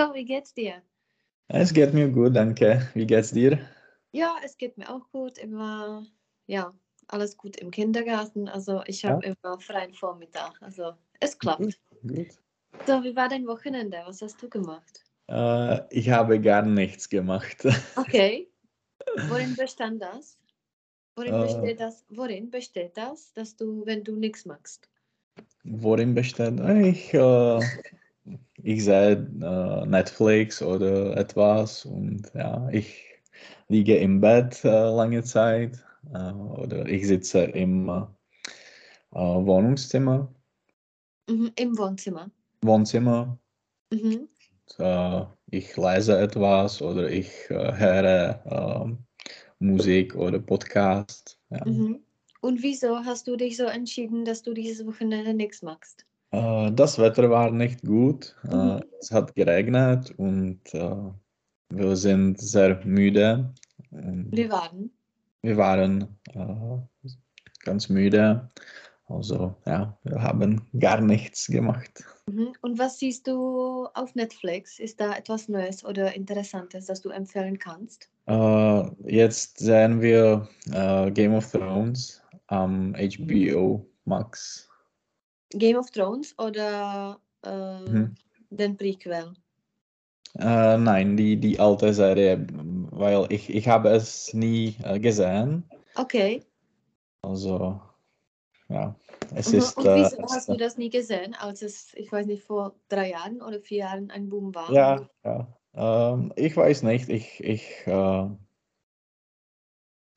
So, 0.00 0.14
wie 0.14 0.24
geht's 0.24 0.54
dir? 0.54 0.80
Es 1.48 1.74
geht 1.74 1.92
mir 1.92 2.08
gut, 2.08 2.34
danke. 2.34 2.88
Wie 2.94 3.06
geht's 3.06 3.32
dir? 3.32 3.58
Ja, 4.12 4.36
es 4.42 4.56
geht 4.56 4.78
mir 4.78 4.88
auch 4.88 5.06
gut. 5.12 5.36
Immer, 5.36 6.06
ja, 6.46 6.72
alles 7.08 7.36
gut 7.36 7.56
im 7.56 7.70
Kindergarten. 7.70 8.48
Also 8.48 8.82
ich 8.86 9.04
habe 9.04 9.26
Ja. 9.26 9.34
immer 9.42 9.60
freien 9.60 9.92
Vormittag. 9.92 10.54
Also 10.62 10.94
es 11.20 11.38
klappt. 11.38 11.60
Gut, 11.60 11.78
gut. 12.00 12.28
So, 12.86 13.04
wie 13.04 13.14
war 13.14 13.28
dein 13.28 13.46
Wochenende? 13.46 13.98
Was 14.06 14.22
hast 14.22 14.42
du 14.42 14.48
gemacht? 14.48 15.04
Äh, 15.28 15.80
ich 15.90 16.08
habe 16.08 16.40
gar 16.40 16.62
nichts 16.62 17.06
gemacht. 17.06 17.66
Okay. 17.96 18.48
Worin 19.28 19.54
bestand 19.54 20.00
das? 20.00 20.38
Worin 21.14 21.34
Äh. 21.34 21.42
besteht 21.42 21.80
das? 21.80 22.06
Worin 22.08 22.48
besteht 22.50 22.96
das, 22.96 23.34
dass 23.34 23.54
du, 23.54 23.84
wenn 23.84 24.02
du 24.02 24.16
nichts 24.16 24.46
machst? 24.46 24.88
Worin 25.64 26.14
besteht? 26.14 26.58
Ich, 26.58 27.12
äh, 27.12 27.60
ich 28.62 28.84
sehe 28.84 29.12
äh, 29.12 29.86
Netflix 29.86 30.62
oder 30.62 31.16
etwas 31.16 31.84
und 31.84 32.30
ja, 32.34 32.68
ich 32.70 33.04
liege 33.68 33.96
im 33.96 34.20
Bett 34.20 34.64
äh, 34.64 34.68
lange 34.68 35.22
Zeit 35.22 35.82
äh, 36.12 36.32
oder 36.32 36.86
ich 36.86 37.06
sitze 37.06 37.44
im 37.44 37.88
äh, 37.88 38.02
äh, 39.12 39.18
Wohnungszimmer, 39.18 40.32
Mhm, 41.30 41.52
Im 41.54 41.78
Wohnzimmer. 41.78 42.30
Wohnzimmer. 42.62 43.38
Mhm. 43.92 44.28
Äh, 44.78 45.24
ich 45.50 45.76
lese 45.76 46.18
etwas 46.18 46.82
oder 46.82 47.08
ich 47.08 47.30
äh, 47.50 47.72
höre 47.76 48.98
Musik 49.60 50.16
oder 50.16 50.40
Podcast. 50.40 51.38
Ja. 51.50 51.64
Mhm. 51.64 52.02
Und 52.40 52.62
wieso 52.62 53.04
hast 53.04 53.28
du 53.28 53.36
dich 53.36 53.56
so 53.56 53.64
entschieden, 53.64 54.24
dass 54.24 54.42
du 54.42 54.54
dieses 54.54 54.84
Wochenende 54.86 55.34
nichts 55.34 55.62
machst? 55.62 56.04
Äh, 56.32 56.70
das 56.72 56.98
Wetter 56.98 57.28
war 57.30 57.50
nicht 57.50 57.82
gut. 57.82 58.36
Äh, 58.44 58.54
Mhm. 58.54 58.82
es 59.00 59.10
hat 59.10 59.34
geregnet 59.34 60.12
und 60.16 60.60
äh, 60.74 60.96
wir 61.70 61.96
sind 61.96 62.40
sehr 62.40 62.80
müde. 62.84 63.52
Wir 63.90 64.50
waren. 64.50 64.90
wir 65.42 65.56
waren 65.56 66.06
ganz 67.64 67.88
müde. 67.88 68.48
Also 69.08 69.56
ja, 69.66 69.96
wir 70.04 70.22
haben 70.22 70.62
gar 70.78 71.00
nichts 71.00 71.48
gemacht. 71.48 72.04
Mhm. 72.26 72.52
Und 72.60 72.78
was 72.78 72.98
siehst 73.00 73.26
du 73.26 73.86
auf 73.94 74.14
Netflix? 74.14 74.78
Ist 74.78 75.00
da 75.00 75.16
etwas 75.16 75.48
Neues 75.48 75.84
oder 75.84 76.14
Interessantes, 76.14 76.86
das 76.86 77.00
du 77.00 77.10
empfehlen 77.10 77.58
kannst? 77.58 78.08
Jetzt 79.06 79.58
sehen 79.58 80.00
wir 80.00 80.48
Game 81.12 81.34
of 81.34 81.50
Thrones 81.50 82.22
am 82.46 82.94
HBO 82.94 83.84
Max. 84.04 84.69
Game 85.50 85.76
of 85.78 85.90
Thrones 85.90 86.34
oder 86.38 87.20
äh, 87.42 87.48
Mhm. 87.90 88.14
den 88.50 88.76
Prequel? 88.76 89.34
Äh, 90.38 90.76
nein, 90.78 91.16
die, 91.16 91.36
die 91.38 91.58
alte 91.60 91.92
Serie, 91.92 92.46
weil 92.90 93.26
ich, 93.32 93.50
ich 93.50 93.68
habe 93.68 93.90
es 93.90 94.32
nie 94.34 94.76
äh, 94.84 94.98
gesehen. 95.00 95.64
Okay. 95.96 96.42
Also, 97.22 97.80
ja, 98.68 98.94
es 99.34 99.52
Mhm. 99.52 99.54
ist. 99.54 99.78
Und 99.78 99.86
äh, 99.86 99.94
wieso 99.96 100.16
es- 100.24 100.32
hast 100.32 100.48
du 100.52 100.56
das 100.56 100.76
nie 100.78 100.90
gesehen, 100.90 101.34
als 101.34 101.62
es, 101.62 101.94
ich 101.94 102.10
weiß 102.12 102.26
nicht, 102.26 102.44
vor 102.44 102.74
drei 102.88 103.10
Jahren 103.10 103.42
oder 103.42 103.60
vier 103.60 103.78
Jahren 103.78 104.10
ein 104.10 104.28
Boom 104.28 104.54
war? 104.54 104.72
ja, 104.72 105.08
ja. 105.24 105.46
Ähm, 105.74 106.32
ich 106.36 106.56
weiß 106.56 106.82
nicht, 106.84 107.08
ich, 107.08 107.42
ich, 107.44 107.86
äh, 107.86 108.28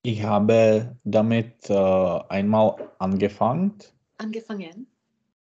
ich 0.02 0.24
habe 0.24 0.98
damit 1.04 1.70
äh, 1.70 1.74
einmal 1.74 2.92
angefangen, 3.00 3.78
Angefangen? 4.18 4.88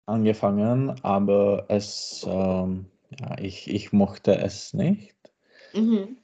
Angefangen, 0.06 0.90
aber 1.02 1.66
es, 1.68 2.26
ähm, 2.28 2.86
ja, 3.20 3.38
ich, 3.38 3.68
ich 3.68 3.92
mochte 3.92 4.36
es 4.36 4.74
nicht. 4.74 5.16
Mhm. 5.74 6.18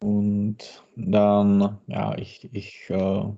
Und 0.00 0.84
dann, 0.96 1.78
ja, 1.86 2.16
ich, 2.16 2.48
ich, 2.52 2.90
äh, 2.90 3.32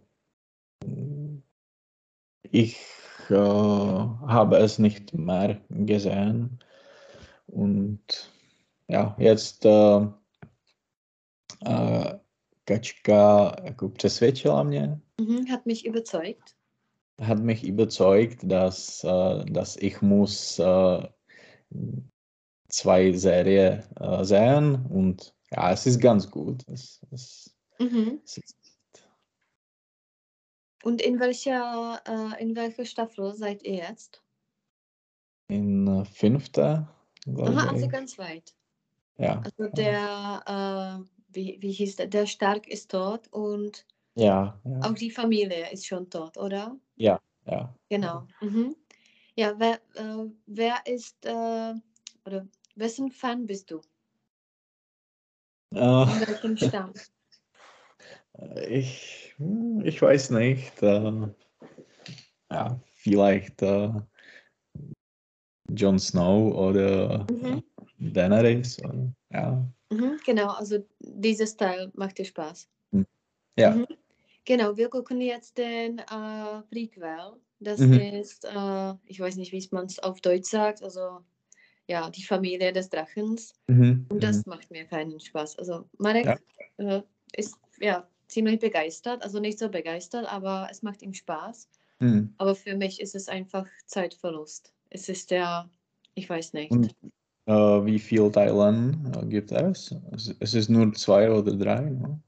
ich 2.42 2.76
äh, 3.30 3.34
habe 3.34 4.56
es 4.58 4.78
nicht 4.78 5.14
mehr 5.14 5.60
gesehen. 5.68 6.58
Und 7.46 8.30
ja, 8.88 9.16
jetzt 9.18 9.64
äh, 9.64 10.06
äh, 11.64 12.18
Kačka 12.64 13.56
jako 13.64 13.88
přesvědčila 13.88 14.62
mě, 14.62 15.00
Mhm. 15.20 15.46
Hat 15.50 15.66
mich 15.66 15.86
überzeugt. 15.86 16.56
Hat 17.20 17.40
mich 17.40 17.64
überzeugt, 17.64 18.40
dass, 18.44 19.04
äh, 19.04 19.44
dass 19.46 19.76
ich 19.76 20.02
muss 20.02 20.58
äh, 20.58 21.08
zwei 22.68 23.12
Serien 23.12 23.82
äh, 23.96 24.24
sehen 24.24 24.86
und 24.86 25.34
ja, 25.52 25.72
es 25.72 25.86
ist 25.86 26.00
ganz 26.00 26.30
gut. 26.30 26.62
Es, 26.68 27.00
es, 27.10 27.54
Mhm. 27.78 28.20
es 28.24 28.38
ist 28.38 28.56
Und 30.82 31.00
in 31.02 31.20
welcher, 31.20 32.02
äh, 32.06 32.42
in 32.42 32.54
welcher 32.56 32.84
Staffel 32.84 33.34
seid 33.34 33.62
ihr 33.62 33.76
jetzt? 33.76 34.22
in 35.48 35.86
äh, 35.86 36.04
fünfte, 36.04 36.88
glaube 37.24 37.50
Aha, 37.52 37.68
also 37.70 37.86
ich. 37.86 37.92
ganz 37.92 38.18
weit. 38.18 38.54
Ja, 39.18 39.42
Also 39.42 39.68
der, 39.72 41.04
äh, 41.06 41.10
wie, 41.28 41.58
wie 41.60 41.72
hieß 41.72 41.96
der? 41.96 42.06
Der 42.08 42.26
Stark 42.26 42.68
ist 42.68 42.90
tot 42.90 43.28
und 43.32 43.86
ja, 44.14 44.60
ja, 44.64 44.80
auch 44.82 44.94
die 44.94 45.10
Familie 45.10 45.70
ist 45.70 45.86
schon 45.86 46.08
tot, 46.10 46.36
oder? 46.36 46.76
ja. 46.96 47.74
Genau. 47.88 48.26
Mhm. 48.40 48.76
Ja, 49.34 49.58
wer, 49.58 49.80
äh, 49.94 50.30
wer 50.46 50.86
ist, 50.86 51.24
äh, 51.24 51.74
oder 52.24 52.46
wessen 52.76 53.10
Fan 53.10 53.46
bist 53.46 53.70
du? 53.70 53.80
Äh, 55.74 55.78
In 55.78 56.20
welchem 56.26 56.56
Stamm? 56.56 56.92
ich, 58.68 59.34
hm, 59.38 59.82
ich 59.84 60.00
weiß 60.00 60.30
nicht. 60.30 60.82
Äh, 60.82 61.28
ja, 62.50 62.80
vielleicht 62.94 63.62
äh, 63.62 63.90
Jon 65.74 65.98
Snow 65.98 66.54
oder 66.54 67.26
Mhm. 67.30 67.62
Daenerys. 67.98 68.78
Oder, 68.84 69.12
ja. 69.30 69.68
Mhm, 69.90 70.18
genau, 70.24 70.48
also 70.50 70.78
dieses 71.00 71.56
Teil 71.56 71.90
macht 71.94 72.18
dir 72.18 72.24
Spaß. 72.24 72.68
Ja. 73.58 73.72
Mhm. 73.72 73.86
Genau, 74.44 74.76
wir 74.76 74.88
gucken 74.88 75.20
jetzt 75.20 75.58
den 75.58 75.98
äh, 75.98 76.62
Prequel. 76.70 77.34
Das 77.60 77.78
Mhm. 77.80 77.92
ist, 78.00 78.44
äh, 78.44 78.94
ich 79.04 79.20
weiß 79.20 79.36
nicht, 79.36 79.52
wie 79.52 79.68
man 79.70 79.86
es 79.86 79.98
auf 79.98 80.20
Deutsch 80.20 80.48
sagt, 80.50 80.82
also 80.82 81.20
ja, 81.88 82.08
die 82.10 82.22
Familie 82.24 82.72
des 82.72 82.88
Drachens. 82.88 83.52
Mhm. 83.68 84.06
Und 84.08 84.22
das 84.22 84.46
macht 84.46 84.70
mir 84.70 84.84
keinen 84.86 85.20
Spaß. 85.20 85.58
Also 85.58 85.84
Marek 85.98 86.24
Ja. 86.26 86.38
äh, 86.78 87.02
ist 87.36 87.56
ja 87.80 88.08
ziemlich 88.28 88.60
begeistert, 88.60 89.22
also 89.22 89.40
nicht 89.40 89.58
so 89.58 89.68
begeistert, 89.68 90.26
aber 90.32 90.68
es 90.70 90.82
macht 90.82 91.02
ihm 91.02 91.12
Spaß. 91.12 91.68
Mhm. 91.98 92.32
Aber 92.38 92.54
für 92.54 92.76
mich 92.76 93.00
ist 93.00 93.14
es 93.14 93.28
einfach 93.28 93.66
Zeitverlust. 93.86 94.72
Es 94.88 95.08
ist 95.08 95.30
ja, 95.30 95.68
ich 96.14 96.30
weiß 96.30 96.54
nicht. 96.54 96.70
Und 96.70 96.94
äh, 97.46 97.52
wie 97.52 97.98
viele 97.98 98.32
Teilen 98.32 99.12
äh, 99.14 99.26
gibt 99.26 99.52
es? 99.52 99.94
es? 100.12 100.34
Es 100.40 100.54
ist 100.54 100.70
nur 100.70 100.92
zwei 100.94 101.30
oder 101.30 101.52
drei. 101.54 101.80
Ne? 101.90 102.20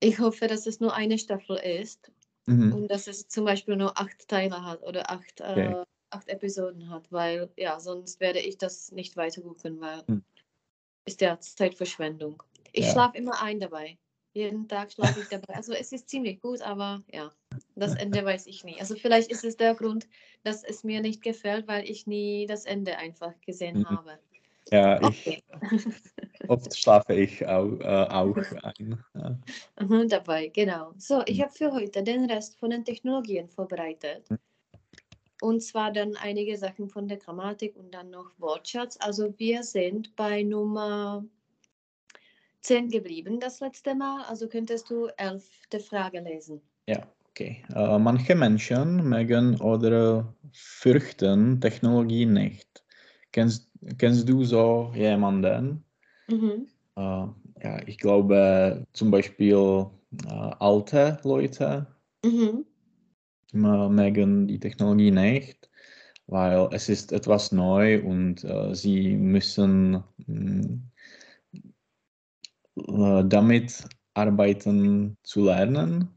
Ich 0.00 0.18
hoffe, 0.18 0.46
dass 0.46 0.66
es 0.66 0.80
nur 0.80 0.94
eine 0.94 1.18
Staffel 1.18 1.56
ist 1.56 2.12
Mhm. 2.48 2.70
und 2.70 2.88
dass 2.90 3.06
es 3.08 3.28
zum 3.28 3.44
Beispiel 3.46 3.76
nur 3.76 3.98
acht 3.98 4.28
Teile 4.28 4.64
hat 4.64 4.82
oder 4.82 5.10
acht, 5.10 5.40
Okay. 5.56 5.76
äh, 5.76 5.84
acht 6.10 6.28
Episoden 6.28 6.90
hat, 6.90 7.10
weil 7.12 7.52
ja, 7.56 7.80
sonst 7.80 8.20
werde 8.20 8.40
ich 8.40 8.58
das 8.58 8.92
nicht 8.92 9.16
weiter 9.16 9.42
gucken, 9.42 9.80
weil 9.80 10.06
Hm. 10.08 10.20
ist 11.06 11.20
ja 11.20 11.38
Zeitverschwendung. 11.40 12.42
Ich 12.72 12.90
Ja. 12.90 12.90
schlafe 12.90 13.18
immer 13.18 13.42
ein 13.42 13.60
dabei. 13.60 13.98
Jeden 14.34 14.68
Tag 14.68 14.92
schlafe 14.92 15.18
ich 15.20 15.28
dabei. 15.28 15.54
Also 15.54 15.72
es 15.74 15.92
ist 15.92 16.08
ziemlich 16.08 16.40
gut, 16.40 16.62
aber 16.62 17.02
ja, 17.12 17.32
das 17.74 17.94
Ende 17.94 18.24
weiß 18.24 18.46
ich 18.46 18.64
nie. 18.64 18.80
Also 18.80 18.94
vielleicht 18.96 19.30
ist 19.30 19.44
es 19.44 19.56
der 19.56 19.74
Grund, 19.74 20.08
dass 20.44 20.62
es 20.64 20.84
mir 20.84 21.00
nicht 21.00 21.22
gefällt, 21.22 21.66
weil 21.68 21.88
ich 21.90 22.06
nie 22.06 22.46
das 22.46 22.64
Ende 22.66 22.96
einfach 22.98 23.34
gesehen 23.40 23.78
Mhm. 23.78 23.84
habe. 23.84 24.20
Ja, 24.70 25.00
ich, 25.02 25.26
Okay. 25.26 25.42
oft 26.48 26.76
schlafe 26.76 27.14
ich 27.14 27.46
auch, 27.46 27.78
äh, 27.80 28.06
auch 28.08 28.36
ein. 28.62 29.04
Ja. 29.14 29.38
Mhm, 29.80 30.08
dabei, 30.08 30.48
genau. 30.48 30.92
So, 30.96 31.22
ich 31.26 31.38
Mhm. 31.38 31.42
habe 31.42 31.52
für 31.52 31.72
heute 31.72 32.02
den 32.02 32.30
Rest 32.30 32.58
von 32.58 32.70
den 32.70 32.84
Technologien 32.84 33.48
vorbereitet. 33.48 34.30
Mhm. 34.30 34.38
Und 35.42 35.62
zwar 35.62 35.90
dann 35.90 36.16
einige 36.16 36.56
Sachen 36.56 36.88
von 36.88 37.08
der 37.08 37.16
Grammatik 37.16 37.74
und 37.76 37.94
dann 37.94 38.10
noch 38.10 38.30
Wortschatz. 38.38 38.98
Also 39.00 39.32
wir 39.38 39.62
sind 39.62 40.14
bei 40.14 40.42
Nummer 40.42 41.24
10 42.60 42.90
geblieben 42.90 43.40
das 43.40 43.60
letzte 43.60 43.94
Mal. 43.94 44.22
Also 44.24 44.48
könntest 44.48 44.90
du 44.90 45.06
elfte 45.16 45.80
Frage 45.80 46.20
lesen. 46.20 46.60
Ja, 46.86 47.06
okay. 47.30 47.64
Äh, 47.74 47.98
manche 47.98 48.34
Menschen 48.34 49.08
mögen 49.08 49.58
oder 49.62 50.34
fürchten 50.52 51.58
Technologie 51.60 52.26
nicht. 52.26 52.84
Kennst, 53.32 53.69
kennst 53.98 54.28
du 54.28 54.44
so 54.44 54.92
jemanden? 54.94 55.84
Mhm. 56.28 56.66
Äh, 56.96 57.00
ja, 57.62 57.82
ich 57.86 57.98
glaube 57.98 58.86
zum 58.92 59.10
Beispiel 59.10 59.86
äh, 60.26 60.28
alte 60.58 61.18
Leute 61.24 61.86
Mhm. 62.24 62.64
mögen 63.52 64.46
die 64.48 64.58
Technologie 64.60 65.10
nicht. 65.10 65.70
weil 66.28 66.68
es 66.72 66.88
ist 66.90 67.12
etwas 67.12 67.52
neu 67.52 68.02
und 68.04 68.44
äh, 68.44 68.74
sie 68.74 69.16
müssen 69.16 70.02
mh, 70.26 70.78
äh, 72.76 73.24
damit 73.28 73.84
arbeiten 74.14 75.16
zu 75.22 75.44
lernen. 75.44 76.08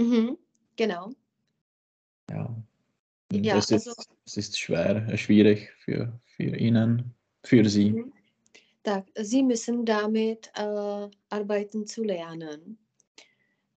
Mhm. 0.00 0.38
Genau. 0.76 1.12
Ja. 2.30 2.48
Ja, 3.32 3.58
es, 3.58 3.70
also 3.72 3.90
ist, 3.90 4.08
es 4.24 4.36
ist 4.36 4.58
schwer, 4.58 5.06
äh, 5.08 5.18
schwierig 5.18 5.70
für, 5.80 6.18
für 6.24 6.56
ihnen, 6.56 7.14
für 7.44 7.68
sie. 7.68 7.90
mhm. 7.90 8.12
sie 9.16 9.42
müssen 9.42 9.84
damit 9.84 10.50
äh, 10.54 11.08
arbeiten 11.28 11.86
zu 11.86 12.04
lernen. 12.04 12.78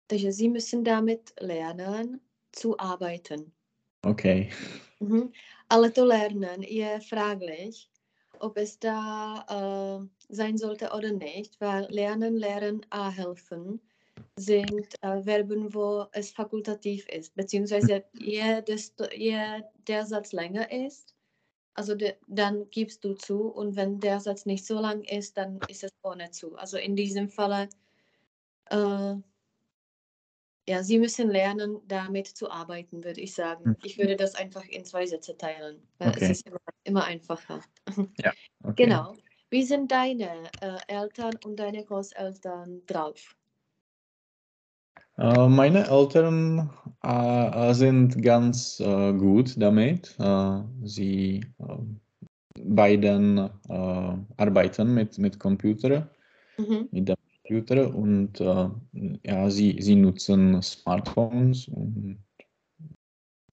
Takže 0.08 0.32
sie 0.32 0.50
müssen 0.50 0.84
damit 0.84 1.34
lernen 1.40 2.22
zu 2.52 2.78
arbeiten. 2.78 3.52
Okay. 4.04 4.50
Mhm. 5.00 5.32
Ale 5.68 5.92
to 5.94 6.06
Lernen 6.06 6.62
je 6.62 7.00
fraglich, 7.02 7.90
ob 8.40 8.58
es 8.58 8.80
da 8.80 9.46
äh, 9.50 10.34
sein 10.34 10.58
sollte 10.58 10.92
oder 10.92 11.12
nicht, 11.12 11.60
weil 11.60 11.88
Lernen, 11.90 12.38
Lehren, 12.38 12.86
A 12.90 13.10
helfen 13.10 13.82
sind 14.40 14.96
äh, 15.02 15.22
Verben, 15.24 15.74
wo 15.74 16.08
es 16.14 16.32
fakultativ 16.32 17.08
ist, 17.10 17.36
beziehungsweise 17.36 18.06
je, 18.14 18.62
desto, 18.62 19.06
je 19.12 19.64
der 19.88 20.06
Satz 20.06 20.32
länger 20.34 20.72
ist, 20.72 21.16
also 21.74 21.96
de, 21.96 22.16
dann 22.28 22.70
gibst 22.72 23.04
du 23.04 23.14
zu 23.16 23.50
und 23.50 23.76
wenn 23.76 24.00
der 24.00 24.20
Satz 24.20 24.46
nicht 24.46 24.66
so 24.66 24.80
lang 24.80 25.04
ist, 25.04 25.38
dann 25.38 25.62
ist 25.68 25.84
es 25.84 25.92
ohne 26.04 26.32
zu. 26.32 26.56
Also 26.56 26.78
in 26.78 26.96
diesem 26.96 27.30
Falle, 27.30 27.70
äh, 28.66 29.16
ja, 30.68 30.84
Sie 30.84 31.00
müssen 31.00 31.30
lernen, 31.30 31.82
damit 31.88 32.28
zu 32.28 32.50
arbeiten, 32.52 33.04
würde 33.04 33.22
ich 33.22 33.34
sagen. 33.34 33.66
Hm. 33.66 33.76
Ich 33.84 33.98
würde 33.98 34.16
das 34.16 34.36
einfach 34.36 34.66
in 34.66 34.86
zwei 34.86 35.06
Sätze 35.06 35.36
teilen, 35.38 35.88
weil 35.98 36.10
Okay. 36.10 36.26
es 36.26 36.30
ist 36.40 36.48
immer, 36.48 36.60
immer 36.84 37.04
einfacher. 37.06 37.62
okay. 38.64 38.76
Genau. 38.76 39.16
Wie 39.50 39.64
sind 39.64 39.92
deine 39.92 40.52
äh, 40.62 40.78
Eltern 40.88 41.38
und 41.44 41.56
deine 41.58 41.84
Großeltern 41.84 42.86
drauf? 42.86 43.36
Äh, 45.20 45.50
meine 45.50 45.86
Eltern 45.90 46.70
äh, 47.04 47.74
sind 47.74 48.22
ganz 48.22 48.80
äh, 48.80 49.14
gut 49.14 49.62
damit. 49.62 50.16
Äh, 50.18 50.62
sie 50.84 51.42
äh, 51.60 51.78
beiden 52.64 53.38
äh, 53.38 54.18
arbeiten 54.38 54.94
mit, 54.94 55.18
mit 55.18 55.38
Computer, 55.40 56.10
Mhm. 56.58 56.88
mit 56.92 57.10
dem 57.10 57.16
Computer 57.44 57.94
und 57.94 58.40
äh, 58.40 58.70
ja, 59.26 59.50
sie, 59.50 59.78
sie 59.82 59.96
nutzen 59.96 60.62
Smartphones 60.62 61.68
und 61.68 62.24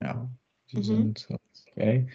ja, 0.03 0.29
sie 0.67 0.77
Mhm. 0.79 0.83
sind 0.83 1.29
okay. 1.73 2.07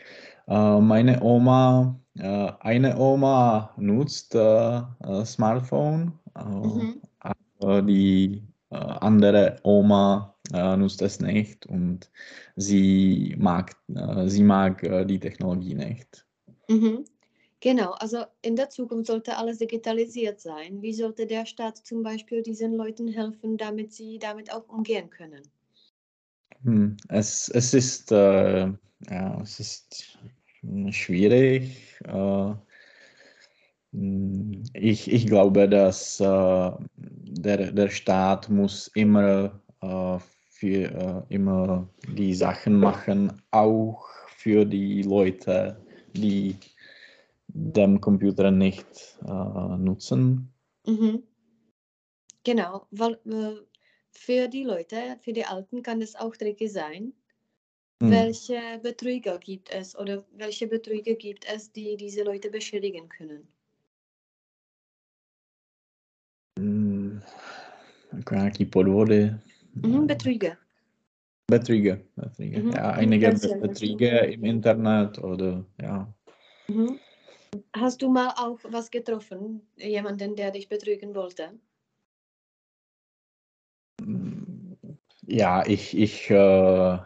Äh, 0.48 0.80
meine 0.80 1.21
Oma, 1.21 2.00
äh, 2.18 2.51
eine 2.62 2.98
Oma 2.98 3.74
nutzt 3.77 4.33
äh, 4.36 4.77
äh, 4.80 5.25
Smartphone, 5.25 6.13
äh, 6.36 6.42
Mhm. 6.42 7.01
aber 7.19 7.81
die 7.81 8.36
äh, 8.36 8.50
andere 8.75 9.57
Oma 9.63 10.35
äh, 10.53 10.77
nutzt 10.77 11.01
es 11.01 11.19
nicht 11.19 11.65
und 11.65 12.12
sie 12.56 13.35
mag, 13.38 13.75
äh, 13.95 14.27
sie 14.27 14.44
mag 14.44 14.83
äh, 14.83 15.06
die 15.06 15.19
Technologie 15.19 15.75
nicht. 15.75 16.25
Mhm. 16.69 17.06
Genau, 17.59 17.91
also 17.91 18.25
in 18.41 18.56
der 18.56 18.69
Zukunft 18.69 19.07
sollte 19.07 19.38
alles 19.38 19.59
digitalisiert 19.59 20.39
sein. 20.39 20.81
Wie 20.81 20.94
sollte 20.94 21.27
der 21.27 21.45
Staat 21.45 21.77
zum 21.77 22.03
Beispiel 22.03 22.41
diesen 22.41 22.73
Leuten 22.73 23.07
helfen, 23.07 23.57
damit 23.57 23.94
sie 23.94 24.18
damit 24.19 24.51
auch 24.51 24.68
umgehen 24.69 25.09
können? 25.12 25.51
Hm, 26.63 26.97
Es, 27.09 27.50
es 27.50 27.74
ist, 27.74 28.12
äh, 28.12 28.67
ja, 29.09 29.41
es 29.41 29.59
ist 29.59 30.19
schwierig. 30.91 32.00
Äh, 32.06 32.53
ich, 33.93 35.11
ich 35.11 35.27
glaube, 35.27 35.67
dass 35.67 36.19
äh, 36.19 36.71
der, 36.95 37.71
der 37.71 37.89
Staat 37.89 38.49
muss 38.49 38.88
immer, 38.95 39.61
äh, 39.81 40.17
für, 40.49 41.25
äh, 41.29 41.33
immer 41.33 41.89
die 42.07 42.33
Sachen 42.33 42.79
machen, 42.79 43.41
auch 43.51 44.07
für 44.38 44.65
die 44.65 45.01
Leute, 45.01 45.77
die 46.13 46.55
den 47.47 47.99
Computer 47.99 48.49
nicht 48.49 49.17
äh, 49.25 49.77
nutzen. 49.77 50.53
Mhm. 50.85 51.23
Genau, 52.43 52.88
weil 52.91 53.19
äh, 53.25 53.61
für 54.11 54.47
die 54.47 54.63
Leute, 54.63 55.17
für 55.21 55.33
die 55.33 55.45
Alten 55.45 55.83
kann 55.83 56.01
es 56.01 56.15
auch 56.15 56.35
tricky 56.35 56.67
sein. 56.67 57.13
Hm. 58.01 58.11
Welche 58.11 58.79
Betrüger 58.81 59.38
gibt 59.38 59.69
es 59.69 59.97
oder 59.97 60.25
welche 60.31 60.67
Betrüger 60.67 61.13
gibt 61.15 61.45
es, 61.45 61.71
die 61.71 61.97
diese 61.97 62.23
Leute 62.23 62.49
beschädigen 62.49 63.09
können? 63.09 63.47
Nějaký 68.31 68.65
podvody. 68.65 69.35
Mhm, 69.83 70.03
äh, 70.03 70.05
Betrüger. 70.07 70.57
Betrüger, 71.51 71.99
Betrüger. 72.15 72.63
Mhm. 72.63 72.71
Ja, 72.71 72.91
einige? 72.91 73.31
Betrüger 73.61 74.27
im 74.27 74.45
Internet 74.45 75.17
oder 75.19 75.65
ja. 75.81 76.13
Mhm. 76.67 76.99
Hast 77.75 78.01
du 78.01 78.09
mal 78.09 78.33
auch 78.37 78.59
was 78.63 78.89
getroffen, 78.91 79.61
jemanden, 79.75 80.35
der 80.35 80.51
dich 80.51 80.69
betrügen 80.69 81.13
wollte? 81.15 81.51
Mm, 84.01 84.73
Ja, 85.27 85.63
ich, 85.67 85.97
ich, 85.97 86.29
äh, 86.29 86.97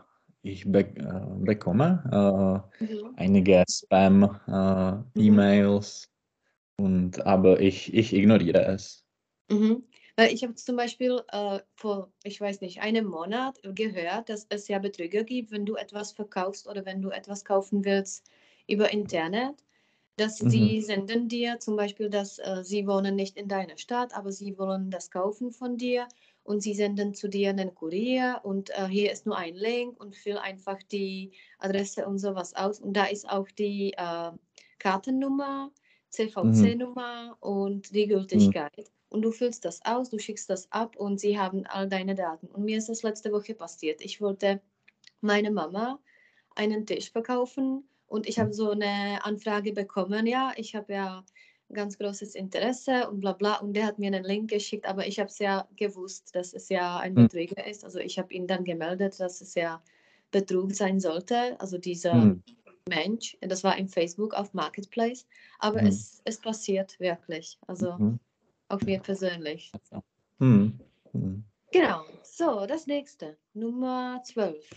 ich 0.42 0.66
be 0.72 0.80
äh, 0.80 1.46
bekomme 1.46 2.02
äh, 2.12 2.60
Mhm. 2.84 3.14
einige 3.18 3.64
Spam-E-Mails 3.70 5.16
und 6.78 7.26
aber 7.26 7.60
ich, 7.60 7.94
ich 7.94 8.14
ignoriere 8.14 8.66
es. 8.66 9.04
Mhm. 9.52 9.84
Weil 10.18 10.34
ich 10.34 10.44
habe 10.44 10.56
zum 10.56 10.78
Beispiel 10.78 11.22
äh, 11.30 11.60
vor, 11.76 12.12
ich 12.24 12.40
weiß 12.40 12.62
nicht, 12.62 12.82
einem 12.82 13.06
Monat 13.06 13.60
gehört, 13.64 14.30
dass 14.30 14.46
es 14.50 14.68
ja 14.68 14.80
Betrüger 14.80 15.24
gibt, 15.24 15.52
wenn 15.52 15.66
du 15.66 15.76
etwas 15.76 16.12
verkaufst 16.14 16.68
oder 16.68 16.86
wenn 16.86 17.02
du 17.02 17.10
etwas 17.10 17.44
kaufen 17.46 17.84
willst 17.86 18.30
über 18.68 18.92
Internet, 18.92 19.64
dass 20.18 20.38
Mhm. 20.40 20.50
sie 20.50 20.82
senden 20.82 21.28
dir 21.28 21.60
zum 21.60 21.76
Beispiel, 21.76 22.10
dass 22.10 22.40
äh, 22.40 22.64
sie 22.64 22.88
wohnen 22.88 23.16
nicht 23.16 23.38
in 23.38 23.50
deiner 23.50 23.78
Stadt, 23.78 24.16
aber 24.16 24.32
sie 24.32 24.58
wollen 24.58 24.90
das 24.92 25.12
kaufen 25.12 25.52
von 25.52 25.78
dir 25.78 26.08
und 26.44 26.62
sie 26.62 26.74
senden 26.74 27.14
zu 27.14 27.28
dir 27.28 27.50
einen 27.50 27.76
Kurier 27.76 28.40
und 28.44 28.70
äh, 28.72 28.88
hier 28.88 29.12
ist 29.12 29.26
nur 29.26 29.38
ein 29.38 29.56
Link 29.56 30.00
und 30.00 30.16
füll 30.16 30.38
einfach 30.38 30.80
die 30.84 31.34
Adresse 31.60 32.08
und 32.08 32.20
sowas 32.20 32.56
aus 32.56 32.80
und 32.80 32.94
da 32.94 33.06
ist 33.06 33.30
auch 33.30 33.50
die 33.52 33.94
äh, 33.98 34.32
Kartennummer, 34.80 35.72
CVC-Nummer 36.10 37.38
und 37.42 37.94
die 37.94 38.08
Gültigkeit. 38.08 38.92
Und 39.10 39.22
du 39.22 39.32
füllst 39.32 39.66
das 39.66 39.82
aus, 39.86 40.10
du 40.10 40.20
schickst 40.20 40.50
das 40.50 40.72
ab 40.72 40.96
und 40.98 41.20
sie 41.20 41.40
haben 41.40 41.66
all 41.66 41.88
deine 41.90 42.16
Daten. 42.16 42.48
Und 42.48 42.64
mir 42.66 42.78
ist 42.78 42.90
das 42.90 43.04
letzte 43.04 43.32
Woche 43.32 43.56
passiert. 43.56 44.02
Ich 44.02 44.22
wollte 44.22 44.62
meiner 45.22 45.52
Mama 45.52 46.00
einen 46.56 46.86
Tisch 46.86 47.12
verkaufen 47.12 47.90
und 48.08 48.28
ich 48.28 48.40
habe 48.40 48.54
so 48.54 48.72
eine 48.72 49.24
Anfrage 49.26 49.74
bekommen. 49.74 50.28
Ja, 50.28 50.54
ich 50.58 50.76
habe 50.76 50.94
ja 50.94 51.26
ganz 51.74 51.98
großes 51.98 52.36
Interesse 52.36 53.10
und 53.10 53.22
bla 53.22 53.34
bla. 53.34 53.56
Und 53.58 53.74
der 53.74 53.86
hat 53.88 54.00
mir 54.00 54.08
einen 54.08 54.24
Link 54.24 54.50
geschickt, 54.52 54.88
aber 54.88 55.08
ich 55.08 55.20
habe 55.20 55.30
es 55.30 55.40
ja 55.40 55.68
gewusst, 55.76 56.36
dass 56.36 56.54
es 56.54 56.70
ja 56.70 56.98
ein 57.00 57.16
Hm. 57.16 57.28
Betrüger 57.28 57.66
ist. 57.68 57.84
Also 57.84 58.00
ich 58.00 58.20
habe 58.20 58.34
ihn 58.34 58.48
dann 58.48 58.64
gemeldet, 58.64 59.20
dass 59.20 59.42
es 59.42 59.56
ja 59.56 59.84
Betrug 60.32 60.74
sein 60.74 61.00
sollte. 61.00 61.60
Also 61.60 61.78
dieser 61.78 62.14
Hm. 62.14 62.42
Mensch, 62.88 63.38
das 63.42 63.64
war 63.64 63.78
im 63.78 63.88
Facebook 63.90 64.34
auf 64.36 64.54
Marketplace. 64.54 65.28
Aber 65.60 65.82
Mhm. 65.82 65.88
es, 65.88 66.22
es 66.26 66.40
passiert 66.40 67.00
wirklich. 67.00 67.60
Also 67.68 68.02
Auch 68.70 68.82
mir 68.82 69.00
persönlich. 69.00 69.72
Hm. 70.40 70.80
Hm. 71.12 71.44
Genau. 71.72 72.06
So, 72.24 72.66
das 72.66 72.88
nächste. 72.88 73.38
Nummer 73.54 74.22
12. 74.24 74.68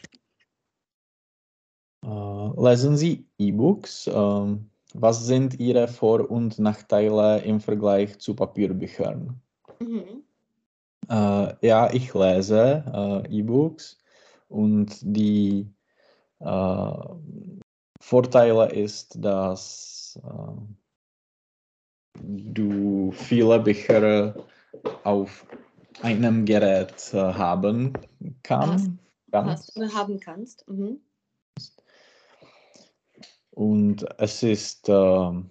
Äh, 2.05 2.09
lesen 2.09 2.97
Sie 2.97 3.27
E-Books? 3.39 4.09
Ähm, 4.13 4.71
was 4.95 5.27
sind 5.27 5.59
Ihre 5.59 5.89
Vor- 5.89 6.31
und 6.31 6.59
Nachteile 6.59 7.43
im 7.43 7.61
Vergleich 7.61 8.19
zu 8.19 8.35
Papierbüchern? 8.35 9.41
Mhm. 9.81 10.23
Äh, 11.09 11.67
ja, 11.67 11.93
ich 11.93 12.15
lese 12.15 12.85
äh, 13.27 13.39
E-Books 13.39 13.99
und 14.49 14.99
die 15.03 15.67
Vorteile 18.01 18.71
ist, 18.71 19.17
dass 19.25 20.21
du 22.23 23.13
viele 23.13 23.59
Bücher 23.61 24.35
auf 25.05 25.47
einem 26.03 26.45
Gerät 26.45 27.13
äh, 27.13 27.17
haben 27.19 27.93
kann, 28.43 28.71
Hast 28.71 28.91
kannst. 29.31 29.77
oder 29.77 29.93
haben 29.93 30.21
kannst. 30.21 30.69
Mhm. 30.69 31.01
Und 33.51 34.07
es 34.21 34.43
ist 34.43 34.89
äh, 34.89 35.43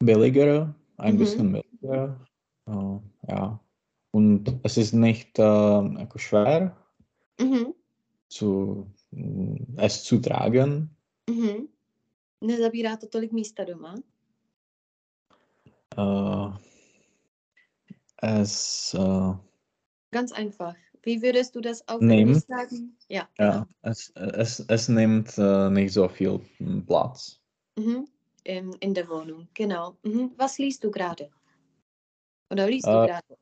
billiger, 0.00 0.74
ein 0.98 1.14
Mhm. 1.14 1.18
bisschen 1.18 1.52
billiger. 1.52 2.20
Äh, 2.66 2.98
ja. 3.28 3.60
Und 4.12 4.60
es 4.64 4.76
ist 4.76 4.92
nicht 4.92 5.38
äh, 5.38 6.06
schwer, 6.16 6.76
Mhm. 7.40 7.74
zu, 8.28 8.86
mm, 9.12 9.78
es 9.78 10.04
zu 10.04 10.18
tragen. 10.18 10.90
Mhm. 11.28 11.68
Nezabírá 12.42 12.96
to 12.98 13.06
tolik 13.06 13.32
místa 13.32 13.64
doma? 13.64 13.94
Äh, 15.96 16.48
es, 18.22 18.94
äh, 18.94 19.34
Ganz 20.12 20.32
einfach. 20.32 20.74
Wie 21.02 21.22
würdest 21.22 21.54
du 21.54 21.60
das 21.60 21.86
auf. 21.88 22.02
Englisch 22.02 22.44
sagen? 22.46 22.96
Ja, 23.08 23.28
genau. 23.36 23.52
ja, 23.52 23.68
es, 23.82 24.10
es, 24.10 24.60
es 24.60 24.88
nimmt 24.88 25.38
äh, 25.38 25.70
nicht 25.70 25.92
so 25.92 26.08
viel 26.08 26.40
mm, 26.58 26.80
Platz. 26.80 27.40
Mhm. 27.78 28.06
In, 28.44 28.72
in 28.80 28.94
der 28.94 29.08
Wohnung, 29.08 29.48
genau. 29.54 29.96
Mhm. 30.02 30.32
Was 30.36 30.58
liest 30.58 30.84
du 30.84 30.90
gerade? 30.90 31.30
Oder 32.50 32.68
liest 32.68 32.86
du 32.86 32.90
gerade? 32.90 33.36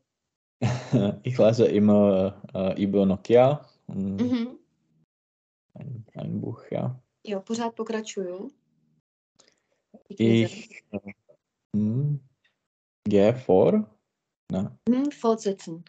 Ich 1.22 1.38
lese 1.38 1.66
immer 1.66 2.42
äh, 2.54 2.82
über 2.82 3.06
Nokia 3.06 3.64
Mhm. 3.88 4.58
ein, 5.74 6.04
ein 6.14 6.40
Buch, 6.40 6.62
ja. 6.70 7.00
Jo, 7.24 7.40
pořád 7.40 7.74
pokračuju. 7.74 8.50
Knize. 10.16 10.24
Ich 10.24 10.84
äh, 10.92 12.18
hm, 13.08 13.10
gehe 13.10 13.34
vor, 13.34 13.88
ne. 14.52 14.78
Fortsetzen. 15.10 15.84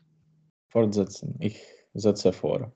fortsetzen. 0.69 1.35
Ich 1.39 1.59
setze 1.93 2.31
vor. 2.31 2.71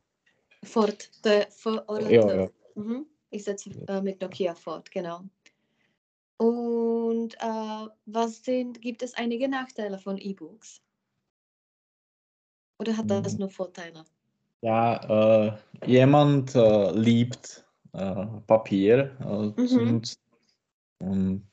Fort. 0.63 1.09
Je 1.25 1.45
for 1.49 1.83
oder 1.87 2.07
to. 2.09 2.13
jo. 2.13 2.51
Mhm. 2.75 3.05
Ich 3.29 3.43
setze 3.43 3.71
äh, 3.87 4.01
mit 4.01 4.21
Nokia 4.21 4.53
fort, 4.53 4.91
genau. 4.91 5.21
Und 6.37 7.35
äh, 7.39 7.87
was 8.05 8.43
sind, 8.43 8.81
gibt 8.81 9.01
es 9.01 9.13
einige 9.15 9.47
Nachteile 9.47 9.97
von 9.97 10.17
E-Books? 10.17 10.81
Oder 12.79 12.97
hat 12.97 13.09
das 13.09 13.33
Mhm. 13.33 13.39
nur 13.39 13.49
Vorteile? 13.49 14.05
Ja, 14.61 15.47
äh, 15.47 15.57
jemand 15.85 16.55
äh, 16.55 16.91
liebt 16.91 17.65
äh, 17.93 18.25
Papier 18.47 19.17
äh, 19.19 19.61
Mhm. 19.61 20.01
und 20.99 21.47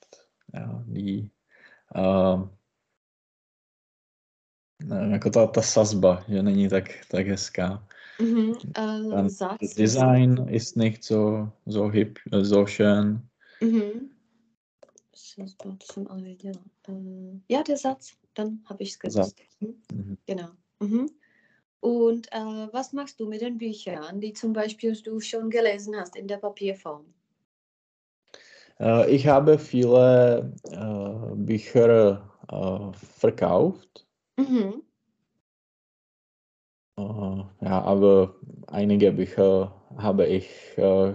ja, 0.52 0.84
die 0.86 1.30
äh, 1.94 2.38
nevím, 4.84 5.12
jako 5.12 5.30
ta, 5.30 5.46
ta 5.46 5.62
sazba, 5.62 6.24
že 6.28 6.42
není 6.42 6.68
tak, 6.68 6.84
tak 7.10 7.26
hezká. 7.26 7.86
Dann 9.10 9.30
Satz. 9.30 9.60
das 9.60 9.74
Design 9.74 10.48
ist 10.48 10.76
nicht 10.76 11.04
so, 11.04 11.48
so 11.66 11.88
hip, 11.88 12.18
so 12.42 12.66
schön. 12.66 13.22
Mhm. 13.60 14.10
Das 15.38 15.56
das 15.64 15.86
schon 15.92 16.06
alle 16.10 16.22
věděla. 16.22 16.60
Äh, 16.88 17.40
ja, 17.48 17.62
der 17.62 17.76
Satz. 17.76 18.12
Dann 18.34 18.58
habe 18.66 18.82
ich 18.82 18.90
es 18.90 18.98
gewusst. 18.98 19.36
Mhm. 19.60 20.16
Genau. 20.26 20.48
Mhm. 20.80 21.08
Und 21.80 22.28
äh, 22.32 22.68
was 22.72 22.92
machst 22.92 23.20
du 23.20 23.26
mit 23.26 23.40
den 23.40 23.58
Büchern, 23.58 24.20
die 24.20 24.32
zum 24.32 24.52
Beispiel 24.52 24.94
du 25.02 25.20
schon 25.20 25.50
gelesen 25.50 25.96
hast 25.96 26.16
in 26.16 26.28
der 26.28 26.36
Papierform? 26.36 27.06
Äh, 28.78 29.10
ich 29.10 29.26
habe 29.26 29.58
viele 29.58 30.52
äh, 30.64 31.34
Bücher 31.36 32.26
verkauft. 32.92 34.06
Mhm. 34.40 34.82
Äh, 36.98 37.64
ja, 37.64 37.82
aber 37.82 38.34
einige 38.68 39.12
Bücher 39.12 39.74
habe 39.96 40.26
ich 40.26 40.48
äh, 40.76 41.12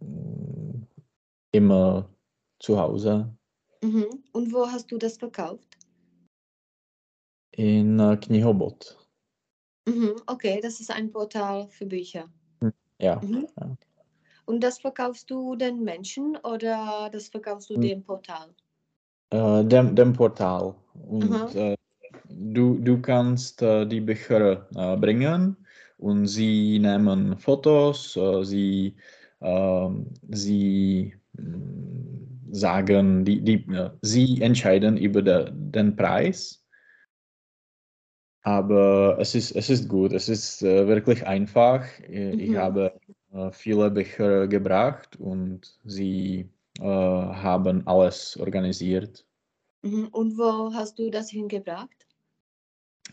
mm, 0.00 0.86
immer 1.52 2.08
zu 2.58 2.78
Hause 2.78 3.36
Mhm. 3.82 4.24
Und 4.32 4.52
wo 4.52 4.66
hast 4.66 4.90
du 4.90 4.98
das 4.98 5.16
verkauft? 5.18 5.76
in 7.52 7.98
äh, 8.00 8.16
Knihobot. 8.16 8.98
Mhm. 9.86 10.16
Okay, 10.26 10.60
das 10.60 10.80
ist 10.80 10.90
ein 10.90 11.10
Portal 11.10 11.68
für 11.68 11.86
Bücher. 11.86 12.28
Ja, 13.00 13.20
Mhm. 13.22 13.46
Ja. 13.60 13.76
Und 14.46 14.60
das 14.62 14.78
verkaufst 14.78 15.30
du 15.30 15.56
den 15.56 15.82
Menschen 15.82 16.36
oder 16.38 17.08
das 17.12 17.28
verkaufst 17.28 17.70
du 17.70 17.74
Hm. 17.74 17.80
dem 17.82 18.02
Portal? 18.02 18.54
äh, 19.30 19.64
dem, 19.64 19.94
dem 19.94 20.12
Portal. 20.12 20.74
Und 21.08 21.32
Aha. 21.32 21.75
Du, 22.38 22.78
du 22.80 23.00
kannst 23.00 23.62
äh, 23.62 23.86
die 23.86 24.00
Bücher 24.00 24.68
äh, 24.74 24.96
bringen 24.96 25.56
und 25.98 26.26
sie 26.26 26.78
nehmen 26.78 27.38
Fotos, 27.38 28.16
äh, 28.16 28.44
sie, 28.44 28.96
ähm, 29.40 30.12
sie 30.28 31.14
mm, 31.34 32.52
sagen, 32.52 33.24
die, 33.24 33.42
die, 33.42 33.66
sie 34.02 34.40
entscheiden 34.42 34.96
über 34.96 35.22
de, 35.22 35.50
den 35.52 35.96
Preis. 35.96 36.64
Aber 38.42 39.18
es 39.20 39.34
ist, 39.34 39.52
es 39.52 39.70
ist 39.70 39.88
gut, 39.88 40.12
es 40.12 40.28
ist 40.28 40.62
wirklich 40.62 41.26
einfach. 41.26 41.84
Ich 42.08 42.54
Mhm. 42.54 42.54
habe 42.54 42.98
viele 43.52 43.90
Bücher 43.90 44.46
gebracht 44.46 45.16
und 45.16 45.78
sie 45.84 46.48
äh, 46.78 46.82
haben 46.84 47.86
alles 47.86 48.36
organisiert. 48.38 49.26
Mhm. 49.82 50.08
Und 50.08 50.36
wo 50.36 50.74
hast 50.74 50.98
du 50.98 51.08
das 51.10 51.30
hingebracht? 51.30 51.95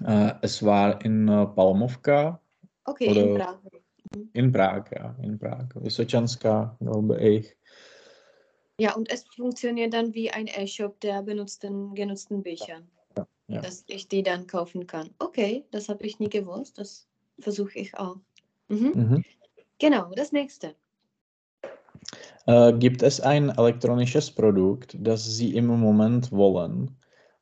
Äh, 0.06 0.34
es 0.42 0.64
war 0.64 1.04
in 1.06 1.28
äh, 1.28 1.46
Palmovka, 1.46 2.40
Okay, 2.86 3.06
in 3.06 3.36
Prag. 3.36 3.60
in 4.34 4.52
Prag, 4.52 4.92
ja, 4.92 5.16
in 5.22 5.38
Prag. 5.40 5.68
Vysočanská, 5.76 6.76
glaube 6.80 7.18
ich. 7.22 7.56
Ja, 8.80 8.96
und 8.96 9.10
es 9.12 9.24
funktioniert 9.36 9.94
dann 9.94 10.14
wie 10.14 10.32
ein 10.32 10.48
E-Shop 10.48 11.00
der 11.02 11.22
benutzten, 11.22 11.94
genutzten 11.96 12.42
Bücher. 12.42 12.82
ja. 13.48 13.62
Dass 13.62 13.84
ich 13.88 14.08
die 14.08 14.24
dann 14.24 14.48
kaufen 14.48 14.88
kann. 14.88 15.10
Okay, 15.20 15.64
das 15.72 15.90
habe 15.90 16.06
ich 16.06 16.20
nie 16.20 16.30
gewusst. 16.30 16.78
Das 16.78 17.08
versuche 17.40 17.80
ich 17.80 17.98
auch. 17.98 18.18
Mhm. 18.70 18.92
Mhm. 18.96 19.24
Genau, 19.80 20.12
das 20.16 20.32
nächste. 20.32 20.76
Äh, 22.46 22.74
gibt 22.74 23.04
es 23.04 23.22
ein 23.22 23.50
elektronisches 23.50 24.32
Produkt, 24.32 24.98
das 25.00 25.24
Sie 25.24 25.56
im 25.56 25.68
Moment 25.68 26.32
wollen? 26.32 26.92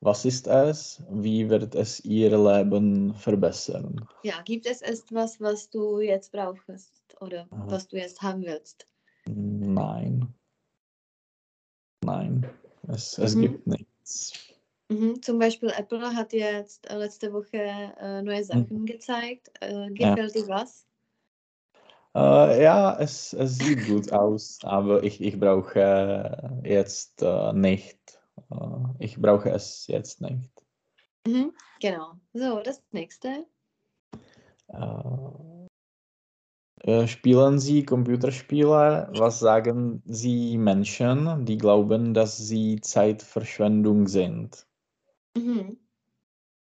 Was 0.01 0.25
ist 0.25 0.47
es? 0.47 1.03
Wie 1.11 1.47
wird 1.47 1.75
es 1.75 2.03
Ihr 2.03 2.35
Leben 2.35 3.13
verbessern? 3.13 4.07
Ja, 4.23 4.41
gibt 4.41 4.65
es 4.65 4.81
etwas, 4.81 5.39
was 5.39 5.69
du 5.69 5.99
jetzt 5.99 6.31
brauchst 6.31 6.91
oder 7.19 7.47
Aha. 7.51 7.65
was 7.69 7.87
du 7.87 7.97
jetzt 7.97 8.19
haben 8.21 8.41
willst? 8.41 8.87
Nein. 9.27 10.27
Nein, 12.03 12.49
es, 12.87 13.19
es 13.19 13.35
Mhm. 13.35 13.41
gibt 13.41 13.67
nichts. 13.67 14.33
Mhm. 14.89 15.21
Zum 15.21 15.37
Beispiel 15.37 15.69
Apple 15.69 16.15
hat 16.15 16.33
jetzt 16.33 16.89
äh, 16.89 16.97
letzte 16.97 17.31
Woche 17.31 17.93
äh, 17.99 18.23
neue 18.23 18.43
Sachen 18.43 18.87
gezeigt. 18.87 19.51
Äh, 19.61 19.87
Mhm. 19.89 19.95
Ja. 19.97 20.15
gefällt 20.15 20.33
dir 20.35 20.47
was? 20.47 20.87
Äh, 22.15 22.63
ja, 22.63 22.97
es, 22.99 23.33
es 23.33 23.57
sieht 23.59 23.85
gut 23.85 24.11
aus, 24.11 24.59
aber 24.63 25.03
ich, 25.03 25.21
ich 25.21 25.39
brauche 25.39 26.61
jetzt 26.63 27.21
äh, 27.21 27.53
nicht. 27.53 28.20
Äh, 28.51 29.03
ich 29.03 29.17
brauche 29.17 29.49
es 29.49 29.87
jetzt 29.87 30.21
nicht. 30.21 30.51
Mhm. 31.27 31.53
Genau. 31.79 32.13
So, 32.33 32.61
das 32.61 32.83
nächste. 32.91 33.45
Äh, 34.67 35.61
äh, 36.83 37.07
spielen 37.07 37.59
Sie 37.59 37.85
Computerspiele? 37.85 39.09
Was 39.15 39.39
sagen 39.39 40.01
Sie 40.05 40.57
Menschen, 40.57 41.45
die 41.45 41.57
glauben, 41.57 42.13
dass 42.13 42.37
sie 42.37 42.79
Zeitverschwendung 42.81 44.07
sind? 44.07 44.65
Mhm. 45.37 45.77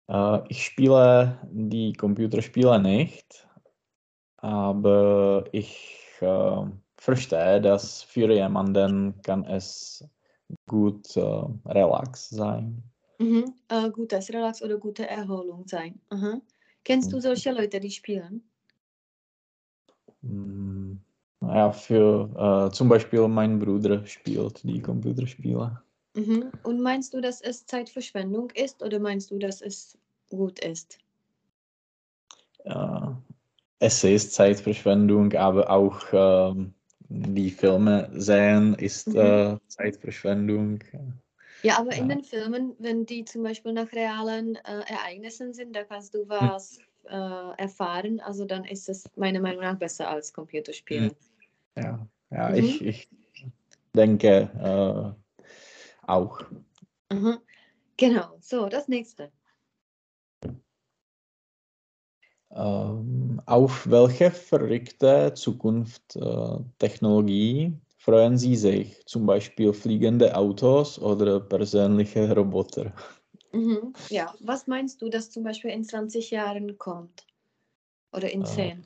Äh, 0.07 0.41
ich 0.47 0.65
spiele 0.65 1.39
die 1.51 1.93
Computerspiele 1.93 2.79
nicht, 2.79 3.47
aber 4.37 5.45
ich 5.51 5.99
äh, 6.21 6.65
verstehe, 6.97 7.61
dass 7.61 8.03
für 8.03 8.31
jemanden 8.31 9.21
kann 9.21 9.43
es 9.43 10.07
gut 10.67 11.15
äh, 11.17 11.43
relax 11.65 12.29
sein. 12.29 12.83
Mhm. 13.19 13.53
Äh, 13.69 13.89
gutes 13.91 14.29
Relax 14.29 14.61
oder 14.61 14.77
gute 14.77 15.07
Erholung 15.07 15.67
sein. 15.67 15.99
Aha. 16.09 16.41
Kennst 16.83 17.11
du 17.11 17.17
Mhm. 17.17 17.21
solche 17.21 17.51
Leute, 17.51 17.79
die 17.79 17.91
spielen? 17.91 18.43
Ja, 21.41 21.71
für 21.71 22.67
äh, 22.69 22.71
zum 22.73 22.89
Beispiel 22.89 23.27
mein 23.27 23.59
Bruder 23.59 24.05
spielt 24.05 24.63
die 24.63 24.81
Computerspiele. 24.81 25.81
Mhm. 26.15 26.51
Und 26.63 26.81
meinst 26.81 27.13
du, 27.13 27.21
dass 27.21 27.41
es 27.41 27.65
Zeitverschwendung 27.65 28.49
ist 28.51 28.81
oder 28.83 28.99
meinst 28.99 29.31
du, 29.31 29.37
dass 29.37 29.61
es 29.61 29.97
gut 30.29 30.59
ist? 30.59 30.99
Äh, 32.63 33.07
es 33.79 34.03
ist 34.03 34.33
Zeitverschwendung, 34.33 35.33
aber 35.33 35.69
auch 35.69 35.99
ähm, 36.13 36.73
die 37.09 37.51
Filme 37.51 38.09
sehen 38.13 38.73
ist 38.75 39.07
Mhm. 39.07 39.15
äh, 39.15 39.57
Zeitverschwendung. 39.67 40.79
Ja, 41.63 41.79
aber 41.79 41.93
in 41.93 42.09
Ja. 42.09 42.15
den 42.15 42.23
Filmen, 42.23 42.75
wenn 42.79 43.05
die 43.05 43.25
zum 43.25 43.43
Beispiel 43.43 43.73
nach 43.73 43.91
realen 43.91 44.55
äh, 44.55 44.81
Ereignissen 44.87 45.53
sind, 45.53 45.75
da 45.75 45.83
kannst 45.83 46.13
du 46.13 46.27
was 46.27 46.79
äh, 47.05 47.57
erfahren. 47.57 48.19
Also 48.19 48.45
dann 48.45 48.65
ist 48.65 48.89
es 48.89 49.05
meiner 49.15 49.39
Meinung 49.39 49.61
nach 49.61 49.77
besser 49.77 50.09
als 50.09 50.33
Computerspiele. 50.33 51.15
Ja, 51.75 52.07
ja 52.29 52.49
Mhm. 52.49 52.55
ich, 52.55 52.81
ich 52.81 53.09
denke 53.95 54.49
äh, 54.59 56.07
auch. 56.07 56.41
Aha. 57.09 57.41
Genau, 57.97 58.37
so, 58.41 58.67
das 58.67 58.87
nächste. 58.87 59.31
Auf 62.57 63.89
welche 63.89 64.31
verrückte 64.31 65.33
Zukunft 65.33 66.15
äh, 66.15 66.57
Technologie 66.79 67.73
freuen 67.97 68.37
Sie 68.37 68.55
sich? 68.55 69.05
Zum 69.05 69.25
Beispiel 69.25 69.73
fliegende 69.73 70.35
Autos 70.35 70.99
oder 70.99 71.39
persönliche 71.39 72.33
Roboter? 72.35 72.93
Mhm. 73.51 73.93
Ja, 74.09 74.33
was 74.41 74.67
meinst 74.67 75.01
du, 75.01 75.09
dass 75.09 75.31
zum 75.31 75.43
Beispiel 75.43 75.71
in 75.71 75.83
20 75.83 76.31
Jahren 76.31 76.77
kommt? 76.77 77.25
Oder 78.13 78.31
in 78.31 78.41
Äh, 78.41 78.45
10? 78.45 78.85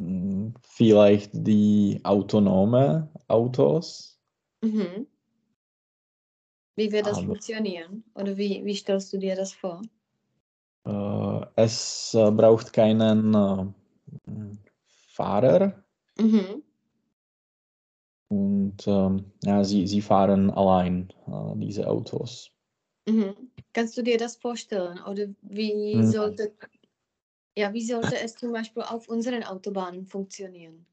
Hm, 0.00 0.54
Vielleicht 0.62 1.30
die 1.34 2.00
autonome 2.04 3.08
Autos, 3.28 4.18
Mhm. 4.62 5.06
Wie 6.74 6.90
wird 6.90 7.06
das 7.06 7.18
aber 7.18 7.26
funktionieren? 7.26 8.02
Oder 8.14 8.36
wie, 8.36 8.64
wie 8.64 8.74
stellst 8.74 9.12
du 9.12 9.18
dir 9.18 9.36
das 9.36 9.52
vor? 9.52 9.82
Äh, 10.84 11.46
es 11.56 12.14
äh, 12.14 12.30
braucht 12.30 12.72
keinen 12.72 13.34
äh, 13.34 13.66
Fahrer 15.14 15.84
Mhm. 16.18 16.62
und 18.28 18.86
ähm, 18.86 19.32
ja, 19.44 19.62
sie, 19.64 19.86
sie 19.86 20.00
fahren 20.02 20.50
allein, 20.50 21.12
äh, 21.26 21.56
diese 21.58 21.86
Autos. 21.88 22.50
Mhm. 23.06 23.50
Kannst 23.74 23.96
du 23.98 24.02
dir 24.02 24.16
das 24.18 24.36
vorstellen? 24.36 25.00
Oder 25.02 25.28
wie 25.42 26.02
Hm, 26.02 26.06
sollte, 26.06 26.56
ja, 27.56 27.72
wie 27.72 27.84
sollte 27.86 28.18
es 28.18 28.36
zum 28.36 28.50
Beispiel 28.52 28.82
auf 28.82 29.08
unseren 29.08 29.44
Autobahnen 29.44 30.04
funktionieren? 30.06 30.84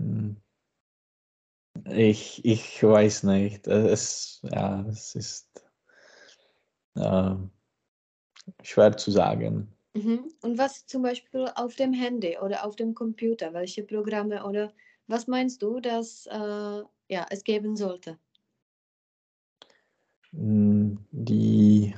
hm, 0.00 0.36
Ich, 1.86 2.44
ich 2.44 2.82
weiß 2.82 3.24
nicht. 3.24 3.66
Es, 3.66 4.40
ja, 4.44 4.84
es 4.88 5.14
ist 5.16 5.64
äh, 6.96 7.34
schwer 8.62 8.96
zu 8.96 9.10
sagen. 9.10 9.68
Mhm. 9.94 10.30
Und 10.42 10.58
was 10.58 10.86
zum 10.86 11.02
Beispiel 11.02 11.46
auf 11.56 11.74
dem 11.76 11.92
Handy 11.92 12.36
oder 12.38 12.64
auf 12.64 12.76
dem 12.76 12.94
Computer? 12.94 13.52
Welche 13.52 13.82
Programme 13.82 14.44
oder 14.44 14.72
was 15.06 15.26
meinst 15.26 15.62
du, 15.62 15.80
dass 15.80 16.26
äh, 16.26 16.82
ja, 17.08 17.26
es 17.30 17.42
geben 17.42 17.76
sollte? 17.76 18.18
Hm, 20.32 20.98
Die 21.10 21.94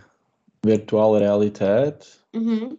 virtuelle 0.62 1.20
Realität, 1.20 2.24
Mhm. 2.32 2.78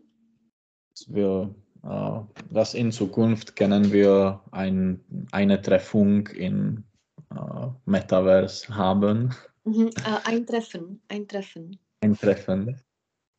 dass 0.91 1.13
wir, 1.13 1.53
äh, 1.83 2.53
dass 2.53 2.73
in 2.73 2.91
Zukunft 2.91 3.55
können 3.55 3.91
wir 3.91 4.39
ein, 4.51 5.03
eine 5.31 5.61
Treffung 5.61 6.27
in 6.27 6.83
äh, 7.31 7.67
Metaverse 7.85 8.73
haben, 8.73 9.33
Mhm. 9.63 9.89
Äh, 10.05 10.17
ein 10.27 10.45
Treffen, 10.47 11.01
ein 11.07 11.27
Treffen. 11.27 11.77
ein 12.01 12.17
Treffen. 12.17 12.81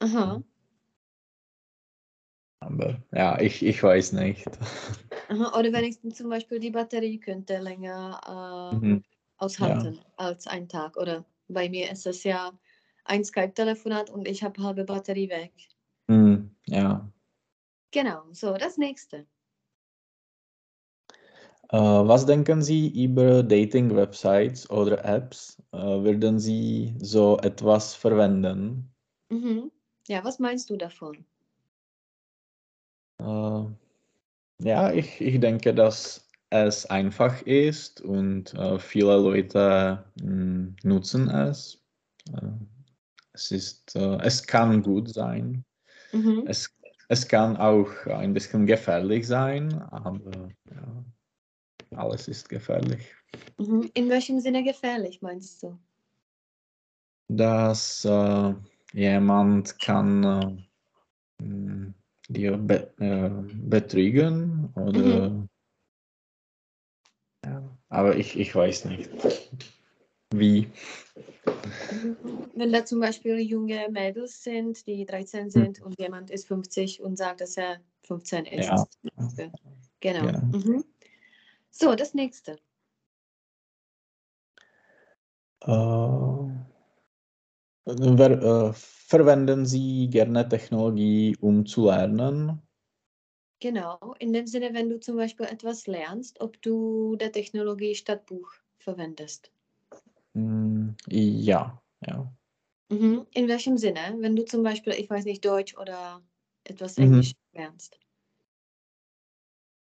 Aha. 0.02 0.42
Aber 2.60 3.02
ja, 3.12 3.40
ich, 3.40 3.62
ich 3.64 3.82
weiß 3.82 4.12
nicht. 4.12 4.46
Aha. 5.28 5.58
Oder 5.58 5.72
wenigstens 5.72 6.16
zum 6.16 6.28
Beispiel 6.30 6.58
die 6.60 6.70
Batterie 6.70 7.18
könnte 7.18 7.58
länger 7.58 8.20
äh, 8.72 8.76
Mhm. 8.76 9.04
Ja, 9.58 9.76
aushalten 9.76 10.00
als 10.16 10.46
ein 10.46 10.68
Tag. 10.68 10.96
Oder 10.96 11.24
bei 11.48 11.68
mir 11.68 11.90
ist 11.90 12.06
es 12.06 12.24
ja 12.24 12.52
ein 13.04 13.24
Skype-Telefonat 13.24 14.10
und 14.10 14.28
ich 14.28 14.42
habe 14.42 14.62
halbe 14.62 14.84
Batterie 14.84 15.28
weg. 15.28 15.52
Hm, 16.08 16.54
ja. 16.66 17.10
Genau, 17.90 18.24
so 18.32 18.54
das 18.54 18.78
nächste. 18.78 19.26
Äh, 21.70 21.78
was 21.78 22.26
denken 22.26 22.62
Sie 22.62 22.88
über 23.04 23.42
Dating-Websites 23.42 24.70
oder 24.70 25.04
Apps? 25.04 25.62
Äh, 25.72 25.78
würden 25.78 26.38
Sie 26.38 26.94
so 27.00 27.38
etwas 27.38 27.94
verwenden? 27.94 28.94
Mhm. 29.30 29.70
Ja, 30.08 30.24
was 30.24 30.38
meinst 30.38 30.68
du 30.70 30.76
davon? 30.76 31.24
Äh, 33.20 33.64
ja, 34.62 34.92
ich, 34.92 35.20
ich 35.20 35.40
denke, 35.40 35.74
dass 35.74 36.28
es 36.50 36.86
einfach 36.86 37.40
ist 37.42 38.00
und 38.00 38.52
äh, 38.54 38.78
viele 38.78 39.16
Leute 39.16 40.04
mh, 40.22 40.74
nutzen 40.82 41.28
es. 41.30 41.82
Äh, 42.32 42.46
es 43.32 43.50
ist, 43.50 43.96
äh, 43.96 44.18
es 44.22 44.46
kann 44.46 44.82
gut 44.82 45.08
sein. 45.08 45.64
Mhm. 46.12 46.44
Es, 46.46 46.70
es 47.08 47.26
kann 47.26 47.56
auch 47.56 47.88
ein 48.06 48.34
bisschen 48.34 48.66
gefährlich 48.66 49.26
sein, 49.26 49.72
aber 49.90 50.50
ja, 50.70 51.04
alles 51.96 52.28
ist 52.28 52.48
gefährlich. 52.48 53.14
Mhm. 53.58 53.90
In 53.94 54.08
welchem 54.10 54.40
Sinne 54.40 54.62
gefährlich, 54.64 55.22
meinst 55.22 55.62
du? 55.62 55.78
dass 57.28 58.04
äh, 58.04 58.54
jemand 58.92 59.78
kann 59.78 60.66
äh, 61.40 61.92
dir 62.28 62.56
be 62.56 62.92
äh, 62.98 63.30
betrügen 63.54 64.72
oder 64.74 65.30
Mhm. 65.30 65.48
ja, 67.44 67.78
aber 67.88 68.16
ich, 68.16 68.38
ich 68.38 68.54
weiß 68.54 68.84
nicht 68.86 69.10
wie. 70.34 70.70
Wenn 72.54 72.72
da 72.72 72.84
zum 72.84 73.00
Beispiel 73.00 73.38
junge 73.40 73.88
Mädels 73.90 74.42
sind, 74.42 74.86
die 74.86 75.04
13 75.04 75.44
Hm, 75.44 75.50
sind 75.50 75.82
und 75.82 75.98
jemand 75.98 76.30
ist 76.30 76.46
50 76.46 77.02
und 77.02 77.16
sagt, 77.16 77.40
dass 77.40 77.56
er 77.56 77.80
15 78.02 78.46
ist. 78.46 78.68
Ja, 78.68 78.86
Genau. 80.00 80.26
genau. 80.26 80.38
Mhm. 80.58 80.84
So, 81.70 81.94
das 81.94 82.14
nächste. 82.14 82.58
Äh, 85.60 85.70
verwenden 87.86 89.66
Sie 89.66 90.08
gerne 90.08 90.48
Technologie, 90.48 91.36
um 91.40 91.66
zu 91.66 91.86
lernen? 91.86 92.62
Genau. 93.60 94.14
In 94.18 94.32
dem 94.32 94.46
Sinne, 94.46 94.74
wenn 94.74 94.90
du 94.90 95.00
zum 95.00 95.16
Beispiel 95.16 95.46
etwas 95.46 95.86
lernst, 95.86 96.40
ob 96.40 96.60
du 96.62 97.16
der 97.16 97.32
Technologie 97.32 97.94
statt 97.94 98.26
Buch 98.26 98.52
verwendest. 98.78 99.52
Hm, 100.34 100.96
ja, 101.08 101.82
ja. 102.06 102.32
Mhm. 102.90 103.26
In 103.34 103.48
welchem 103.48 103.76
Sinne? 103.78 104.16
Wenn 104.18 104.36
du 104.36 104.44
zum 104.44 104.62
Beispiel, 104.62 104.92
ich 104.94 105.08
weiß 105.10 105.24
nicht, 105.24 105.44
Deutsch 105.44 105.76
oder 105.76 106.22
etwas 106.64 106.98
Mhm. 106.98 107.04
Englisch 107.04 107.32
lernst. 107.52 107.98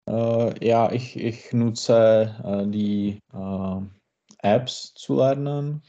Äh, 0.08 0.66
ja, 0.66 0.90
ich, 0.92 1.16
ich 1.16 1.52
nutze 1.52 2.34
äh, 2.44 2.66
die 2.68 3.20
äh, 3.32 3.80
Apps 4.38 4.94
zu 4.94 5.16
lernen, 5.16 5.82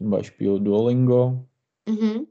zum 0.00 0.08
Beispiel 0.08 0.58
Duolingo. 0.58 1.46
Mhm. 1.86 2.26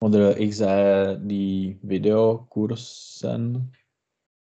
Oder 0.00 0.40
ich 0.40 0.56
sehe 0.56 1.20
die 1.22 1.78
Videokursen, 1.82 3.70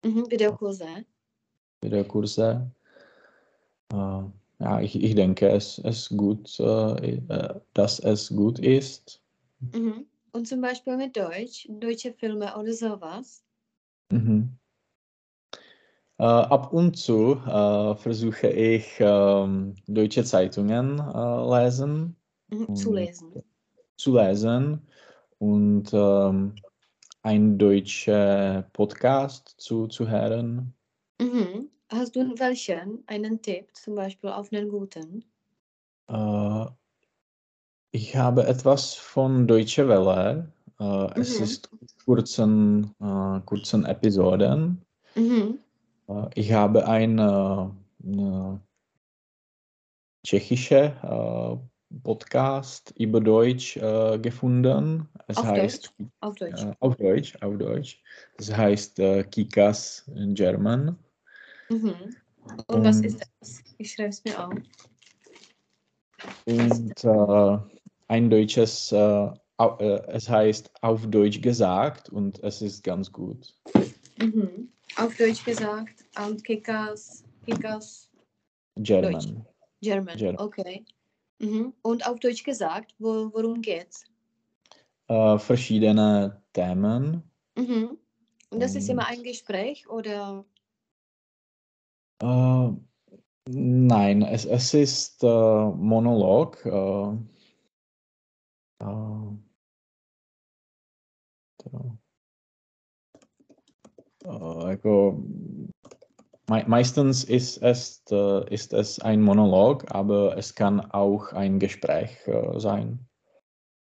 Mhm. 0.03 0.25
Videokurse. 0.31 1.05
Videokurse. 1.81 2.71
Äh, 3.91 3.95
ja, 3.95 4.81
ich, 4.81 4.95
ich 5.01 5.13
denke, 5.13 5.49
es 5.49 5.77
ist 5.77 6.09
gut, 6.17 6.59
äh, 6.59 7.17
äh, 7.17 7.59
dass 7.75 7.99
es 7.99 8.35
gut 8.35 8.57
ist. 8.57 9.21
Mhm. 9.71 10.07
Und 10.31 10.47
zum 10.47 10.61
Beispiel 10.61 10.97
mit 10.97 11.15
Deutsch, 11.15 11.67
deutsche 11.69 12.11
Filme 12.11 12.57
oder 12.57 12.73
sowas. 12.73 13.43
Mhm. 14.11 14.57
Äh, 16.17 16.23
ab 16.23 16.73
und 16.73 16.97
zu 16.97 17.35
äh, 17.45 17.95
versuche 17.95 18.47
ich 18.47 18.95
ähm, 18.99 19.75
deutsche 19.87 20.23
Zeitungen 20.23 20.97
äh, 20.99 21.63
lesen 21.65 22.15
Mhm. 22.53 22.75
Zu 22.75 22.93
lesen. 22.93 23.43
zu 23.97 24.15
lesen 24.17 24.81
und 25.39 25.89
ähm, 25.93 26.55
ein 27.23 27.57
deutscher 27.57 28.69
Podcast 28.73 29.55
zu, 29.57 29.87
zu 29.87 30.07
hören. 30.09 30.73
Mhm. 31.19 31.69
Hast 31.89 32.15
du 32.15 32.37
welchen? 32.39 33.03
Einen 33.07 33.41
Tipp, 33.41 33.75
zum 33.75 33.95
Beispiel 33.95 34.29
auf 34.29 34.51
einen 34.51 34.69
guten? 34.69 35.25
Äh, 36.09 36.65
ich 37.91 38.15
habe 38.15 38.45
etwas 38.47 38.93
von 38.95 39.47
Deutsche 39.47 39.87
Welle. 39.87 40.51
Äh, 40.79 41.19
es 41.19 41.39
Mhm. 41.39 41.43
ist 41.43 41.69
kurzen, 42.05 42.95
äh, 42.99 43.39
kurzen 43.45 43.85
Episoden. 43.85 44.85
Mhm. 45.15 45.59
Äh, 46.07 46.29
ich 46.35 46.51
habe 46.53 46.87
eine, 46.87 47.75
eine 48.03 48.61
tschechische 50.25 50.95
äh, 51.03 51.57
Podcast 52.01 52.93
über 52.97 53.21
Deutsch 53.21 53.77
äh, 53.77 54.17
gefunden. 54.19 55.07
Es 55.27 55.37
Auf 55.37 55.45
heißt 55.45 55.93
Deutsch? 55.99 56.11
Auf 56.21 56.35
Deutsch. 56.35 56.63
äh, 56.63 56.73
auf 56.79 56.95
Deutsch, 56.95 57.35
auf 57.41 57.57
Deutsch. 57.57 58.01
Es 58.37 58.55
heißt 58.55 58.99
äh, 58.99 59.23
Kikas 59.25 60.09
in 60.15 60.33
German. 60.33 60.97
Mhm. 61.69 62.15
Und 62.67 62.83
was 62.83 62.99
ist 63.01 63.15
Und, 63.15 63.23
das? 63.39 63.63
Ich 63.77 63.91
schreibe 63.91 64.09
es 64.09 64.23
mir 64.23 64.47
auf. 64.47 64.53
und 66.45 67.03
äh, 67.03 67.57
ein 68.07 68.29
deutsches, 68.29 68.91
äh, 68.91 69.29
äh, 69.59 70.01
es 70.07 70.29
heißt 70.29 70.71
auf 70.81 71.05
Deutsch 71.07 71.41
gesagt 71.41 72.09
und 72.09 72.41
es 72.43 72.61
ist 72.61 72.83
ganz 72.83 73.11
gut. 73.11 73.55
Mhm. 74.19 74.69
Auf 74.97 75.15
Deutsch 75.17 75.43
gesagt. 75.43 76.05
Und 76.25 76.43
Kickers, 76.43 77.23
Kickers, 77.45 78.09
German. 78.77 79.45
German. 79.81 80.17
German. 80.17 80.37
Okay. 80.39 80.85
Mhm. 81.43 81.73
Und 81.81 82.07
auf 82.07 82.19
Deutsch 82.19 82.43
gesagt, 82.43 82.95
wo, 82.99 83.29
worum 83.33 83.61
geht's? 83.61 84.05
Äh, 85.07 85.37
verschiedene 85.37 86.41
Themen. 86.53 87.23
Mhm. 87.57 87.97
Und 88.49 88.59
das 88.59 88.75
ist 88.75 88.89
immer 88.89 89.03
Und- 89.09 89.17
ein 89.17 89.23
Gespräch 89.23 89.87
oder? 89.89 90.45
Äh, 92.21 92.69
Nein, 93.49 94.21
es, 94.21 94.45
es 94.45 94.73
ist 94.73 95.21
äh, 95.21 95.27
Monolog. 95.27 96.65
Äh, 96.65 97.17
äh, 98.79 99.33
äh, 104.25 104.69
jako, 104.71 105.21
me 106.49 106.63
meistens 106.67 107.23
ist 107.23 107.57
es, 107.61 108.03
äh, 108.11 108.53
ist 108.53 108.73
es 108.73 108.99
ein 108.99 109.21
Monolog, 109.21 109.85
aber 109.91 110.37
es 110.37 110.55
kann 110.55 110.79
auch 110.91 111.33
ein 111.33 111.59
Gespräch 111.59 112.17
äh, 112.27 112.59
sein. 112.59 112.99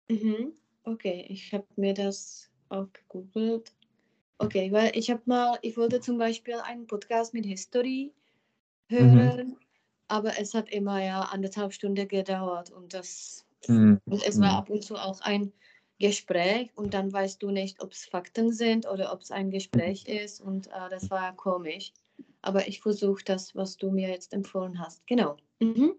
Mhm. 0.09 0.53
Okay, 0.83 1.25
ich 1.29 1.53
habe 1.53 1.65
mir 1.75 1.93
das 1.93 2.49
auch 2.69 2.87
gegoogelt. 2.93 3.73
Okay, 4.37 4.71
weil 4.71 4.91
ich 4.95 5.09
habe 5.09 5.21
mal, 5.25 5.57
ich 5.61 5.77
wollte 5.77 6.01
zum 6.01 6.17
Beispiel 6.17 6.55
einen 6.55 6.87
Podcast 6.87 7.33
mit 7.33 7.45
History 7.45 8.13
hören, 8.89 9.47
mhm. 9.47 9.57
aber 10.07 10.37
es 10.39 10.53
hat 10.53 10.69
immer 10.69 11.03
ja 11.03 11.21
anderthalb 11.21 11.73
Stunden 11.73 12.07
gedauert 12.07 12.69
und 12.69 12.93
das 12.93 13.45
mhm. 13.67 13.99
und 14.05 14.23
es 14.23 14.39
war 14.39 14.51
mhm. 14.51 14.57
ab 14.57 14.69
und 14.69 14.83
zu 14.83 14.95
auch 14.95 15.21
ein 15.21 15.53
Gespräch 15.99 16.69
und 16.75 16.93
dann 16.93 17.13
weißt 17.13 17.41
du 17.41 17.51
nicht, 17.51 17.81
ob 17.81 17.93
es 17.93 18.05
Fakten 18.05 18.51
sind 18.51 18.85
oder 18.87 19.13
ob 19.13 19.21
es 19.21 19.31
ein 19.31 19.49
Gespräch 19.49 20.05
ist 20.05 20.41
und 20.41 20.67
äh, 20.67 20.89
das 20.89 21.09
war 21.09 21.33
komisch. 21.35 21.93
Aber 22.45 22.67
ich 22.67 22.79
versuche 22.79 23.23
das, 23.25 23.55
was 23.55 23.75
du 23.75 23.89
mir 23.89 24.09
jetzt 24.09 24.31
empfohlen 24.31 24.79
hast. 24.79 25.05
Genau. 25.07 25.37
Mhm. 25.59 25.95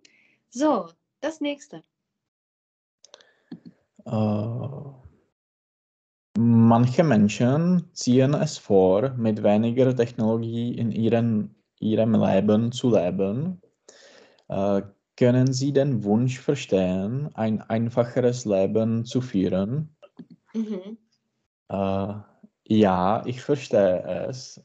So, 0.49 0.89
das 1.21 1.41
nächste. 1.41 1.83
Uh, 4.05 4.95
manche 6.39 7.03
Menschen 7.03 7.91
ziehen 7.93 8.33
es 8.35 8.59
vor, 8.59 9.11
mit 9.17 9.43
weniger 9.43 9.95
Technologie 9.97 10.73
in 10.79 10.93
ihren, 10.93 11.57
ihrem 11.81 12.15
Leben 12.15 12.71
zu 12.71 12.95
leben. 12.95 13.61
Uh, 14.49 14.83
können 15.17 15.53
Sie 15.53 15.73
den 15.73 16.05
Wunsch 16.05 16.39
verstehen, 16.39 17.35
ein 17.35 17.61
einfacheres 17.63 18.45
Leben 18.45 19.05
zu 19.05 19.21
führen? 19.21 19.97
Mhm. 20.55 20.97
Uh, 21.73 22.21
ja, 22.69 23.27
ich 23.27 23.43
verstehe 23.43 24.05
es. 24.29 24.63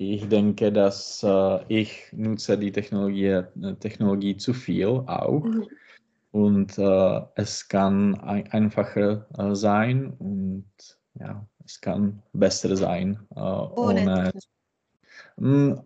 Ich 0.00 0.28
denke, 0.28 0.72
dass 0.72 1.24
ich 1.68 2.12
nutze 2.12 2.58
die 2.58 2.72
Technologie, 2.72 3.42
Technologie 3.80 4.36
zu 4.36 4.54
viel 4.54 4.86
auch. 4.86 5.44
Mhm 5.44 5.68
und 6.32 6.78
äh, 6.78 7.20
es 7.34 7.66
kann 7.68 8.14
ein, 8.20 8.46
einfacher 8.52 9.26
äh, 9.36 9.54
sein 9.54 10.12
und 10.18 10.70
ja, 11.14 11.46
es 11.64 11.80
kann 11.80 12.22
besser 12.32 12.76
sein 12.76 13.26
äh, 13.34 13.40
ohne, 13.40 14.32
ohne 15.36 15.84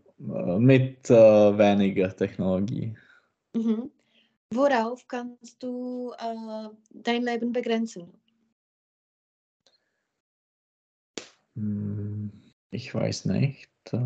mit 0.59 1.11
äh, 1.11 1.59
weniger 1.59 2.15
Technologie. 2.15 2.97
Mhm. 3.55 3.91
Worauf 4.51 5.07
kannst 5.09 5.63
du 5.63 6.13
äh, 6.19 6.69
dein 6.91 7.23
Leben 7.23 7.53
begrenzen? 7.53 8.13
Hm, 11.57 12.31
ich 12.71 12.95
weiß 12.95 13.25
nicht. 13.27 13.74
Äh, 13.93 13.99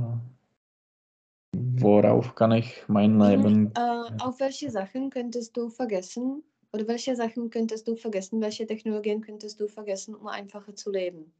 Worauf 1.52 2.34
kann 2.34 2.52
ich 2.52 2.86
mein. 2.88 3.18
Leben. 3.18 3.72
Äh, 3.74 4.10
auf 4.20 4.40
welche 4.40 4.70
Sachen 4.70 5.10
könntest 5.10 5.56
du 5.56 5.70
vergessen? 5.70 6.42
Oder 6.72 6.86
welche 6.86 7.16
Sachen 7.16 7.50
könntest 7.50 7.88
du 7.88 7.96
vergessen? 7.96 8.40
Welche 8.40 8.66
Technologien 8.66 9.22
könntest 9.22 9.58
du 9.60 9.68
vergessen, 9.68 10.14
um 10.14 10.26
einfacher 10.26 10.74
zu 10.74 10.90
leben? 10.90 11.32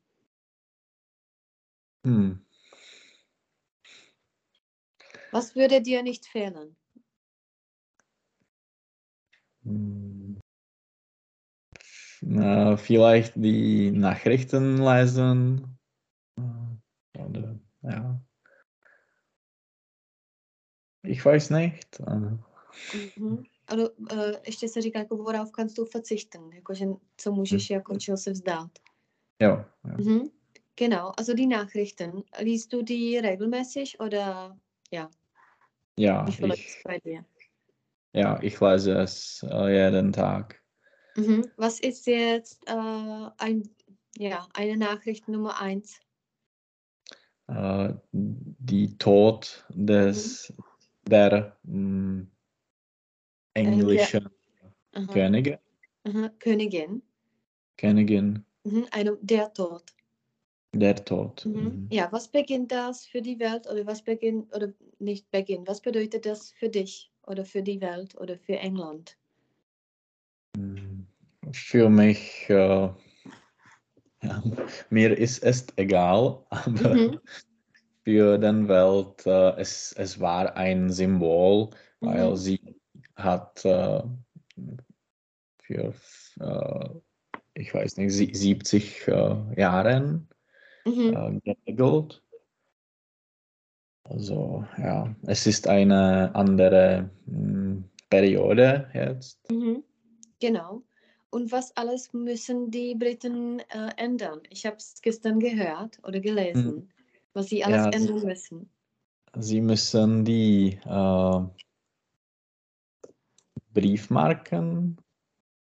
Hm. 2.05 2.45
Was 5.31 5.55
würde 5.55 5.83
dir 5.83 6.03
nicht 6.03 6.27
fehlen? 6.27 6.75
Hm. 9.65 10.41
Na, 12.21 12.77
vielleicht 12.77 13.35
die 13.37 13.91
Nachrichten 13.91 14.79
lesen. 14.79 15.79
Oder 17.15 17.59
ja. 17.83 18.21
Ich 21.03 21.25
weiß 21.25 21.51
nicht. 21.51 22.01
Mhm. 23.17 23.45
Ale 23.67 23.91
uh, 23.91 24.33
ještě 24.47 24.69
se 24.69 24.83
říká, 24.83 24.99
jako 24.99 25.17
du 25.77 25.85
verzichten, 25.95 26.51
jakože 26.53 26.87
co 27.17 27.33
můžeš, 27.33 27.71
mhm. 27.71 27.75
jako 27.75 27.99
čeho 27.99 28.17
se 28.17 28.31
vzdát. 28.31 28.71
Jo. 29.41 29.65
jo. 29.85 30.05
Mhm. 30.05 30.29
Genau, 30.77 31.13
also 31.17 31.35
die 31.35 31.47
Nachrichten. 31.47 32.23
Liest 32.41 32.73
du 32.73 32.83
die 32.83 33.21
regelmäßig 33.21 34.01
oder 34.01 34.57
ja? 34.93 35.11
Ja, 35.99 36.27
ich, 36.29 36.83
bei 36.85 36.99
dir? 37.05 37.25
ja, 38.13 38.39
ich 38.43 38.61
lese 38.61 39.03
es 39.03 39.43
uh, 39.43 39.67
jeden 39.67 40.13
Tag. 40.13 40.63
Mhm. 41.17 41.45
Was 41.57 41.81
ist 41.81 42.07
jetzt 42.07 42.63
uh, 42.71 43.31
ein, 43.39 43.69
ja, 44.17 44.47
eine 44.55 44.77
Nachricht 44.77 45.29
Nummer 45.29 45.61
eins? 45.61 46.01
Uh, 47.49 47.95
die 48.13 48.97
Tod 48.99 49.65
des 49.71 50.53
mhm 50.57 50.68
der 51.09 51.57
mh, 51.65 52.23
mm, 52.23 52.31
englische 53.55 54.31
äh, 54.93 55.07
Könige. 55.07 55.59
Aha, 56.05 56.31
Königin. 56.39 57.03
Königin. 57.77 58.45
Mhm, 58.65 58.87
eine, 58.91 59.17
der 59.21 59.53
Tod. 59.53 59.83
Der 60.75 61.05
Tod. 61.05 61.45
Mhm. 61.47 61.63
Mhm. 61.63 61.89
Ja, 61.91 62.09
was 62.13 62.29
beginnt 62.29 62.73
das 62.73 63.07
für 63.07 63.23
die 63.23 63.39
Welt 63.39 63.67
oder 63.67 63.87
was 63.87 64.03
beginnt 64.03 64.55
oder 64.55 64.73
nicht 64.99 65.31
beginnt? 65.31 65.69
Was 65.69 65.81
bedeutet 65.81 66.27
das 66.27 66.53
für 66.53 66.69
dich 66.69 67.11
oder 67.27 67.45
für 67.45 67.63
die 67.63 67.81
Welt 67.81 68.15
oder 68.17 68.39
für 68.39 68.59
England? 68.59 69.17
Mm, 70.57 71.03
für 71.53 71.89
mich, 71.89 72.49
äh, 72.49 72.89
ja, 74.23 74.43
mir 74.91 75.17
ist 75.17 75.43
es 75.43 75.67
egal, 75.77 76.45
aber 76.51 76.95
mhm 76.95 77.21
für 78.09 78.39
den 78.39 78.69
Welt. 78.69 79.27
Äh, 79.27 79.61
es, 79.61 79.93
es 79.93 80.19
war 80.19 80.57
ein 80.57 80.91
Symbol, 80.91 81.69
mhm. 82.01 82.07
weil 82.07 82.37
sie 82.39 82.75
hat 83.17 83.63
äh, 83.67 84.01
für, 85.59 85.93
äh, 86.41 86.89
ich 87.53 87.75
weiß 87.75 87.99
nicht, 87.99 88.15
70 88.35 89.09
äh, 89.09 89.61
Jahren 89.61 90.27
mhm. 90.87 91.43
Geregelt. 91.45 92.23
Also 94.05 94.65
ja, 94.79 95.15
es 95.27 95.47
ist 95.47 95.69
eine 95.69 96.35
andere 96.35 97.11
mh, 97.27 97.37
hm, 97.37 97.85
Periode 98.09 98.89
jetzt. 98.95 99.39
Mhm. 99.51 99.85
Genau. 100.41 100.83
Und 101.29 101.53
was 101.53 101.77
alles 101.77 102.15
müssen 102.15 102.71
die 102.71 102.95
Briten 102.95 103.59
äh, 103.59 103.91
ändern? 103.99 104.41
Ich 104.49 104.65
habe 104.65 104.77
es 104.77 105.03
gestern 105.03 105.41
gehört 105.41 105.99
oder 106.05 106.21
gelesen. 106.21 106.89
Was 107.39 107.51
sie 107.51 107.63
alles 107.65 107.85
ja, 107.85 107.91
ändern 107.91 108.25
müssen. 108.25 108.69
Sie 109.39 109.61
müssen 109.61 110.25
die 110.25 110.81
äh, 110.85 111.41
Briefmarken. 113.73 115.01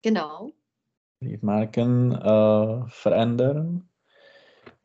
Genau. 0.01 0.53
Briefmarken 1.19 2.13
äh, 2.13 2.87
verändern. 2.87 3.87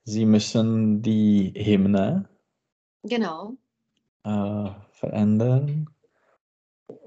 Sie 0.05 0.27
müssen 0.27 1.01
die 1.01 1.55
Hymne. 1.57 2.29
Genau. 3.05 3.55
Äh, 4.25 4.69
verändern. 4.91 5.89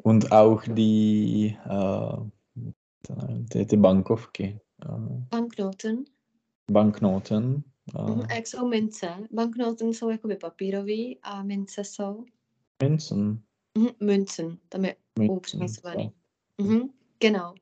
Und 0.01 0.31
auch 0.31 0.63
die, 0.63 1.55
äh, 1.63 2.17
die, 3.07 3.67
die. 3.67 3.75
Äh, 3.75 4.59
Banknoten. 5.29 6.09
Banknoten. 6.65 7.68
Uh, 7.95 8.25
a 8.29 8.33
jak 8.33 8.47
jsou 8.47 8.67
mince? 8.67 9.27
Banknoty 9.31 9.85
jsou 9.85 10.09
jakoby 10.09 10.35
papírový 10.35 11.19
a 11.23 11.43
mince 11.43 11.83
jsou? 11.83 12.25
Münzen. 12.83 13.41
Mhm, 13.77 13.89
Münzen, 13.99 14.57
tam 14.69 14.85
je 14.85 14.95
upřesňovaný. 15.29 16.11
Mhm, 16.57 16.89
genau. 17.19 17.53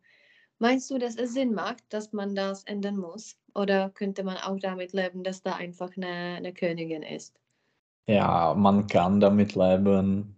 Meinst 0.60 0.90
du, 0.92 0.98
dass 0.98 1.16
es 1.18 1.34
Sinn 1.34 1.54
macht, 1.54 1.84
dass 1.90 2.12
man 2.12 2.36
das 2.36 2.64
ändern 2.64 2.98
muss? 2.98 3.36
Oder 3.54 3.90
könnte 3.90 4.24
man 4.24 4.38
auch 4.38 4.60
damit 4.60 4.94
leben, 4.94 5.24
dass 5.24 5.42
da 5.42 5.56
einfach 5.56 5.90
eine, 5.98 6.38
eine 6.38 6.54
Königin 6.54 7.04
ist? 7.04 7.40
Ja, 8.08 8.54
man 8.54 8.88
kann 8.88 9.20
damit 9.20 9.56
leben. 9.56 10.37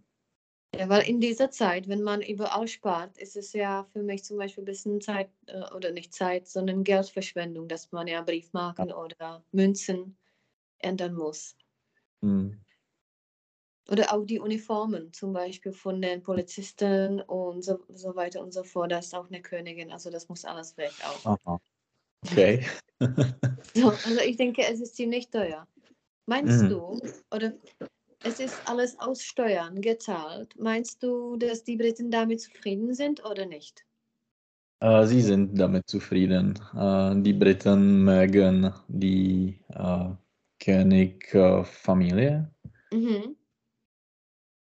Ja, 0.75 0.87
weil 0.87 1.07
in 1.07 1.19
dieser 1.19 1.49
Zeit, 1.49 1.87
wenn 1.87 2.03
man 2.03 2.21
überall 2.21 2.67
spart, 2.67 3.17
ist 3.17 3.35
es 3.35 3.53
ja 3.53 3.85
für 3.91 4.03
mich 4.03 4.23
zum 4.23 4.37
Beispiel 4.37 4.63
ein 4.63 4.65
bisschen 4.65 5.01
Zeit, 5.01 5.29
äh, 5.47 5.63
oder 5.73 5.91
nicht 5.91 6.13
Zeit, 6.13 6.47
sondern 6.47 6.83
Geldverschwendung, 6.83 7.67
dass 7.67 7.91
man 7.91 8.07
ja 8.07 8.21
Briefmarken 8.21 8.91
oder 8.91 9.43
Münzen 9.51 10.17
ändern 10.77 11.15
muss. 11.15 11.55
Mhm. 12.21 12.61
Oder 13.89 14.13
auch 14.13 14.23
die 14.23 14.39
Uniformen, 14.39 15.11
zum 15.13 15.33
Beispiel 15.33 15.71
von 15.73 15.99
den 15.99 16.21
Polizisten 16.21 17.21
und 17.21 17.63
so, 17.63 17.79
so 17.89 18.15
weiter 18.15 18.41
und 18.41 18.53
so 18.53 18.63
fort. 18.63 18.91
Da 18.91 18.99
ist 18.99 19.15
auch 19.15 19.27
eine 19.27 19.41
Königin, 19.41 19.91
also 19.91 20.11
das 20.11 20.29
muss 20.29 20.45
alles 20.45 20.77
weg 20.77 20.93
auch. 21.03 21.39
Aha. 21.45 21.59
Okay. 22.27 22.65
so, 23.73 23.89
also 23.89 24.19
ich 24.19 24.37
denke, 24.37 24.61
es 24.61 24.79
ist 24.79 24.95
ziemlich 24.95 25.29
teuer. 25.29 25.67
Meinst 26.27 26.61
mhm. 26.63 26.69
du, 26.69 27.01
oder 27.31 27.53
es 28.23 28.39
ist 28.39 28.61
alles 28.65 28.99
aus 28.99 29.23
Steuern 29.23 29.81
gezahlt. 29.81 30.55
Meinst 30.57 31.01
du, 31.03 31.37
dass 31.37 31.63
die 31.63 31.77
Briten 31.77 32.11
damit 32.11 32.41
zufrieden 32.41 32.93
sind 32.93 33.23
oder 33.25 33.45
nicht? 33.45 33.85
Äh, 34.81 35.05
sie 35.05 35.21
sind 35.21 35.59
damit 35.59 35.87
zufrieden. 35.87 36.59
Äh, 36.75 37.21
die 37.21 37.33
Briten 37.33 38.03
mögen 38.03 38.73
die 38.87 39.59
äh, 39.69 40.09
Königfamilie. 40.59 42.51
Mhm. 42.91 43.35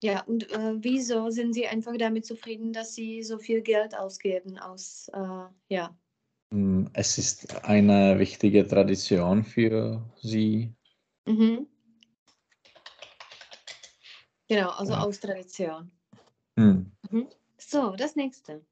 Ja, 0.02 0.22
und 0.24 0.50
äh, 0.52 0.74
wieso 0.76 1.30
sind 1.30 1.54
Sie 1.54 1.66
einfach 1.66 1.96
damit 1.96 2.26
zufrieden, 2.26 2.72
dass 2.72 2.94
Sie 2.94 3.22
so 3.22 3.38
viel 3.38 3.62
Geld 3.62 3.96
ausgeben 3.96 4.58
aus, 4.58 5.08
äh, 5.12 5.48
ja. 5.68 5.96
Hm, 6.52 6.90
es 6.92 7.18
ist 7.18 7.64
eine 7.64 8.18
wichtige 8.18 8.66
Tradition 8.66 9.42
für 9.42 10.04
sie. 10.22 10.74
Mhm. 11.26 11.66
Genau, 14.48 14.70
also 14.70 14.92
Ja. 14.92 15.02
aus 15.02 15.20
Tradition. 15.20 15.90
Hm. 16.56 16.92
Mhm. 17.10 17.26
So, 17.58 17.96
das 17.96 18.14
nächste. 18.16 18.62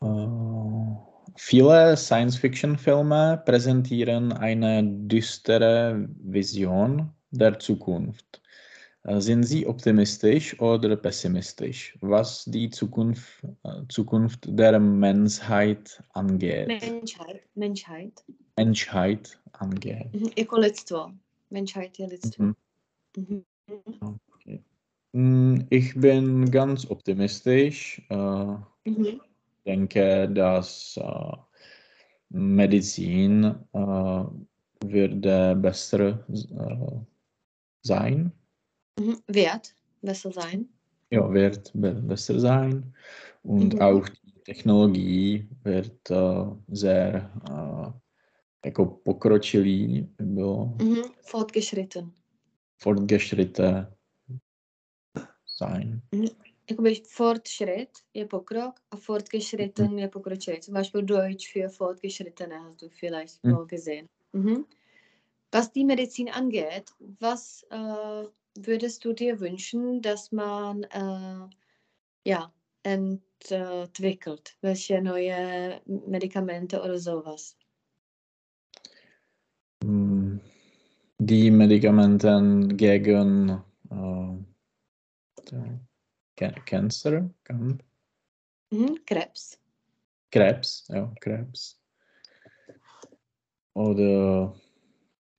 Äh, 0.00 0.26
viele 1.36 1.96
Science-Fiction-Filme 1.96 3.42
präsentieren 3.44 4.32
eine 4.32 4.82
düstere 4.84 6.08
Vision 6.22 7.10
der 7.30 7.58
Zukunft. 7.58 8.40
Äh, 9.04 9.20
Sind 9.20 9.44
Sie 9.44 9.66
optimistisch 9.66 10.58
oder 10.60 10.96
pessimistisch, 10.96 11.96
was 12.00 12.44
die 12.46 12.70
Zukunft, 12.70 13.42
äh, 13.64 13.82
Zukunft 13.88 14.46
der 14.48 14.78
Menschheit 14.80 16.02
angeht? 16.14 16.68
Menschheit. 16.68 17.42
Menschheit. 17.54 18.24
Menschheit 18.56 19.38
angeht. 19.52 20.12
Mhm. 20.12 20.30
Jako 20.36 20.56
lidstvo. 20.58 21.12
Menschheit 21.50 21.96
je 21.98 22.06
lidstvo. 22.06 22.44
Mhm. 22.44 23.44
Mhm. 23.66 24.18
Mm, 25.12 25.66
Ich 25.70 25.94
bin 25.94 26.50
ganz 26.50 26.88
optimistisch. 26.90 28.02
Äh, 28.10 28.56
Mhm. 28.84 29.20
denke, 29.66 30.28
dass 30.28 30.96
äh, 30.96 31.36
Medizin 32.30 33.44
äh, 33.72 34.24
würde 34.84 35.56
besser 35.56 36.24
sein. 37.82 38.32
Mhm. 38.98 39.22
Wert, 39.26 39.76
besser 40.02 40.32
sein. 40.32 40.68
Ja, 41.10 41.32
wird 41.32 41.72
be 41.74 41.94
besser 41.94 42.38
sein. 42.38 42.94
Und 43.42 43.74
Mhm. 43.74 43.80
auch 43.80 44.08
die 44.08 44.32
Technologie 44.44 45.48
wird 45.64 46.06
sehr 46.68 47.30
jako 48.64 48.86
pokročilý, 48.86 50.08
bylo 50.20 50.64
Mhm. 50.66 51.02
Fortgeschritten. 51.22 52.12
fortgeschritten 52.82 53.94
sein. 55.58 56.00
Jakoby 56.70 57.02
Fortschritt 57.08 57.90
je 58.14 58.26
pokrok 58.26 58.74
a 58.90 58.96
Fortgeschritten 58.96 59.98
je 59.98 60.08
pokročilý. 60.08 60.60
Zum 60.60 60.74
Beispiel 60.74 61.02
Deutsch 61.02 61.52
für 61.52 61.68
Fortgeschrittene 61.68 62.58
hast 62.60 62.82
du 62.82 62.88
vielleicht 62.88 63.44
Mhm. 63.44 63.52
mal 63.52 63.66
gesehen. 63.66 64.08
Mhm. 64.32 64.64
Was 65.52 65.72
die 65.72 65.84
Medizin 65.84 66.28
angeht, 66.28 66.90
was 67.20 67.62
äh, 67.70 68.24
würdest 68.66 69.04
du 69.04 69.12
dir 69.12 69.40
wünschen, 69.40 70.02
dass 70.02 70.30
man 70.32 70.82
äh, 70.82 71.48
ja, 72.24 72.52
entwickelt? 72.82 74.56
Welche 74.62 75.00
neue 75.02 75.80
Medikamente 75.86 76.80
oder 76.82 76.98
sowas? 76.98 77.56
Die 81.28 81.50
Medikamenten 81.50 82.74
gegen 82.78 83.62
äh, 83.90 84.38
Cancer, 86.64 87.28
Mhm. 88.70 88.98
Krebs. 89.04 89.60
Krebs, 90.30 90.86
ja, 90.88 91.12
Krebs. 91.20 91.78
Oder 93.74 94.54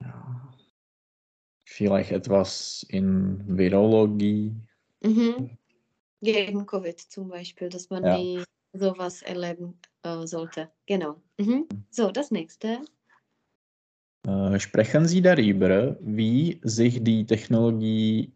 ja, 0.02 0.54
vielleicht 1.66 2.12
etwas 2.12 2.86
in 2.90 3.58
Virologie. 3.58 4.54
Mhm. 5.02 5.58
Gegen 6.22 6.66
Covid 6.68 7.00
zum 7.00 7.30
Beispiel, 7.30 7.70
dass 7.70 7.90
man 7.90 8.04
Ja. 8.06 8.16
nie 8.16 8.44
sowas 8.74 9.24
erleben 9.24 9.80
äh, 10.04 10.28
sollte. 10.28 10.70
Genau. 10.86 11.20
Mhm. 11.40 11.68
So, 11.90 12.12
das 12.12 12.30
nächste. 12.30 12.82
Äh, 14.30 14.60
sprechen 14.60 15.08
Sie 15.08 15.22
darüber, 15.22 15.98
wie 16.02 16.60
sich 16.64 17.04
die 17.04 17.26
Technologie 17.26 18.34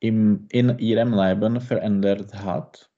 im, 0.00 0.46
in 0.50 0.78
Ihrem 0.78 1.14
Leben 1.14 1.60
verändert 1.60 2.34
hat? 2.34 2.90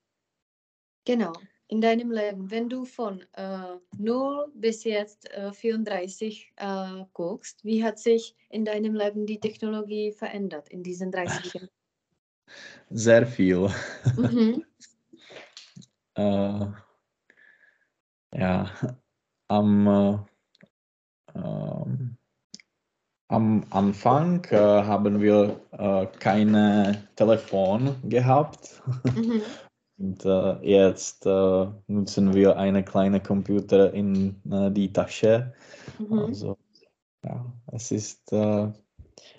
Genau. 1.04 1.32
In 1.68 1.80
deinem 1.80 2.10
Leben, 2.10 2.50
wenn 2.50 2.68
du 2.68 2.84
von 2.84 3.24
äh, 3.32 3.76
0 3.98 4.52
bis 4.54 4.84
jetzt 4.84 5.30
äh, 5.30 5.52
34 5.52 6.52
äh, 6.56 7.04
guckst, 7.12 7.64
wie 7.64 7.82
hat 7.84 7.98
sich 7.98 8.34
in 8.50 8.64
deinem 8.64 8.94
Leben 8.94 9.26
die 9.26 9.40
Technologie 9.40 10.12
verändert 10.12 10.68
in 10.68 10.82
diesen 10.82 11.10
30 11.10 11.54
Jahren? 11.54 11.68
Sehr 12.90 13.26
viel. 13.26 13.70
Mhm. 14.16 14.64
Äh, 16.16 16.66
ja, 18.34 18.70
am, 19.48 20.26
ähm, 21.34 22.16
am 23.34 23.64
Anfang 23.70 24.44
äh, 24.50 24.56
haben 24.56 25.20
wir 25.20 25.60
äh, 25.72 26.06
keine 26.20 27.08
Telefon 27.16 27.96
gehabt. 28.04 28.80
Mhm. 29.14 29.42
Und 29.98 30.24
äh, 30.24 30.54
jetzt 30.62 31.26
äh, 31.26 31.66
nutzen 31.88 32.32
wir 32.32 32.56
eine 32.56 32.84
kleine 32.84 33.20
Computer 33.20 33.92
in 33.92 34.40
äh, 34.50 34.70
die 34.70 34.92
Tasche. 34.92 35.52
Mhm. 35.98 36.18
Also 36.18 36.56
ja, 37.24 37.44
es 37.72 37.90
ist 37.90 38.32
äh, 38.32 38.68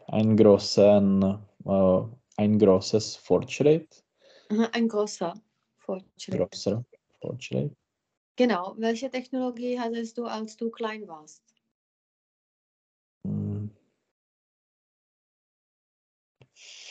ein, 0.08 0.38
großen, 0.38 1.38
äh, 1.66 2.02
ein 2.38 2.60
großes 2.60 3.16
Fortschritt. 3.16 4.04
Ein 4.74 4.90
großer 4.90 5.34
Fortschritt. 5.78 6.38
Großer 6.38 6.84
Fortschritt. 7.22 7.72
Genau. 8.36 8.76
Welche 8.78 9.10
Technologie 9.10 9.80
hattest 9.80 10.18
du, 10.18 10.26
als 10.26 10.58
du 10.58 10.70
klein 10.70 11.08
warst? 11.08 11.45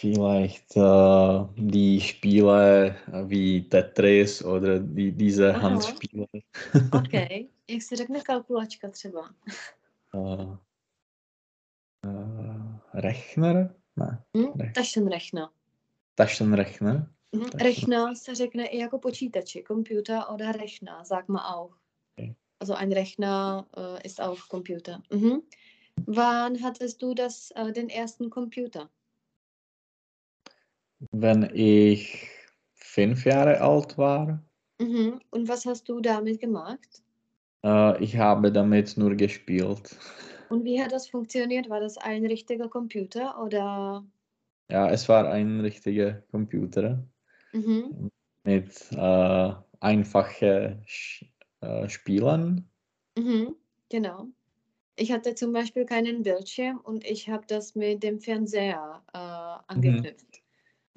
Vielleicht 0.05 0.77
äh, 0.77 1.45
die 1.57 1.99
Spiele 2.01 2.95
wie 3.27 3.67
Tetris 3.69 4.45
oder 4.45 4.79
die, 4.79 5.13
diese 5.13 5.55
Aha. 5.55 5.61
Handspiele. 5.63 6.27
OK. 6.93 7.13
Jak 7.69 7.83
si 7.83 7.97
řekne 7.97 8.21
kalkulačka 8.21 8.91
třeba? 8.91 9.31
Äh, 10.15 10.57
äh, 12.07 13.01
Rechner? 13.01 13.75
Ne, 13.97 14.23
Hm? 14.37 14.45
Rech- 14.45 14.73
Taschenrechner. 14.73 15.49
Taschenrechner. 16.15 17.11
Mhm. 17.33 17.49
Rechner 17.55 18.15
se 18.15 18.35
řekne 18.35 18.67
i 18.67 18.79
jako 18.79 18.99
počítači. 18.99 19.63
Computer 19.67 20.23
oder 20.35 20.57
Rechner, 20.57 21.05
sag 21.05 21.29
mal 21.29 21.55
auch. 21.55 21.75
Okay. 22.13 22.35
Also 22.61 22.75
ein 22.75 22.93
Rechner 22.93 23.67
äh, 23.77 24.07
ist 24.07 24.21
auch 24.21 24.49
Computer. 24.49 25.03
Mhm. 25.13 25.41
Wann 26.07 26.63
hattest 26.63 27.03
du 27.03 27.15
das, 27.15 27.51
äh, 27.57 27.73
den 27.73 27.89
ersten 27.89 28.31
Computer? 28.31 28.91
Wenn 31.13 31.51
ich 31.55 32.29
fünf 32.75 33.25
Jahre 33.25 33.61
alt 33.61 33.97
war, 33.99 34.45
Mhm. 34.81 35.21
Und 35.33 35.49
was 35.49 35.67
hast 35.67 35.89
du 35.89 35.99
damit 36.01 36.39
gemacht? 36.41 37.03
äh, 37.65 38.03
ich 38.03 38.17
habe 38.17 38.53
damit 38.53 38.97
nur 38.97 39.15
gespielt. 39.17 39.97
Und 40.49 40.65
wie 40.65 40.81
hat 40.83 40.93
das 40.93 41.09
funktioniert? 41.09 41.69
War 41.69 41.81
das 41.81 41.99
ein 41.99 42.25
richtiger 42.25 42.69
Computer 42.69 43.43
oder? 43.43 44.07
Ja, 44.71 44.91
es 44.91 45.09
war 45.09 45.29
ein 45.31 45.61
richtiger 45.61 46.23
Computer 46.31 47.07
Mhm. 47.53 48.11
mit 48.45 48.93
äh, 48.93 49.53
einfachen 49.81 50.83
Sch 50.87 51.25
äh, 51.61 51.89
Spielen. 51.89 52.71
Mhm. 53.17 53.57
Genau. 53.91 54.29
Ich 54.97 55.13
hatte 55.13 55.35
zum 55.37 55.53
Beispiel 55.53 55.87
keinen 55.87 56.23
Bildschirm 56.25 56.79
und 56.81 57.05
ich 57.05 57.29
habe 57.31 57.47
das 57.49 57.75
mit 57.77 58.03
dem 58.05 58.21
Fernseher 58.21 59.05
äh, 59.15 59.73
angeknüpft. 59.73 60.44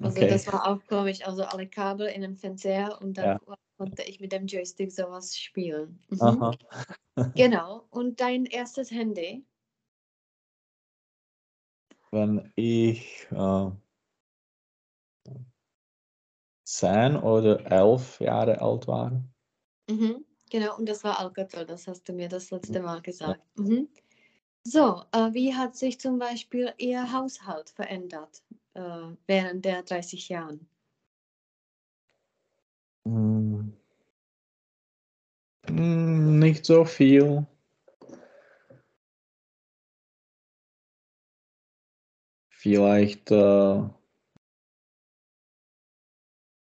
Also 0.02 0.22
Okay. 0.22 0.28
das 0.28 0.46
war 0.46 0.66
auch 0.66 0.84
komisch. 0.86 1.26
Also 1.26 1.44
alle 1.44 1.68
Kabel 1.68 2.06
in 2.08 2.22
dem 2.22 2.36
Fernseher 2.36 3.00
und 3.00 3.18
dann 3.18 3.26
Ja. 3.26 3.38
konnte 3.76 4.02
ich 4.04 4.20
mit 4.20 4.32
dem 4.32 4.46
Joystick 4.46 4.92
sowas 4.92 5.36
spielen. 5.36 6.00
Mhm. 6.10 6.50
Genau. 7.36 7.86
Und 7.90 8.20
dein 8.20 8.46
erstes 8.46 8.90
Handy? 8.90 9.46
Wenn 12.10 12.52
ich 12.54 13.26
äh, 13.30 13.70
zehn 16.66 17.16
oder 17.16 17.66
elf 17.68 18.20
Jahre 18.20 18.60
alt 18.60 18.86
war, 18.86 19.24
Mhm. 19.90 20.24
Genau. 20.50 20.76
Und 20.78 20.88
das 20.88 21.04
war 21.04 21.18
Alcatel. 21.18 21.66
Das 21.66 21.86
hast 21.88 22.08
du 22.08 22.12
mir 22.12 22.28
das 22.28 22.50
letzte 22.50 22.80
Mal 22.80 23.02
gesagt. 23.02 23.40
Mhm. 23.58 23.88
So, 24.70 25.02
äh, 25.12 25.32
wie 25.32 25.54
hat 25.54 25.76
sich 25.76 25.98
zum 25.98 26.18
Beispiel 26.18 26.74
Ihr 26.76 27.10
Haushalt 27.12 27.70
verändert 27.70 28.42
äh, 28.74 28.80
während 29.26 29.64
der 29.64 29.82
30 29.82 30.28
Jahren? 30.28 30.68
Hm. 33.06 33.72
Hm, 35.68 36.38
Nicht 36.38 36.66
so 36.66 36.84
viel. 36.84 37.46
Vielleicht, 42.50 43.30
äh, 43.30 43.82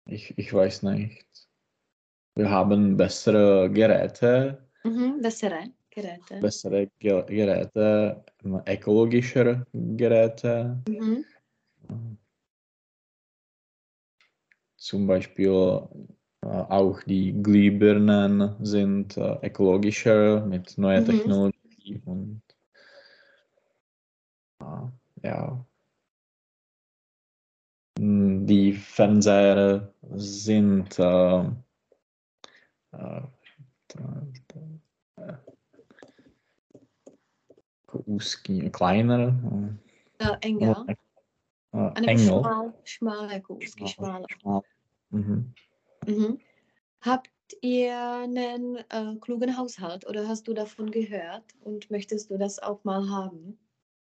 ich, 0.07 0.37
ich 0.39 0.53
weiß 0.53 0.83
nicht. 0.83 1.27
Wir 2.35 2.51
haben 2.51 2.97
bessere 2.97 3.71
Geräte, 3.71 4.69
Mhm, 4.85 5.21
bessere 5.23 5.73
Geräte. 5.97 6.41
bessere 6.41 6.91
Ge 6.99 7.25
Geräte, 7.27 8.23
ökologischer 8.67 9.67
Geräte. 9.73 10.83
Mhm. 10.87 11.25
Zum 14.77 15.07
Beispiel 15.07 15.51
auch 16.43 17.03
die 17.07 17.33
Glühbirnen 17.43 18.55
sind 18.65 19.17
ökologischer 19.17 20.45
mit 20.45 20.77
neuer 20.77 21.01
Mhm. 21.01 21.07
Technologie 21.07 22.03
und 22.05 22.43
ja. 25.23 25.67
Mm, 27.99 28.47
Die 28.47 28.73
Fernseher 28.75 29.95
sind 30.13 30.99
äh, 30.99 31.45
äh, 32.93 33.23
úzký, 38.07 38.71
kleiner, 38.71 39.35
Äh, 40.19 40.37
enger. 40.41 40.85
äh, 40.89 40.95
Eine 41.73 42.07
Engel. 42.07 42.27
schmal, 42.27 42.75
schmale 42.85 43.41
Kuski, 43.43 43.87
schmaler. 43.87 44.27
Schmal. 44.31 44.63
Mhm. 45.11 45.55
Mhm. 46.07 46.39
Habt 47.01 47.31
ihr 47.61 47.97
einen 48.23 48.77
äh, 48.89 49.17
klugen 49.21 49.57
Haushalt 49.57 50.07
oder 50.07 50.27
hast 50.27 50.49
du 50.49 50.55
davon 50.55 50.91
gehört 50.91 51.45
und 51.61 51.91
möchtest 51.91 52.31
du 52.31 52.39
das 52.39 52.59
auch 52.59 52.83
mal 52.85 53.09
haben? 53.09 53.59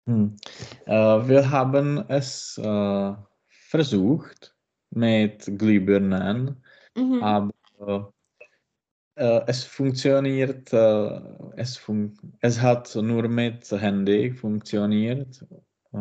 Hm. 0.05 0.35
Äh, 0.85 0.91
wir 0.91 1.49
haben 1.49 2.03
es 2.09 2.57
äh, 2.57 3.13
versucht 3.47 4.55
mit 4.91 5.45
Glühbirnen, 5.57 6.61
Mhm. 6.95 7.23
aber 7.23 8.13
es 9.15 9.63
funktioniert, 9.63 10.73
äh, 10.73 11.19
es, 11.55 11.77
fun 11.77 12.17
es 12.41 12.59
hat 12.61 12.95
nur 12.95 13.27
mit 13.27 13.69
Handy 13.71 14.31
funktioniert 14.31 15.45
äh, 15.93 15.97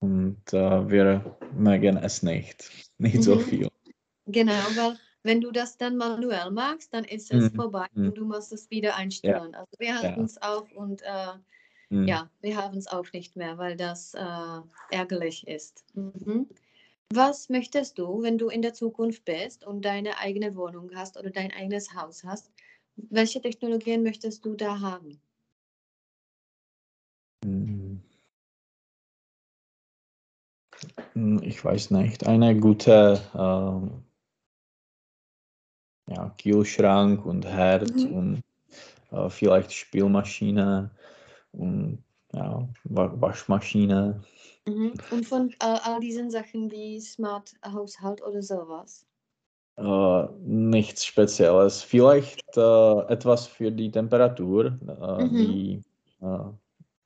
und 0.00 0.52
äh, 0.52 0.90
wir 0.90 1.38
mögen 1.56 1.96
es 1.98 2.22
nicht, 2.22 2.70
nicht 2.98 3.22
so 3.22 3.34
Mhm. 3.34 3.40
viel. 3.40 3.68
Genau, 4.26 4.52
weil 4.52 4.96
wenn 5.22 5.40
du 5.40 5.50
das 5.50 5.76
dann 5.76 5.96
manuell 5.96 6.50
machst, 6.50 6.92
dann 6.92 7.04
ist 7.04 7.30
es 7.30 7.52
Mhm. 7.52 7.56
vorbei 7.56 7.86
Mhm. 7.94 8.08
und 8.08 8.18
du 8.18 8.24
musst 8.26 8.52
es 8.52 8.70
wieder 8.70 8.94
einstellen. 8.96 9.54
Also 9.54 9.72
wir 9.78 9.98
halten 9.98 10.24
es 10.24 10.40
auf 10.42 10.70
und 10.72 11.02
äh, 11.02 11.32
Hm. 11.90 12.06
ja, 12.06 12.30
wir 12.42 12.56
haben 12.56 12.76
es 12.76 12.86
auch 12.86 13.10
nicht 13.14 13.34
mehr, 13.36 13.56
weil 13.56 13.74
das 13.76 14.12
äh, 14.14 14.60
ärgerlich 14.90 15.48
ist. 15.48 15.84
Mhm. 15.94 16.46
Was 17.14 17.48
möchtest 17.48 17.98
du, 17.98 18.22
wenn 18.22 18.38
du 18.38 18.48
in 18.48 18.60
der 18.62 18.74
Zukunft 18.74 19.24
bist 19.24 19.64
und 19.64 19.84
deine 19.84 20.18
eigene 20.18 20.54
Wohnung 20.56 20.90
hast 20.94 21.16
oder 21.18 21.30
dein 21.30 21.52
eigenes 21.52 21.94
Haus 21.94 22.24
hast? 22.24 22.50
Welche 22.96 23.40
Technologien 23.40 24.02
möchtest 24.02 24.44
du 24.44 24.54
da 24.54 24.80
haben? 24.80 25.20
Hm. 27.44 28.00
Hm, 31.14 31.40
Ich 31.42 31.64
weiß 31.64 31.90
nicht. 31.92 32.26
Eine 32.26 32.58
gute 32.58 33.20
ähm, 33.34 34.04
ja, 36.08 36.30
Kühlschrank 36.40 37.24
und 37.24 37.46
Herd 37.46 37.94
Mhm. 37.94 38.12
und 38.12 38.42
äh, 39.12 39.30
vielleicht 39.30 39.72
Spülmaschine 39.72 40.90
und 41.52 42.04
ja, 42.32 42.68
Wa 42.84 43.12
Waschmaschine. 43.20 44.20
Mhm. 44.66 44.92
Und 45.10 45.26
von 45.26 45.50
äh, 45.60 45.78
all 45.82 46.00
diesen 46.00 46.30
Sachen 46.30 46.70
wie 46.70 47.00
Smart 47.00 47.54
Haushalt 47.64 48.22
oder 48.22 48.42
sowas? 48.42 49.06
Äh, 49.76 50.26
nichts 50.40 51.04
Spezielles. 51.06 51.82
Vielleicht 51.82 52.40
äh, 52.56 53.00
etwas 53.08 53.46
für 53.46 53.70
die 53.70 53.90
Temperatur, 53.90 54.66
äh, 54.66 55.24
Mhm. 55.24 55.36
die 55.36 55.82
äh, 56.20 56.38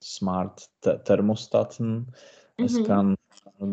Smart 0.02 0.68
Th 0.80 1.04
Thermostaten. 1.04 2.06
Es 2.56 2.78
Mhm. 2.78 2.84
kann 2.84 3.16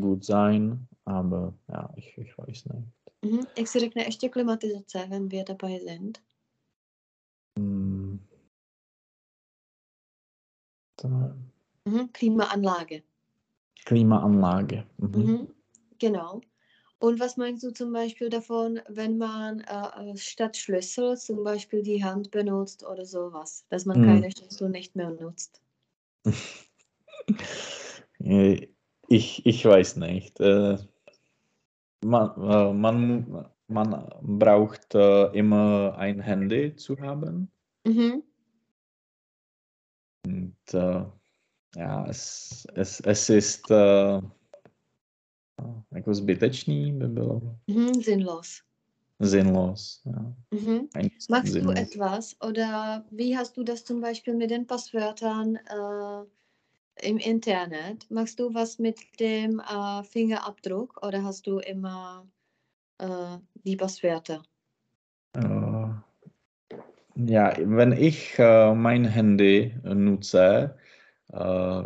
gut 0.01 0.23
sein, 0.25 0.87
aber 1.05 1.53
ja, 1.69 1.89
ich, 1.95 2.17
ich 2.17 2.37
weiß 2.37 2.65
nicht. 2.65 2.87
Mhm. 3.21 3.45
Se 3.65 3.79
řekne 3.79 4.03
ještě 4.05 4.29
klimatizace, 4.29 5.09
wenn 5.09 5.31
wir 5.31 5.43
dabei 5.43 5.79
sind? 5.79 6.19
Hm. 7.57 7.88
Mhm. 11.03 12.11
Klimaanlage. 12.13 13.03
Klimaanlage. 13.85 14.85
Mhm. 14.97 15.17
Mhm. 15.21 15.55
Genau. 15.99 16.41
Und 16.99 17.19
was 17.19 17.37
meinst 17.37 17.63
du 17.63 17.71
zum 17.71 17.93
Beispiel 17.93 18.29
davon, 18.29 18.81
wenn 18.89 19.17
man 19.17 19.61
äh, 19.61 20.15
statt 20.17 20.57
Schlüssel 20.57 21.17
zum 21.17 21.43
Beispiel 21.43 21.83
die 21.83 22.03
Hand 22.03 22.31
benutzt 22.31 22.85
oder 22.85 23.05
sowas, 23.05 23.65
dass 23.69 23.85
man 23.85 23.99
Mhm. 23.99 24.05
keine 24.05 24.31
Schlüssel 24.31 24.69
nicht 24.69 24.95
mehr 24.95 25.11
nutzt? 25.11 25.61
Äh, 28.19 28.67
Ich, 29.07 29.45
ich 29.45 29.65
weiß 29.65 29.95
nicht. 29.97 30.39
Äh, 30.39 30.77
Man, 32.03 32.29
äh, 32.41 32.73
man, 32.73 33.45
man 33.67 34.09
braucht 34.21 34.95
äh, 34.95 35.25
immer 35.37 35.95
ein 35.97 36.19
Handy 36.21 36.75
zu 36.75 36.97
haben. 36.99 37.51
Mhm. 37.85 38.23
Und 40.73 40.81
äh, 40.81 41.05
ja, 41.75 42.05
es, 42.09 42.65
es, 42.75 43.01
es 43.05 43.29
ist 43.29 43.71
äh, 43.71 44.21
jako 45.91 46.13
zbytečný, 46.13 46.91
by 46.99 47.07
bylo 47.07 47.41
Mhm. 47.67 47.93
Sinnlos. 48.03 48.61
sinnlos. 49.21 50.01
Ja. 50.05 50.33
Mhm. 50.51 50.87
Machst 51.29 51.47
du 51.47 51.51
sinnlos. 51.51 51.79
etwas 51.79 52.35
oder 52.41 53.03
wie 53.11 53.37
hast 53.37 53.57
du 53.57 53.63
das 53.63 53.83
zum 53.83 54.01
Beispiel 54.01 54.33
mit 54.35 54.49
den 54.49 54.65
Passwörtern 54.67 55.55
äh, 55.55 56.25
im 57.09 57.17
Internet? 57.17 58.09
Machst 58.11 58.39
du 58.39 58.53
was 58.53 58.79
mit 58.79 59.19
dem 59.19 59.59
äh, 59.59 60.03
Fingerabdruck 60.03 61.05
oder 61.05 61.23
hast 61.23 61.47
du 61.47 61.59
immer 61.59 62.27
äh, 62.99 63.37
die 63.65 63.75
Passwörter? 63.75 64.43
Äh, 65.33 65.68
ja, 67.27 67.53
wenn 67.57 67.91
ich 67.91 68.37
äh, 68.39 68.73
mein 68.73 69.05
Handy 69.05 69.75
nutze, 69.83 70.77
äh, 71.31 71.83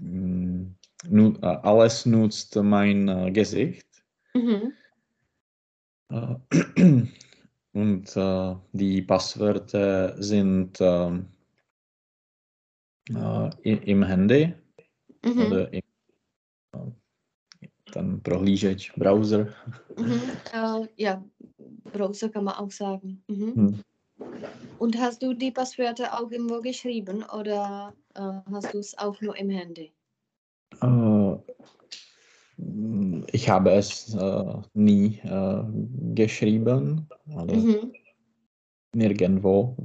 nu, 0.00 1.34
äh, 1.42 1.46
alles 1.46 2.06
nutzt 2.06 2.56
mein 2.56 3.08
äh, 3.08 3.30
Gesicht. 3.30 3.86
Mhm. 4.34 4.72
Äh, 6.10 6.36
Und 7.74 8.16
äh, 8.16 8.54
die 8.72 9.02
Passwörter 9.02 10.22
sind 10.22 10.78
ähm, 10.80 11.26
äh, 13.10 13.72
im 13.90 14.04
Handy 14.04 14.54
Mhm. 15.24 15.40
oder 15.40 15.72
im 15.72 15.83
dann 17.94 18.22
prohlížeč, 18.22 18.92
Browser. 18.96 19.48
Mhm. 19.96 20.20
Äh, 20.52 20.88
ja, 20.96 21.24
Browser 21.92 22.28
kann 22.28 22.44
man 22.44 22.54
auch 22.54 22.70
sagen. 22.70 23.22
Mhm. 23.28 23.54
Hm. 23.54 23.84
Und 24.78 24.98
hast 24.98 25.22
du 25.22 25.34
die 25.34 25.50
Passwörter 25.50 26.14
auch 26.14 26.30
irgendwo 26.30 26.60
geschrieben 26.60 27.24
oder 27.24 27.92
äh, 28.14 28.40
hast 28.52 28.72
du 28.74 28.78
es 28.78 28.96
auch 28.98 29.20
nur 29.20 29.36
im 29.36 29.50
Handy? 29.50 29.92
Äh, 30.82 31.36
ich 33.32 33.48
habe 33.48 33.70
es 33.72 34.14
äh, 34.14 34.54
nie 34.74 35.18
äh, 35.24 35.64
geschrieben 36.14 37.08
oder 37.34 37.54
Mhm. 37.54 37.92
nirgendwo. 38.94 39.76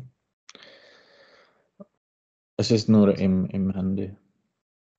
Es 2.58 2.72
ist 2.72 2.90
nur 2.90 3.18
im, 3.18 3.46
im 3.48 3.74
Handy. 3.74 4.14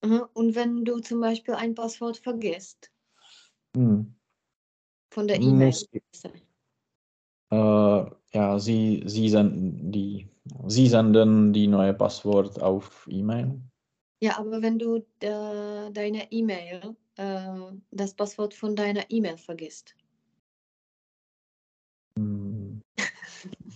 Mhm. 0.03 0.23
Und 0.33 0.55
wenn 0.55 0.83
du 0.83 0.99
zum 0.99 1.21
Beispiel 1.21 1.53
ein 1.53 1.75
Passwort 1.75 2.17
vergisst 2.17 2.90
Hm. 3.75 4.13
von 5.13 5.27
der 5.27 5.41
E-Mail, 5.41 5.73
äh, 7.51 8.05
ja, 8.33 8.59
sie, 8.59 9.03
sie, 9.05 9.29
senden 9.29 9.91
die, 9.91 10.29
sie 10.67 10.87
senden 10.87 11.53
die 11.53 11.67
neue 11.67 11.93
Passwort 11.93 12.61
auf 12.61 13.07
E-Mail. 13.09 13.61
ja, 14.21 14.37
aber 14.37 14.61
wenn 14.61 14.79
du 14.79 14.97
äh, 15.21 15.91
deine 15.91 16.31
E-Mail, 16.31 16.95
äh, 17.17 17.71
das 17.91 18.13
Passwort 18.13 18.53
von 18.53 18.75
deiner 18.75 19.09
E-Mail 19.09 19.37
vergisst, 19.37 19.95
Hm. 22.17 22.81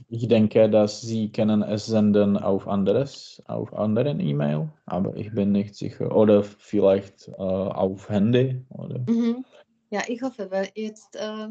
ich 0.10 0.28
denke, 0.28 0.70
dass 0.70 1.02
Sie 1.02 1.32
können 1.32 1.62
es 1.64 1.86
senden 1.86 2.38
auf 2.38 2.68
anderes, 2.68 3.42
auf 3.48 3.74
anderen 3.74 4.20
E-Mail, 4.20 4.70
aber 4.86 5.16
ich 5.16 5.32
bin 5.34 5.52
nicht 5.52 5.76
sicher. 5.76 6.16
Oder 6.16 6.44
vielleicht 6.44 7.28
äh, 7.30 7.34
auf 7.42 8.10
Handy. 8.10 8.62
Oder? 8.70 9.00
Mhm. 9.10 9.46
Ja, 9.90 10.04
ich 10.08 10.22
hoffe, 10.22 10.52
weil 10.52 10.72
jetzt 10.76 11.16
äh, 11.16 11.48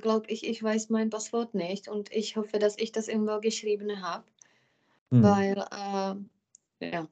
glaube 0.00 0.26
ich, 0.30 0.46
ich 0.46 0.62
weiß 0.62 0.90
mein 0.90 1.10
Passwort 1.10 1.54
nicht 1.54 1.88
und 1.88 2.12
ich 2.12 2.36
hoffe, 2.36 2.58
dass 2.58 2.78
ich 2.78 2.92
das 2.92 3.08
irgendwo 3.08 3.40
geschrieben 3.40 4.00
habe, 4.02 4.24
Hm. 5.12 5.20
weil 5.22 5.58
äh, 5.58 6.16
ja, 6.92 7.08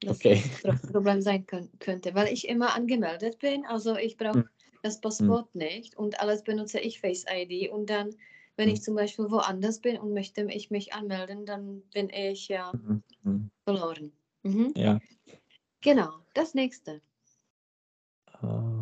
das 0.00 0.16
Okay. 0.16 0.42
das 0.62 0.82
Problem 0.92 1.20
sein 1.22 1.46
kön- 1.46 1.70
könnte, 1.78 2.14
weil 2.14 2.32
ich 2.32 2.48
immer 2.48 2.74
angemeldet 2.74 3.38
bin, 3.38 3.64
also 3.66 3.96
ich 3.96 4.16
brauche 4.16 4.34
Hm. 4.36 4.48
das 4.82 5.00
Passwort 5.00 5.54
nicht 5.54 5.96
und 5.96 6.20
alles 6.20 6.42
benutze 6.44 6.80
ich 6.80 7.00
Face 7.00 7.24
ID 7.30 7.70
und 7.70 7.90
dann, 7.90 8.16
wenn 8.56 8.68
Hm. 8.68 8.74
ich 8.74 8.82
zum 8.82 8.94
Beispiel 8.94 9.30
woanders 9.30 9.80
bin 9.80 9.98
und 9.98 10.12
möchte 10.12 10.42
ich 10.50 10.70
mich 10.70 10.92
anmelden, 10.94 11.46
dann 11.46 11.82
bin 11.94 12.10
ich 12.10 12.48
ja. 12.48 12.72
Mhm. 13.24 13.50
verloren. 13.64 14.12
Mhm. 14.44 14.74
Ja. 14.76 14.98
Genau, 15.82 16.24
das 16.34 16.54
nächste. 16.54 17.02
Äh, 18.42 18.79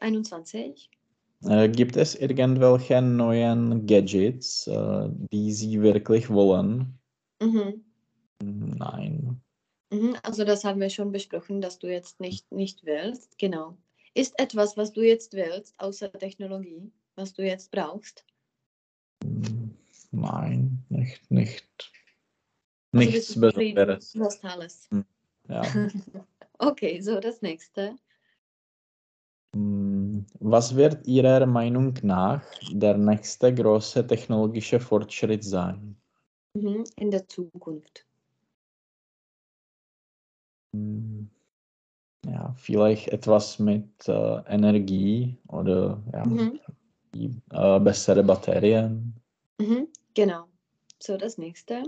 21. 0.00 0.90
Äh, 1.44 1.68
gibt 1.68 1.96
es 1.96 2.14
irgendwelche 2.14 3.00
neuen 3.00 3.86
Gadgets, 3.86 4.66
äh, 4.66 5.08
die 5.32 5.52
Sie 5.52 5.80
wirklich 5.82 6.28
wollen? 6.30 6.98
Mhm. 7.40 7.84
Nein. 8.42 9.40
Mhm. 9.90 10.16
Also 10.22 10.44
das 10.44 10.64
haben 10.64 10.80
wir 10.80 10.90
schon 10.90 11.12
besprochen, 11.12 11.60
dass 11.60 11.78
du 11.78 11.86
jetzt 11.88 12.20
nicht, 12.20 12.50
nicht 12.50 12.84
willst. 12.84 13.38
Genau. 13.38 13.76
Ist 14.14 14.38
etwas, 14.40 14.76
was 14.76 14.92
du 14.92 15.02
jetzt 15.02 15.34
willst, 15.34 15.78
außer 15.78 16.10
Technologie, 16.12 16.90
was 17.14 17.34
du 17.34 17.42
jetzt 17.44 17.70
brauchst? 17.70 18.24
Hm, 19.22 19.74
Nein, 20.10 20.84
nicht, 20.88 21.30
nicht. 21.30 21.92
Also 22.92 23.10
Nichts 23.10 23.26
zufrieden? 23.34 23.74
Besonderes. 23.74 24.12
Du 24.12 24.24
hast 24.24 24.44
alles. 24.44 24.88
Ja. 25.48 25.62
Okay, 26.60 27.00
so 27.00 27.20
das 27.20 27.40
nächste. 27.40 27.94
Was 30.40 30.74
wird 30.76 31.06
Ihrer 31.06 31.46
Meinung 31.46 31.94
nach 32.02 32.42
der 32.72 32.96
nächste 32.96 33.52
große 33.54 34.06
technologische 34.06 34.80
Fortschritt 34.80 35.44
sein? 35.44 35.96
Mhm. 36.54 36.84
In 36.96 37.10
der 37.10 37.26
Zukunft. 37.28 38.06
Hm, 40.74 41.30
Ja, 42.26 42.52
vielleicht 42.58 43.08
etwas 43.08 43.58
mit 43.58 44.08
äh, 44.08 44.42
Energie 44.46 45.36
oder 45.48 46.02
ja, 46.12 46.24
Mhm. 46.26 46.60
die, 47.14 47.30
äh, 47.50 47.80
bessere 47.80 48.22
Batterien. 48.22 49.14
Mhm. 49.60 49.88
Genau. 50.14 50.46
So 51.00 51.16
das 51.16 51.38
nächste. 51.38 51.84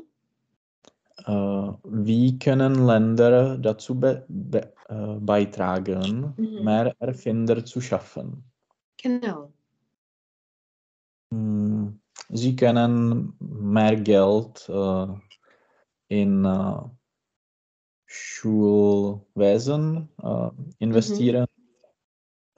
Äh, 1.26 1.72
wie 1.84 2.38
können 2.38 2.86
Länder 2.86 3.58
dazu 3.58 3.98
be 3.98 4.24
be 4.28 4.72
äh, 4.88 5.16
beitragen, 5.20 6.34
Mhm. 6.36 6.64
mehr 6.64 6.94
Erfinder 6.98 7.64
zu 7.64 7.80
schaffen? 7.80 8.44
Genau. 9.02 9.52
Hm, 11.32 12.00
Sie 12.28 12.56
können 12.56 13.34
mehr 13.38 13.96
Geld 13.96 14.68
äh, 14.68 15.06
in 16.08 16.44
äh, 16.44 16.82
Schulwesen 18.06 20.08
äh, 20.22 20.50
investieren. 20.78 21.46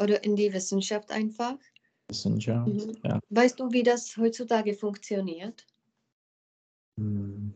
Oder 0.01 0.25
in 0.25 0.37
die 0.37 0.53
Wissenschaft 0.53 1.11
einfach. 1.11 1.57
Wissenschaft, 2.09 2.67
Mhm. 2.67 2.97
ja. 3.05 3.21
Weißt 3.29 3.61
du, 3.61 3.71
wie 3.71 3.83
das 3.83 4.17
heutzutage 4.17 4.75
funktioniert? 4.75 5.67
Hm. 6.99 7.55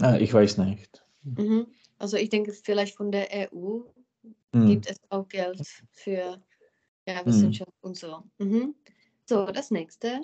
Ah, 0.00 0.16
ich 0.16 0.32
weiß 0.32 0.58
nicht. 0.58 1.04
Mhm. 1.22 1.66
Also 1.98 2.16
ich 2.16 2.28
denke, 2.28 2.52
vielleicht 2.52 2.96
von 2.96 3.10
der 3.12 3.52
EU 3.52 3.80
Hm. 4.52 4.66
gibt 4.66 4.88
es 4.88 4.98
auch 5.10 5.28
Geld 5.28 5.60
für 5.90 6.40
ja, 7.06 7.18
Hm. 7.20 7.26
Wissenschaft 7.26 7.72
und 7.82 7.96
so. 7.96 8.22
Mhm. 8.38 8.74
So, 9.26 9.46
das 9.46 9.70
nächste. 9.70 10.20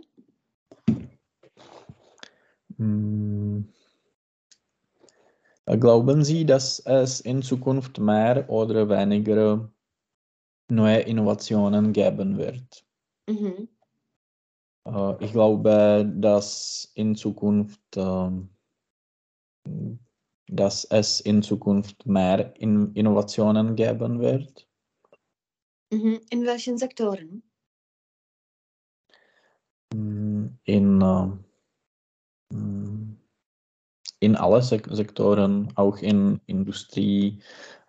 Hm. 2.76 3.68
Glauben 5.66 6.24
Sie, 6.24 6.44
dass 6.44 6.80
es 6.80 7.20
in 7.20 7.42
Zukunft 7.42 7.98
mehr 7.98 8.48
oder 8.50 8.88
weniger 8.88 9.70
neue 10.68 11.00
Innovationen 11.00 11.92
geben 11.92 12.38
wird? 12.38 12.84
Mhm. 13.28 13.68
Äh, 14.86 15.24
Ich 15.24 15.32
glaube, 15.32 16.10
dass 16.16 16.90
in 16.94 17.14
Zukunft, 17.14 17.80
ähm, 17.96 18.48
dass 20.48 20.84
es 20.84 21.20
in 21.20 21.42
Zukunft 21.42 22.06
mehr 22.06 22.54
in 22.60 22.92
Innovationen 22.94 23.76
geben 23.76 24.20
wird. 24.20 24.66
Mhm. 25.92 26.20
In 26.30 26.44
welchen 26.44 26.78
Sektoren? 26.78 27.42
Mm, 29.94 30.46
In, 30.64 31.00
äh, 31.00 32.54
mm, 32.54 33.16
in 34.20 34.36
alle 34.36 34.62
Sek 34.62 34.88
Sektoren, 34.90 35.72
auch 35.76 35.98
in 35.98 36.40
Industrie, 36.46 37.40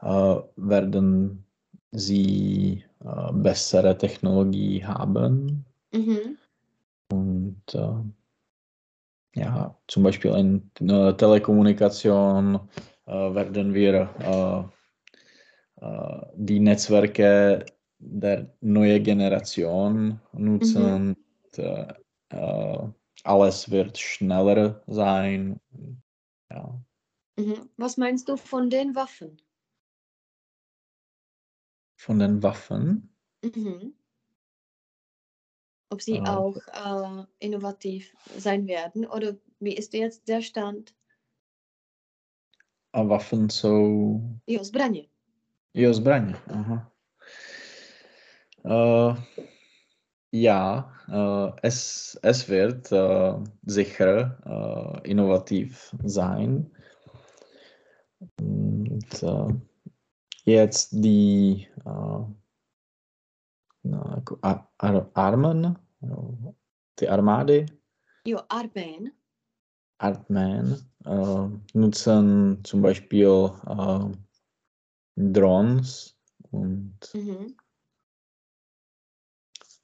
äh, 0.02 0.36
werden 0.56 1.46
sie 1.92 2.84
äh, 3.04 3.34
bessere 3.34 3.98
Technologie 3.98 4.84
haben. 4.84 5.66
Mhm. 5.94 6.38
Und 7.12 7.76
ja, 9.36 9.78
zum 9.88 10.04
Beispiel 10.04 10.32
in 10.32 10.90
äh, 10.90 11.14
Telekommunikation 11.14 12.60
werden 13.06 13.74
wir 13.74 14.10
äh, 14.20 15.86
äh, 15.86 16.26
die 16.36 16.60
Netzwerke 16.60 17.66
der 18.00 18.54
neuen 18.62 19.04
Generation 19.04 20.20
nutzen. 20.34 21.16
Und, 21.52 21.60
äh, 21.60 21.94
äh, 22.30 22.88
alles 23.24 23.70
wird 23.70 23.98
schneller 23.98 24.82
sein. 24.88 25.60
Ja. 26.50 26.82
Mhm. 27.38 27.70
Was 27.78 27.98
meinst 27.98 28.30
du 28.30 28.38
von 28.38 28.70
den 28.70 28.96
Waffen? 28.96 29.38
Von 31.96 32.20
den 32.20 32.42
Waffen. 32.42 33.14
Mhm. 33.44 33.94
Ob 35.92 36.02
sie 36.02 36.16
Äh, 36.18 36.28
auch 36.28 36.56
äh, 36.74 37.26
innovativ 37.40 38.16
sein 38.38 38.68
werden 38.68 39.06
oder 39.06 39.36
wie 39.60 39.74
ist 39.78 39.94
jetzt 39.94 40.28
der 40.28 40.42
Stand? 40.42 40.94
A 42.94 43.04
Waffen 43.10 43.50
jsou 43.50 44.22
Jo, 44.48 44.64
zbraně. 44.64 45.08
jo 45.74 45.94
zbraně. 45.94 46.36
Aha. 46.48 46.92
Äh, 48.66 49.16
ja, 50.32 50.92
äh, 51.10 51.52
es, 51.64 52.18
es 52.24 52.48
wird 52.50 52.92
äh, 52.92 53.34
sicher 53.66 54.38
äh, 54.46 55.10
innovativ 55.10 55.96
sein. 56.06 56.72
Und 58.40 59.24
äh, 59.24 59.54
jetzt 60.46 60.92
die 60.92 61.68
jako 63.94 64.40
Ar 64.42 64.68
Ar 64.78 65.10
Armen, 65.14 65.76
jo, 66.02 66.56
die 67.00 67.10
Armady, 67.10 67.66
Jo, 68.26 68.38
Armén. 68.50 69.12
Artman, 70.00 70.78
äh, 71.06 71.78
nutzen 71.78 72.64
zum 72.64 72.82
Beispiel 72.82 73.50
äh, 73.68 74.12
Drones 75.16 76.16
und 76.52 76.98
Mhm. 77.14 77.56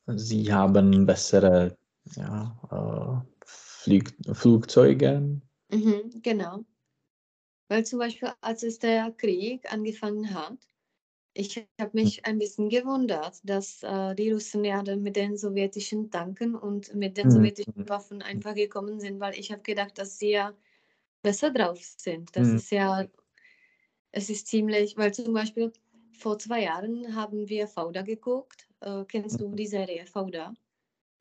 sie 0.07 0.53
haben 0.53 1.05
bessere 1.05 1.77
ja, 2.15 2.55
äh, 2.71 3.43
Flug 3.45 4.13
Flugzeuge. 4.33 5.41
Mhm, 5.71 6.21
genau. 6.21 6.63
Weil 7.69 7.85
zum 7.85 7.99
Beispiel, 7.99 8.29
als 8.41 8.63
es 8.63 8.79
der 8.79 9.11
Krieg 9.11 9.71
angefangen 9.71 10.33
hat, 10.33 10.57
ich 11.37 11.67
habe 11.79 11.91
mich 11.93 12.25
ein 12.25 12.39
bisschen 12.39 12.69
gewundert, 12.69 13.39
dass 13.43 13.83
äh, 13.83 14.15
die 14.15 14.31
Russen 14.31 14.63
ja 14.65 14.83
dann 14.83 15.01
mit 15.03 15.15
den 15.15 15.37
sowjetischen 15.37 16.11
Tanken 16.11 16.55
und 16.55 16.93
mit 16.95 17.17
den 17.17 17.29
Mhm. 17.29 17.31
sowjetischen 17.31 17.87
Waffen 17.89 18.21
einfach 18.21 18.55
gekommen 18.55 18.99
sind, 18.99 19.19
weil 19.19 19.37
ich 19.39 19.51
habe 19.51 19.61
gedacht, 19.61 19.97
dass 19.97 20.19
sie 20.19 20.31
ja 20.31 20.55
besser 21.23 21.51
drauf 21.51 21.81
sind. 21.83 22.35
Das 22.35 22.53
Mhm. 22.53 22.55
ist 22.55 22.71
ja, 22.71 23.07
es 24.11 24.29
ist 24.29 24.47
ziemlich, 24.47 24.97
weil 24.97 25.13
zum 25.13 25.33
Beispiel 25.33 25.71
vor 26.11 26.37
zwei 26.39 26.63
Jahren 26.63 27.15
haben 27.15 27.47
wir 27.47 27.67
Fauda 27.69 28.01
geguckt. 28.01 28.67
Äh, 28.81 29.05
kennst 29.05 29.39
du 29.39 29.55
die 29.55 29.67
Serie 29.67 30.05
Fauda? 30.05 30.53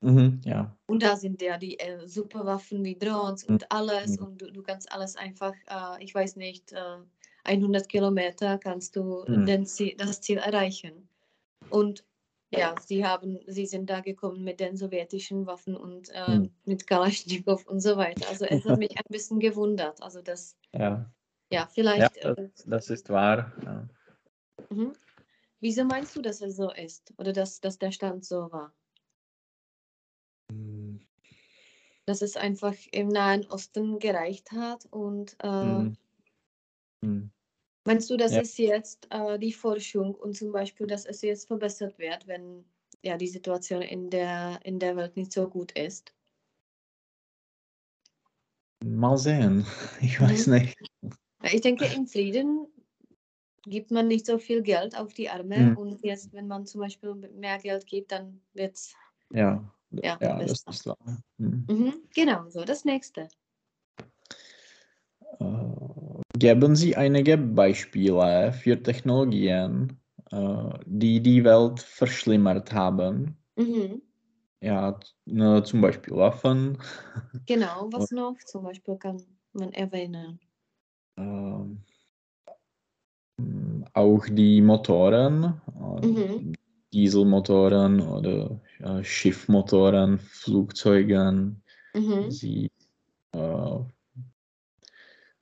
Mhm, 0.02 0.40
ja. 0.44 0.76
Und 0.88 1.02
da 1.02 1.16
sind 1.16 1.42
ja 1.42 1.58
die 1.58 1.78
äh, 1.80 2.06
Superwaffen 2.08 2.84
wie 2.84 2.96
Drones 2.98 3.44
und 3.44 3.70
alles 3.72 4.16
Mhm. 4.16 4.18
und 4.18 4.40
du, 4.40 4.50
du 4.52 4.62
kannst 4.62 4.90
alles 4.92 5.16
einfach, 5.16 5.54
äh, 5.68 6.02
ich 6.02 6.14
weiß 6.14 6.36
nicht, 6.36 6.72
äh, 6.72 6.98
100 7.46 7.88
Kilometer 7.88 8.58
kannst 8.58 8.96
du 8.96 9.24
den 9.24 9.66
Ziel, 9.66 9.94
das 9.96 10.20
Ziel 10.20 10.38
erreichen. 10.38 11.08
Und 11.68 12.04
ja, 12.50 12.76
sie 12.80 13.04
haben, 13.04 13.40
sie 13.46 13.66
sind 13.66 13.90
da 13.90 14.00
gekommen 14.00 14.44
mit 14.44 14.60
den 14.60 14.76
sowjetischen 14.76 15.46
Waffen 15.46 15.76
und 15.76 16.10
äh, 16.10 16.26
Hm. 16.26 16.50
mit 16.64 16.86
Kalaschnikow 16.86 17.66
und 17.66 17.80
so 17.80 17.96
weiter. 17.96 18.28
Also 18.28 18.44
es 18.44 18.64
hat 18.64 18.76
mich 18.78 18.96
ein 18.96 19.04
bisschen 19.08 19.40
gewundert. 19.40 20.02
Also 20.02 20.22
das, 20.22 20.56
Ja, 20.72 20.80
ja, 20.80 21.06
ja 21.50 21.68
vielleicht. 21.72 22.16
Äh, 22.18 22.34
das, 22.34 22.64
das 22.66 22.90
ist 22.90 23.08
wahr. 23.10 23.52
Ja. 23.64 23.88
mhm. 24.70 24.92
Wieso 25.60 25.84
meinst 25.84 26.14
du, 26.16 26.22
dass 26.22 26.40
es 26.42 26.56
so 26.56 26.70
ist? 26.70 27.12
Oder 27.18 27.32
dass, 27.32 27.60
dass 27.60 27.78
der 27.78 27.90
Stand 27.92 28.24
so 28.24 28.50
war? 28.52 28.72
Hm, 30.50 31.00
Dass 32.06 32.22
es 32.22 32.36
einfach 32.36 32.74
im 32.92 33.08
Nahen 33.08 33.46
Osten 33.46 33.98
gereicht 33.98 34.52
hat 34.52 34.86
und 34.90 35.36
äh, 35.42 35.48
hm, 35.48 35.96
hm. 37.02 37.30
Meinst 37.86 38.10
du, 38.10 38.16
dass 38.18 38.32
Ja. 38.32 38.42
es 38.42 38.58
jetzt 38.58 39.06
äh, 39.10 39.38
die 39.38 39.52
Forschung 39.52 40.14
und 40.14 40.36
zum 40.36 40.52
Beispiel, 40.52 40.86
dass 40.86 41.06
es 41.06 41.22
jetzt 41.22 41.46
verbessert 41.46 41.98
wird, 41.98 42.26
wenn 42.26 42.64
ja 43.02 43.16
die 43.16 43.28
Situation 43.28 43.80
in 43.82 44.10
der, 44.10 44.60
in 44.64 44.78
der 44.78 44.96
Welt 44.96 45.16
nicht 45.16 45.32
so 45.32 45.48
gut 45.48 45.72
ist? 45.72 46.12
Mal 48.84 49.18
sehen. 49.18 49.66
Ich 50.00 50.20
weiß 50.20 50.46
Mhm. 50.46 50.52
nicht. 50.58 50.78
Ich 51.42 51.60
denke, 51.62 51.86
im 51.86 52.06
Frieden 52.06 52.66
gibt 53.64 53.90
man 53.90 54.08
nicht 54.08 54.26
so 54.26 54.38
viel 54.38 54.62
Geld 54.62 54.96
auf 54.96 55.14
die 55.14 55.28
Arme 55.30 55.72
Mhm. 55.72 55.76
und 55.76 56.02
jetzt, 56.04 56.32
wenn 56.32 56.48
man 56.48 56.66
zum 56.66 56.80
Beispiel 56.82 57.14
mehr 57.14 57.58
Geld 57.58 57.86
gibt, 57.86 58.12
dann 58.12 58.42
wird 58.54 58.76
es. 58.76 58.94
Ja, 59.30 59.62
Ja, 60.02 60.16
ja, 60.20 60.42
das 60.44 60.64
besser. 60.64 60.70
ist 60.70 60.86
wahr. 60.86 60.96
Hm. 61.38 61.68
Mhm, 61.68 62.08
genau, 62.14 62.48
so 62.50 62.64
das 62.64 62.84
nächste. 62.84 63.28
Äh, 65.40 65.44
Geben 66.38 66.76
Sie 66.76 66.96
einige 66.96 67.36
Beispiele 67.36 68.52
für 68.52 68.80
Technologien, 68.80 70.00
äh, 70.30 70.78
die 70.86 71.20
die 71.20 71.42
Welt 71.44 71.80
verschlimmert 71.80 72.72
haben. 72.72 73.38
Mhm, 73.56 74.00
Ja, 74.60 74.98
ne, 75.26 75.62
zum 75.64 75.80
Beispiel 75.80 76.14
Waffen, 76.16 76.78
genau, 77.46 77.90
was 77.92 78.12
noch 78.12 78.36
zum 78.44 78.62
Beispiel 78.62 78.96
kann 78.98 79.20
man 79.52 79.72
erwähnen? 79.72 80.38
ähm, 81.16 81.84
auch 83.94 84.26
die 84.28 84.60
Motoren, 84.62 85.60
äh, 85.68 86.02
Mhm, 86.02 86.46
Dieselmotoren 86.92 88.00
oder 88.00 88.60
äh, 88.78 89.02
Schiffmotoren, 89.04 90.18
Flugzeugen. 90.18 91.62
mhm, 91.94 92.38
Sie, 92.38 92.70
äh, 93.32 93.78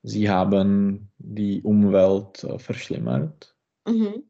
sie 0.05 0.31
haben 0.31 1.11
die 1.19 1.63
Umwelt 1.63 2.45
äh, 2.45 2.59
verschlimmert, 2.59 3.57
mhm. 3.87 4.23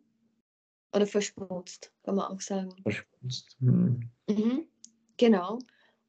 Oder 0.94 1.06
verschmutzt, 1.08 1.92
kann 2.04 2.14
man 2.14 2.26
auch 2.32 2.40
sagen. 2.40 2.70
verschmutzt. 2.82 3.56
Hm. 3.58 4.08
Mhm, 4.30 4.68
genau. 5.16 5.58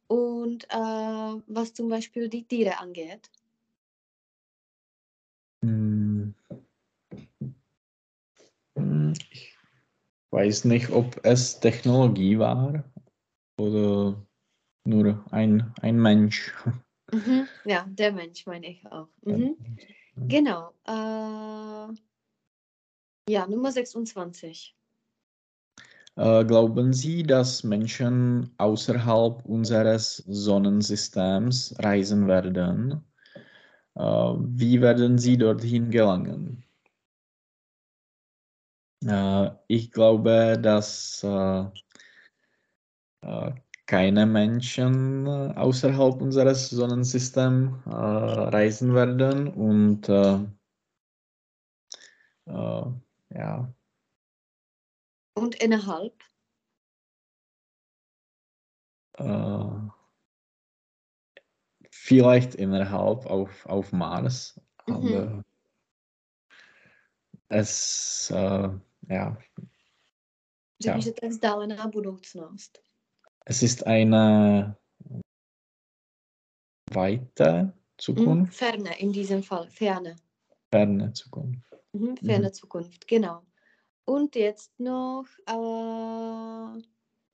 Und 0.07 0.65
äh, 0.65 1.41
was 1.47 1.73
zum 1.73 1.89
Beispiel 1.89 2.29
die 2.29 2.45
Tiere 2.45 2.77
angeht. 2.77 3.31
Hm. 5.63 6.35
Hm, 8.77 9.13
Ich 9.31 9.57
weiß 10.31 10.65
nicht, 10.65 10.91
ob 10.91 11.19
es 11.23 11.59
Technologie 11.59 12.37
war 12.37 12.83
oder 13.59 14.23
nur 14.85 15.25
ein, 15.31 15.73
ein 15.81 15.99
Mensch. 15.99 16.53
Mhm, 17.15 17.47
ja, 17.63 17.85
der 17.87 18.11
Mensch 18.11 18.45
meine 18.45 18.67
ich 18.67 18.85
auch. 18.87 19.07
Mhm, 19.23 19.55
genau. 20.27 20.73
Äh, 20.85 21.93
ja, 23.29 23.47
Nummer 23.47 23.71
26. 23.71 24.75
Äh, 26.17 26.43
glauben 26.45 26.91
Sie, 26.91 27.23
dass 27.23 27.63
Menschen 27.63 28.53
außerhalb 28.57 29.45
unseres 29.45 30.17
Sonnensystems 30.27 31.73
reisen 31.79 32.27
werden? 32.27 33.01
Äh, 33.95 34.01
wie 34.01 34.81
werden 34.81 35.17
sie 35.17 35.37
dorthin 35.37 35.91
gelangen? 35.91 36.65
Äh, 39.05 39.51
ich 39.67 39.89
glaube, 39.89 40.59
dass 40.61 41.25
keine 43.87 44.25
Menschen 44.25 45.27
außerhalb 45.27 46.21
unseres 46.21 46.69
Sonnensystems 46.69 47.85
äh, 47.85 47.89
reisen 47.89 48.93
werden 48.93 49.47
und 49.47 50.09
äh, 50.09 50.39
äh, 52.47 52.85
ja, 53.29 53.73
Und 55.37 55.55
innerhalb. 55.61 56.13
äh, 59.17 59.89
vielleicht 61.91 62.55
innerhalb 62.55 63.25
auf, 63.25 63.65
auf 63.65 63.91
Mars, 63.91 64.59
Mhm. 64.87 64.95
aber 64.95 65.43
es, 67.49 68.31
äh, 68.31 68.69
ja, 69.09 69.37
Řekni, 70.81 70.99
Ja. 70.99 71.01
že 71.01 71.13
je 71.23 71.29
vzdálená 71.29 71.87
budoucnost. 71.87 72.84
Es 73.45 73.63
ist 73.63 73.85
eine 73.85 74.77
weite 76.91 77.73
Mhm, 77.73 77.75
Zukunft, 77.97 78.53
ferne 78.53 78.99
in 78.99 79.11
diesem 79.13 79.41
Fall, 79.41 79.69
ferne. 79.69 80.15
ferne 80.71 81.13
Zukunft. 81.13 81.63
Mhm, 81.93 82.17
ferne 82.17 82.51
Zukunft, 82.51 83.07
genau. 83.07 83.43
Und 84.05 84.35
jetzt 84.35 84.77
noch, 84.79 85.25
äh, 85.47 86.81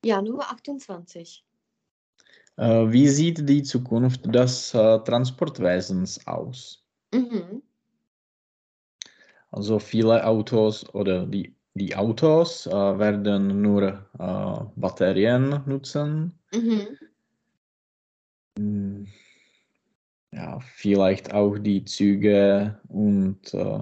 ja, 0.08 0.22
Nummer 0.22 0.52
28. 0.52 1.44
Äh, 2.58 2.92
wie 2.92 3.08
sieht 3.08 3.48
die 3.50 3.64
Zukunft 3.64 4.34
des 4.34 4.74
äh, 4.74 5.00
Transportwesens 5.00 6.26
aus? 6.28 6.86
Mhm, 7.14 7.62
Also 9.52 9.80
viele 9.80 10.26
Autos 10.26 10.88
oder 10.94 11.26
die, 11.26 11.54
die 11.74 11.96
Autos 11.96 12.66
äh, 12.68 12.72
werden 12.72 13.62
nur 13.62 13.84
äh, 14.20 14.66
Batterien 14.80 15.62
nutzen. 15.66 16.34
mhm, 16.54 16.98
Hm, 18.58 19.08
Ja, 20.34 20.60
vielleicht 20.60 21.34
auch 21.34 21.58
die 21.58 21.84
Züge 21.86 22.80
und 22.90 23.54
äh, 23.54 23.80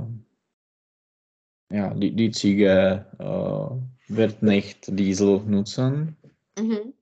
ja, 1.71 1.93
die, 1.93 2.15
die 2.15 2.31
Züge 2.31 3.05
äh, 3.19 4.13
wird 4.13 4.41
nicht 4.43 4.87
Diesel 4.97 5.39
nutzen. 5.45 6.15
mhm, 6.57 6.93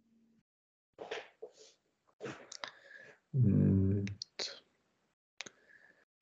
Und, 3.33 4.07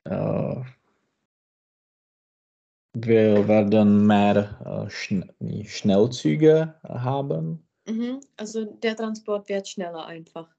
äh, 0.05 0.74
wir 2.95 3.47
werden 3.47 4.07
mehr 4.07 4.85
äh, 4.87 4.89
Schn 4.89 5.29
Schnellzüge 5.65 6.73
haben. 6.83 7.63
mhm. 7.85 8.21
Also 8.37 8.65
der 8.65 8.95
Transport 8.95 9.49
wird 9.49 9.67
schneller 9.67 10.05
einfach. 10.05 10.49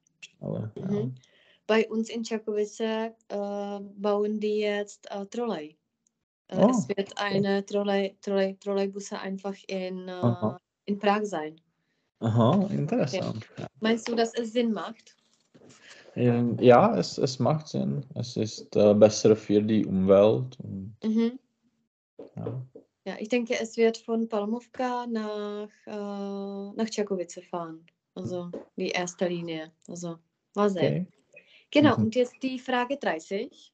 Ja. 0.41 0.71
Mhm. 0.75 1.15
Bei 1.65 1.87
uns 1.89 2.09
in 2.09 2.23
Čakovice 2.23 2.79
äh, 2.79 3.09
bauen 3.29 4.39
die 4.39 4.59
jetzt 4.59 5.09
äh, 5.11 5.25
Trolley. 5.25 5.77
Oh, 6.55 6.69
es 6.69 6.87
wird 6.87 7.11
eine 7.17 7.65
Trolley, 7.65 8.15
Trolley, 8.21 8.55
Trolleybusse 8.59 9.19
einfach 9.19 9.55
in, 9.67 10.07
äh, 10.07 10.51
in 10.85 10.97
Prag 10.97 11.25
sein. 11.25 11.59
Aha, 12.19 12.67
interessant. 12.71 13.45
Meinst 13.81 14.07
du, 14.07 14.15
dass 14.15 14.33
es 14.35 14.53
Sinn 14.53 14.71
macht? 14.71 15.15
Ähm, 16.15 16.57
Ja, 16.59 16.97
es, 16.97 17.17
es 17.17 17.37
macht 17.37 17.67
Sinn. 17.67 18.05
Es 18.15 18.37
ist 18.37 18.71
besser 18.71 19.35
für 19.35 19.61
die 19.61 19.85
Umwelt. 19.85 20.57
Und, 20.59 20.95
Mhm. 21.03 21.37
Ja. 22.35 22.65
Ja, 23.05 23.15
ich 23.19 23.29
denke, 23.29 23.57
es 23.59 23.77
wird 23.77 23.97
von 23.97 24.27
Palmovka 24.27 25.07
nach, 25.07 25.69
äh, 25.85 26.75
nach 26.75 26.89
Čakovice 26.89 27.39
fahren. 27.49 27.85
Also 28.15 28.51
die 28.75 28.89
erste 28.89 29.27
Linie. 29.27 29.71
Also 29.87 30.17
mal 30.55 30.69
sehen. 30.69 31.07
Okay. 31.07 31.43
Genau, 31.71 31.95
Mhm. 31.97 32.03
und 32.05 32.15
jetzt 32.15 32.35
die 32.43 32.59
Frage 32.59 32.97
30. 32.97 33.73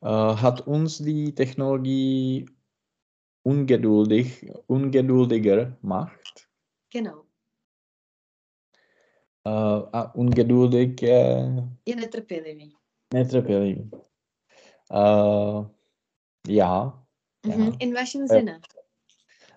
Äh, 0.00 0.06
hat 0.08 0.66
uns 0.66 0.98
die 0.98 1.32
Technologie 1.34 2.46
ungeduldig, 3.44 4.50
ungeduldiger 4.66 5.66
gemacht? 5.80 6.48
Genau. 6.90 7.24
Äh, 9.44 9.50
a 9.50 10.12
ungeduldig, 10.14 11.02
äh, 11.02 11.62
Je 11.86 11.96
netrpělivý. 11.96 12.74
netrpělivý. 13.14 13.90
Äh, 14.90 15.64
ja, 16.48 17.01
Mhm. 17.44 17.74
In 17.78 17.94
welchem. 17.94 18.26
Sinne? 18.26 18.60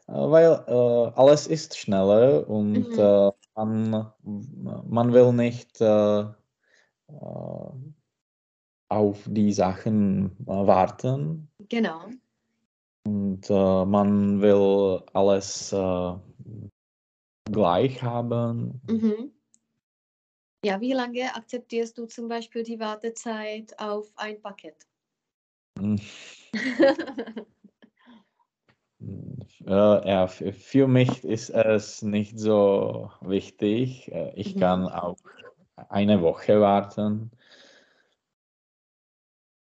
Weil 0.08 0.64
äh, 0.68 1.12
alles 1.16 1.48
ist 1.48 1.78
schneller 1.78 2.48
und 2.48 2.90
Mhm. 2.90 3.00
äh, 3.00 3.32
man, 3.56 4.14
man 4.88 5.14
will 5.14 5.34
nicht 5.34 5.82
äh, 5.82 6.26
auf 8.90 9.24
die 9.28 9.54
Sachen 9.54 10.36
warten 10.46 11.50
Genau. 11.70 12.10
und 13.06 13.50
man 13.50 14.42
will 14.42 15.02
alles 15.14 15.74
gleich 17.52 18.02
haben. 18.02 18.82
Mhm. 18.90 19.32
Ja, 20.66 20.82
wie 20.82 20.94
lange 20.94 21.34
akzeptierst 21.36 21.96
du 21.96 22.08
zum 22.08 22.28
Beispiel 22.28 22.64
die 22.64 22.80
Wartezeit 22.80 23.78
auf 23.80 24.12
ein 24.16 24.42
Paket? 24.42 24.88
Hm, 25.78 26.00
äh, 26.54 26.54
ja, 29.66 30.28
für, 30.28 30.88
mich 30.88 31.24
ist 31.24 31.50
es 31.50 32.02
nicht 32.02 32.40
so 32.40 33.12
wichtig. 33.22 34.12
Äh, 34.12 34.34
Ich 34.36 34.56
Mhm. 34.56 34.60
kann 34.60 34.88
auch 34.88 35.18
eine 35.90 36.22
Woche 36.22 36.62
warten. 36.62 37.32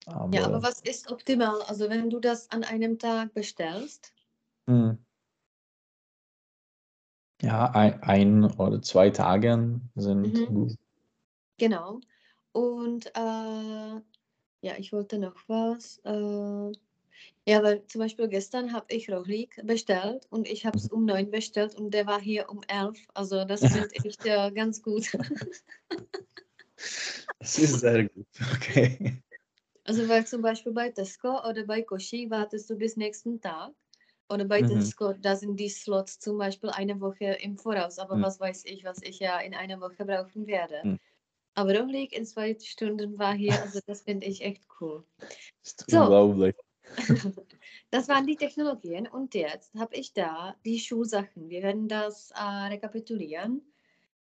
Aber, 0.07 0.35
Ja, 0.37 0.45
aber 0.47 0.63
was 0.63 0.81
ist 0.81 1.11
optimal? 1.11 1.63
Also 1.63 1.89
wenn 1.89 2.11
du 2.11 2.21
das 2.21 2.51
an 2.51 2.65
einem 2.65 2.99
Tag 2.99 3.33
bestellst, 3.35 4.13
hm. 4.67 4.99
ja, 7.43 7.71
ein, 7.73 8.03
ein 8.03 8.45
oder 8.45 8.81
zwei 8.83 9.11
Tagen 9.11 9.91
sind 9.95 10.35
Mhm. 10.37 10.47
gut. 10.47 10.79
genau. 11.59 12.01
Und 12.53 13.07
äh, 13.17 14.01
ja, 14.61 14.77
ich 14.79 14.93
wollte 14.93 15.19
noch 15.19 15.37
was. 15.49 15.99
Äh, 16.05 16.73
ja, 17.47 17.63
weil 17.63 17.87
zum 17.87 18.01
Beispiel 18.01 18.29
gestern 18.29 18.73
habe 18.73 18.87
ich 18.89 19.11
Rohlik 19.11 19.61
bestellt 19.65 20.27
und 20.31 20.49
ich 20.49 20.65
habe 20.65 20.79
es 20.79 20.89
um 20.89 21.05
neun 21.05 21.31
bestellt 21.31 21.75
und 21.75 21.93
der 21.93 22.07
war 22.07 22.21
hier 22.21 22.49
um 22.49 22.63
elf. 22.69 22.99
Also 23.15 23.45
das 23.45 23.61
finde 23.73 23.89
ich 24.03 24.17
äh, 24.25 24.51
ganz 24.53 24.83
gut. 24.83 25.07
Das 27.39 27.59
ist 27.59 27.81
sehr 27.81 28.09
gut. 28.09 28.27
Okay. 28.55 29.21
Also 29.85 30.09
weil 30.09 30.27
zum 30.27 30.41
Beispiel 30.43 30.73
bei 30.73 30.91
Tesco 30.91 31.47
oder 31.49 31.65
bei 31.65 31.83
Koshi 31.83 32.31
wartest 32.31 32.71
du 32.71 32.77
bis 32.77 32.97
nächsten 32.97 33.41
Tag. 33.41 33.73
Oder 34.31 34.47
bei 34.47 34.63
Mhm. 34.63 34.69
Tesco, 34.69 35.13
da 35.13 35.37
sind 35.37 35.61
die 35.61 35.69
Slots 35.69 36.19
zum 36.19 36.39
Beispiel 36.39 36.71
eine 36.71 36.99
Woche 37.01 37.37
im 37.43 37.59
Voraus. 37.59 37.99
Aber 37.99 38.17
Mhm. 38.17 38.23
was 38.23 38.41
weiß 38.41 38.65
ich, 38.65 38.85
was 38.85 39.03
ich 39.03 39.19
ja 39.19 39.39
in 39.41 39.55
einer 39.55 39.81
Woche 39.81 40.05
brauchen 40.05 40.47
werde. 40.47 40.81
Mhm. 40.85 40.99
Aber 41.55 41.79
Rohlik 41.79 42.13
in 42.13 42.25
zwei 42.25 42.57
Stunden 42.59 43.19
war 43.19 43.35
hier, 43.35 43.61
also 43.63 43.81
das 43.87 44.03
finde 44.03 44.27
ich 44.27 44.41
echt 44.41 44.67
cool. 44.81 45.05
Ist 45.63 45.85
So. 45.89 46.01
unglaublich. 46.01 46.57
Das 47.91 48.09
waren 48.09 48.27
die 48.27 48.37
Technologien 48.37 49.07
und 49.07 49.35
jetzt 49.35 49.75
habe 49.77 49.95
ich 49.95 50.13
da 50.13 50.57
die 50.65 50.81
Schulsachen. 50.81 51.49
Wir 51.49 51.63
werden 51.63 51.87
das 51.87 52.33
äh, 52.33 52.43
rekapitulieren, 52.43 53.63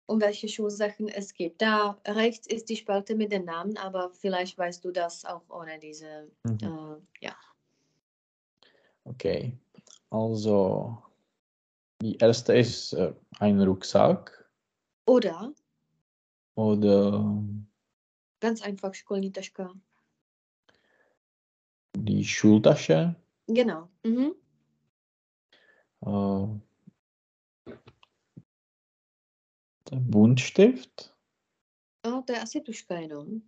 um 0.08 0.20
welche 0.20 0.48
Schulsachen 0.48 1.08
es 1.08 1.36
gibt. 1.36 1.62
Da 1.62 2.00
rechts 2.08 2.48
ist 2.48 2.70
die 2.70 2.78
Spalte 2.78 3.16
mit 3.16 3.32
den 3.32 3.46
Namen, 3.46 3.78
aber 3.78 4.10
vielleicht 4.12 4.58
weißt 4.58 4.84
du 4.84 4.92
das 4.92 5.24
auch 5.24 5.44
ohne 5.50 5.78
diese. 5.78 6.32
Mhm. 6.44 6.58
Äh, 6.64 7.26
ja. 7.26 7.36
Okay. 9.04 9.56
Also, 10.10 10.98
die 12.02 12.18
erste 12.18 12.58
ist 12.58 12.94
äh, 12.94 13.14
ein 13.40 13.62
Rucksack 13.62 14.50
Oder 15.06 15.54
oder 16.60 17.42
ganz 18.42 18.62
einfach 18.62 18.92
taška. 18.92 19.74
Die 21.96 22.24
Schultasche. 22.26 23.16
Genau. 23.48 23.90
Mhm. 24.04 24.34
Äh, 26.02 26.60
der 29.92 29.98
Buntstift, 29.98 31.16
Oh, 32.06 32.22
to 32.22 32.34
je 32.34 32.40
asi 32.40 32.62
tuška 32.64 32.96
jenom. 32.96 33.42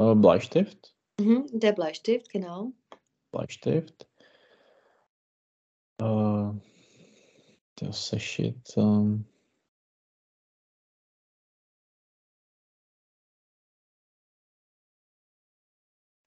äh, 0.00 0.14
Bleistift, 0.14 0.94
Mhm. 1.20 1.46
Der 1.52 1.72
Bleistift, 1.72 2.28
genau. 2.30 2.72
Bleistift. 3.30 4.08
Äh, 6.00 6.50
der 7.80 7.92
Sešit. 7.92 8.76
ähm, 8.76 9.24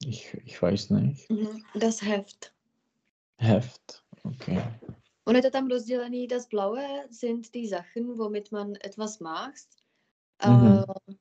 ich, 0.06 0.34
ich 0.46 0.62
weiß 0.62 0.90
nicht. 0.90 1.30
Mhm. 1.30 1.64
Das 1.80 2.02
Heft. 2.02 2.54
Heft. 3.38 4.04
Okay. 4.24 4.64
Und 5.26 5.36
je 5.36 5.52
tam 5.52 5.68
rozdělený, 5.68 6.28
das 6.28 6.48
Blaue 6.48 7.08
sind 7.10 7.54
die 7.54 7.68
Sachen, 7.68 8.18
womit 8.18 8.52
man 8.52 8.74
etwas 8.86 9.20
machst. 9.20 9.70
Mhm. 10.48 10.68
Äh, 11.10 11.16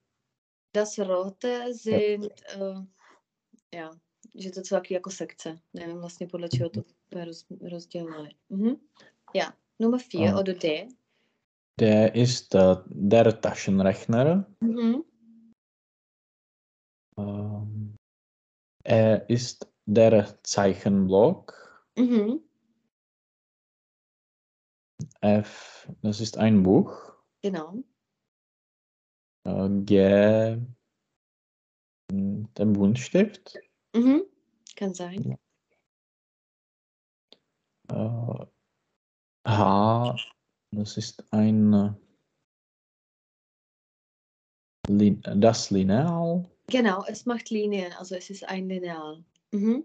das 0.72 0.98
Rote 0.98 1.74
sind, 1.74 2.32
äh, 2.56 2.84
ja, 3.74 3.90
že 4.38 4.50
to 4.50 4.60
jsou 4.60 4.74
taky 4.76 4.94
jako 4.94 5.10
sekce. 5.10 5.58
Nevím 5.74 5.98
vlastně 5.98 6.26
podle 6.26 6.48
čeho 6.48 6.70
to 6.70 6.84
je 7.18 7.24
roz, 7.24 7.46
rozdělené. 7.70 8.30
Mhm. 8.48 8.76
Ja, 9.34 9.52
Nummer 9.78 10.00
4 10.00 10.32
Ah. 10.32 10.40
oder 10.40 10.54
D. 10.54 10.88
Der 11.80 12.16
ist 12.16 12.54
der 12.86 13.40
Taschenrechner. 13.40 14.46
Mhm. 14.60 15.02
Er 18.84 19.28
ist 19.28 19.68
der 19.86 20.42
Zeichenblock. 20.42 21.54
Mhm. 21.96 22.40
F, 25.20 25.88
das 26.02 26.20
ist 26.20 26.38
ein 26.38 26.62
Buch. 26.62 27.12
Genau. 27.42 27.82
Äh, 29.44 29.68
G, 29.84 30.58
der 32.10 32.64
Buntstift. 32.64 33.58
Mhm. 33.94 34.24
Kann 34.76 34.94
sein. 34.94 35.38
Äh, 37.90 38.46
H, 39.46 40.16
das 40.70 40.96
ist 40.96 41.32
ein 41.32 41.96
äh, 44.88 45.16
das 45.36 45.70
Lineal. 45.70 46.50
Genau, 46.68 47.04
es 47.06 47.26
macht 47.26 47.50
Linien, 47.50 47.92
also 47.94 48.14
es 48.14 48.30
ist 48.30 48.48
ein 48.48 48.68
Lineal. 48.68 49.24
Mhm. 49.52 49.84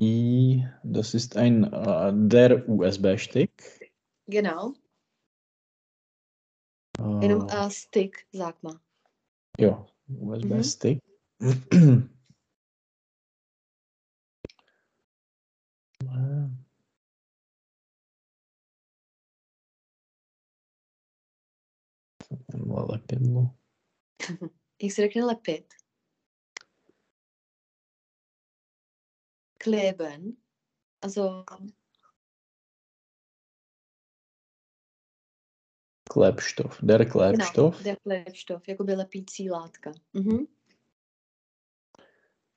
I, 0.00 0.66
das 0.82 1.14
ist 1.14 1.36
ein 1.36 1.64
äh, 1.64 2.12
der 2.14 2.68
USB-Stick. 2.68 3.90
Genau. 4.26 4.74
In 6.98 7.04
einem 7.24 7.48
Äh, 7.48 7.66
äh, 7.66 7.70
Stick, 7.70 8.26
sag 8.32 8.62
mal. 8.62 8.80
ja, 9.58 9.86
USB-Stick. 10.08 11.00
Äh, 11.40 12.02
lepidlo. 23.20 23.54
Jak 24.82 24.92
se 24.92 25.02
řekne 25.02 25.24
lepit? 25.24 25.74
Kleben. 29.58 30.36
Also, 31.02 31.44
Klebstoff, 36.10 36.80
der 36.82 37.04
genau, 37.04 37.12
Klebstoff. 37.12 37.82
der 37.82 37.96
Klebstoff, 37.96 38.68
jakoby 38.68 38.94
lepící 38.94 39.50
látka. 39.50 39.92
Mhm. 40.12 40.46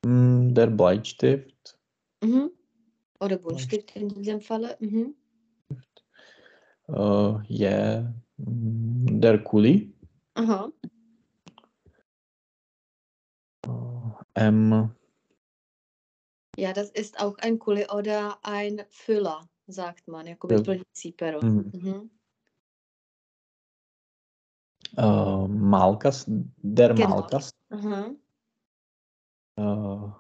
Mm, 0.06 0.54
Der 0.54 0.70
Bleistift. 0.70 1.80
Mhm. 2.24 2.50
Oder 3.20 3.38
Buntstift 3.38 3.96
in 3.96 4.08
diesem 4.08 4.42
Falle. 4.42 4.78
Mhm. 4.80 5.14
Äh, 6.90 7.46
ja, 7.50 8.14
mm, 8.38 9.20
der 9.20 9.38
Kuli. 9.44 9.94
Aha. 10.36 10.72
Äh, 14.36 14.48
M. 14.48 14.96
Ja, 16.58 16.74
das 16.74 16.90
ist 16.92 17.20
auch 17.20 17.38
ein 17.40 17.58
Kuli 17.60 17.88
oder 17.90 18.38
ein 18.44 18.84
Füller, 18.90 19.50
sagt 19.68 20.08
man, 20.08 20.28
Ja. 20.28 20.36
plnící 20.36 21.12
pero. 21.18 21.42
Mhm. 21.42 21.72
Mhm. 21.74 22.10
Äh, 24.98 25.48
Malkas, 25.48 26.26
der 26.28 26.94
Genau. 26.94 27.10
Malkas. 27.10 27.52
Aha. 27.70 28.12
Äh, 29.58 30.12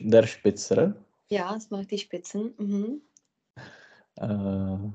der 0.00 0.26
Spitzer. 0.26 0.94
Ja, 1.28 1.54
es 1.56 1.70
macht 1.70 1.90
die 1.90 1.98
Spitzen. 1.98 2.54
Mhm. 2.58 3.02
Äh, 4.16 4.92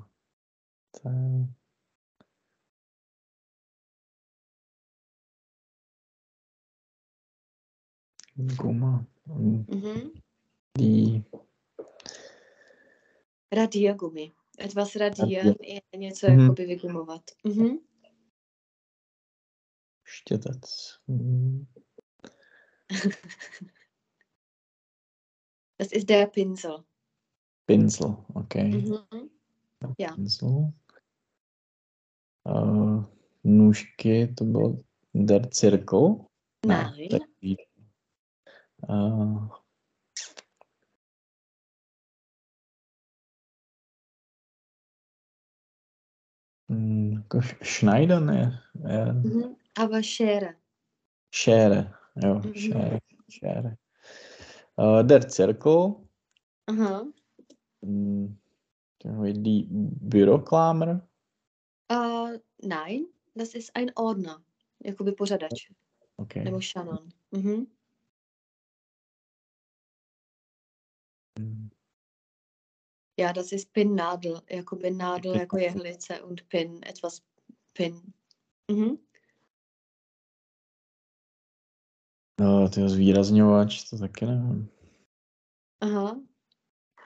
Mm, 8.36 9.66
Mhm. 9.68 10.12
Die 10.78 11.24
Radiergummi. 13.52 14.32
Etwas 14.60 14.96
radieren 14.96 15.56
je 15.62 15.82
něco 15.98 16.28
Mhm. 16.28 16.40
jakoby 16.40 16.66
vygumovat. 16.66 17.22
Mhm. 17.44 17.78
štětec. 20.04 20.62
Mm, 21.08 21.66
Das 25.80 25.92
ist 25.92 26.08
der 26.10 26.28
Pinsel. 26.30 26.84
Pinsel, 27.66 28.26
okay. 28.34 28.68
Mhm. 28.70 29.30
Ja. 30.00 30.16
Pinsel. 30.16 30.72
Uh, 32.44 33.04
nůžky, 33.44 34.28
to 34.38 34.44
byl 34.44 34.84
der 35.14 35.50
Cirkel. 35.50 36.26
Nein. 36.68 37.10
taky. 37.10 37.65
Uh, 38.90 39.48
hm, 46.70 47.14
jako 47.14 47.42
Schneider, 47.64 48.22
ne? 48.22 48.60
Eh, 48.86 49.14
Mhm. 49.14 49.56
Aber 49.78 50.04
Schere. 50.04 50.56
Schere, 51.36 51.94
jo, 52.24 52.34
Mhm. 52.36 52.54
Schere, 52.54 53.00
Schere. 53.30 53.78
Uh, 54.78 55.04
der 55.04 55.30
Cirkel, 55.30 55.96
Aha. 56.68 57.06
hm, 57.82 58.38
takový 58.98 59.34
die 59.34 59.68
Büroklammer. 60.02 61.08
Äh, 61.92 62.40
nein, 62.64 63.06
das 63.36 63.56
ist 63.56 63.72
ein 63.76 63.92
Ordner. 63.96 64.44
Jakoby 64.86 65.12
pořadač. 65.12 65.72
Okay. 66.18 66.44
Nebo 66.44 66.62
šanon. 66.62 67.10
Mhm. 67.32 67.66
Ja, 73.18 73.34
das 73.34 73.52
ist 73.52 73.74
Pinnadel. 73.74 74.42
Jakoby 74.50 74.92
Nadel 74.92 75.32
Okay. 75.32 75.40
jako 75.40 75.58
jehlice 75.58 76.24
und 76.24 76.50
Pin, 76.50 76.84
etwas 76.84 77.22
Pin. 77.74 78.14
Mhm. 78.72 78.98
No, 82.40 82.70
ty 82.70 82.90
zvýrazňovač, 82.90 83.90
to 83.90 83.98
taky 83.98 84.26
nevím. 84.26 84.70
Aha. 85.82 86.22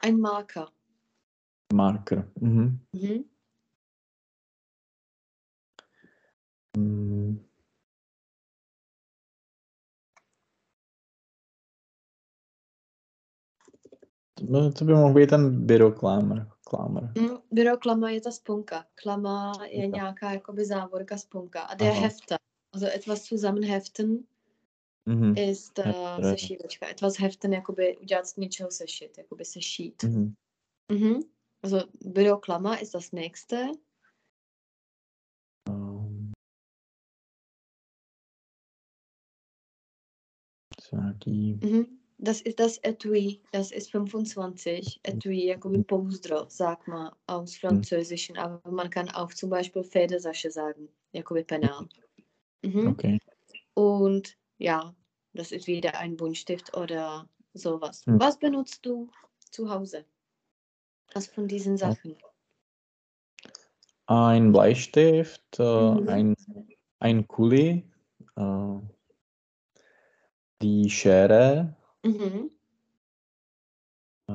Ein 0.02 0.20
Marker. 0.20 0.68
Marker. 1.74 2.32
Mhm. 2.42 2.80
Mhm. 2.94 3.24
Mm. 14.42 14.74
To 14.74 14.86
by, 14.86 14.94
to 14.94 14.98
mohl 14.98 15.14
být 15.14 15.30
ten 15.30 15.66
byroklámer. 15.66 16.48
Klámer. 16.64 17.12
Mm, 17.18 17.38
Büroklama 17.52 18.10
je 18.10 18.22
ta 18.22 18.32
sponka. 18.32 18.86
Klama 18.96 19.54
je 19.70 19.86
Jo. 19.86 19.92
nějaká 19.92 20.32
jakoby 20.34 20.66
závorka 20.66 21.18
sponka. 21.18 21.62
A 21.62 21.76
der 21.76 21.92
Aha. 21.92 22.02
Hefter. 22.02 22.38
Also 22.74 22.88
etwas 22.88 23.30
zusammenheften 23.30 24.24
Mhm. 25.06 25.38
ist 25.38 25.78
Hefter. 25.80 26.24
sešívačka. 26.24 26.90
Etwas 26.90 27.20
heften, 27.20 27.54
jakoby 27.54 27.98
udělat 27.98 28.28
z 28.28 28.36
něčeho 28.36 28.72
sešit, 28.72 29.18
jakoby 29.18 29.46
sešít. 29.46 30.04
Mhm. 30.04 30.34
Mhm. 30.92 31.20
Also 31.64 31.88
Büroklama 32.06 32.78
ist 32.78 32.94
das 32.94 33.12
nächste. 33.12 33.68
Um, 35.70 36.32
nějaký... 40.94 41.60
Mhm. 41.64 41.99
Das 42.22 42.42
ist 42.42 42.60
das 42.60 42.78
Etui, 42.80 43.42
das 43.54 43.72
ist 43.72 43.92
25. 43.92 45.00
Etui, 45.04 45.46
jakoby 45.46 45.84
pouzdro, 45.84 46.50
sagt 46.50 46.86
man 46.90 47.14
aus 47.28 47.56
Französischen, 47.56 48.38
aber 48.38 48.70
man 48.70 48.90
kann 48.90 49.10
auch 49.12 49.34
zum 49.34 49.50
Beispiel 49.50 49.84
Federsasche 49.86 50.52
sagen, 50.52 50.90
jakoby 51.14 51.46
Penal. 51.46 51.88
Mhm. 52.62 52.88
Okay. 52.90 53.20
Und 53.74 54.38
ja, 54.58 54.94
das 55.34 55.54
ist 55.54 55.68
wieder 55.68 55.98
ein 55.98 56.18
Buntstift 56.18 56.76
oder 56.76 57.30
sowas. 57.54 58.06
Hm. 58.06 58.20
Was 58.20 58.38
benutzt 58.38 58.86
du 58.86 59.10
zu 59.52 59.70
Hause? 59.70 60.04
Was 61.14 61.28
von 61.28 61.48
diesen 61.48 61.78
Sachen? 61.78 62.18
Ein 64.08 64.52
Bleistift, 64.52 65.58
äh, 65.58 65.64
Mhm. 65.64 66.10
ein, 66.10 66.36
ein 67.00 67.28
Kuli, 67.28 67.86
äh, 68.36 68.80
die 70.62 70.90
Schere, 70.90 71.78
Mhm. 72.04 72.52
äh, 74.28 74.34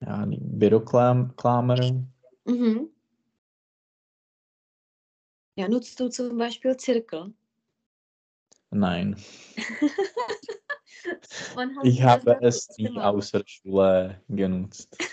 ja, 0.00 0.26
die 0.26 0.40
Büroklammer. 0.40 2.06
Mhm. 2.44 2.90
Ja, 5.56 5.68
nutzt 5.68 5.98
du 6.00 6.08
zum 6.08 6.38
Beispiel 6.38 6.76
Zirkel? 6.76 7.34
Nein, 8.70 9.16
ich 11.82 12.02
habe 12.02 12.38
es 12.40 12.68
nicht 12.78 12.96
außer 12.96 13.42
Schule 13.46 14.22
genutzt. 14.28 14.96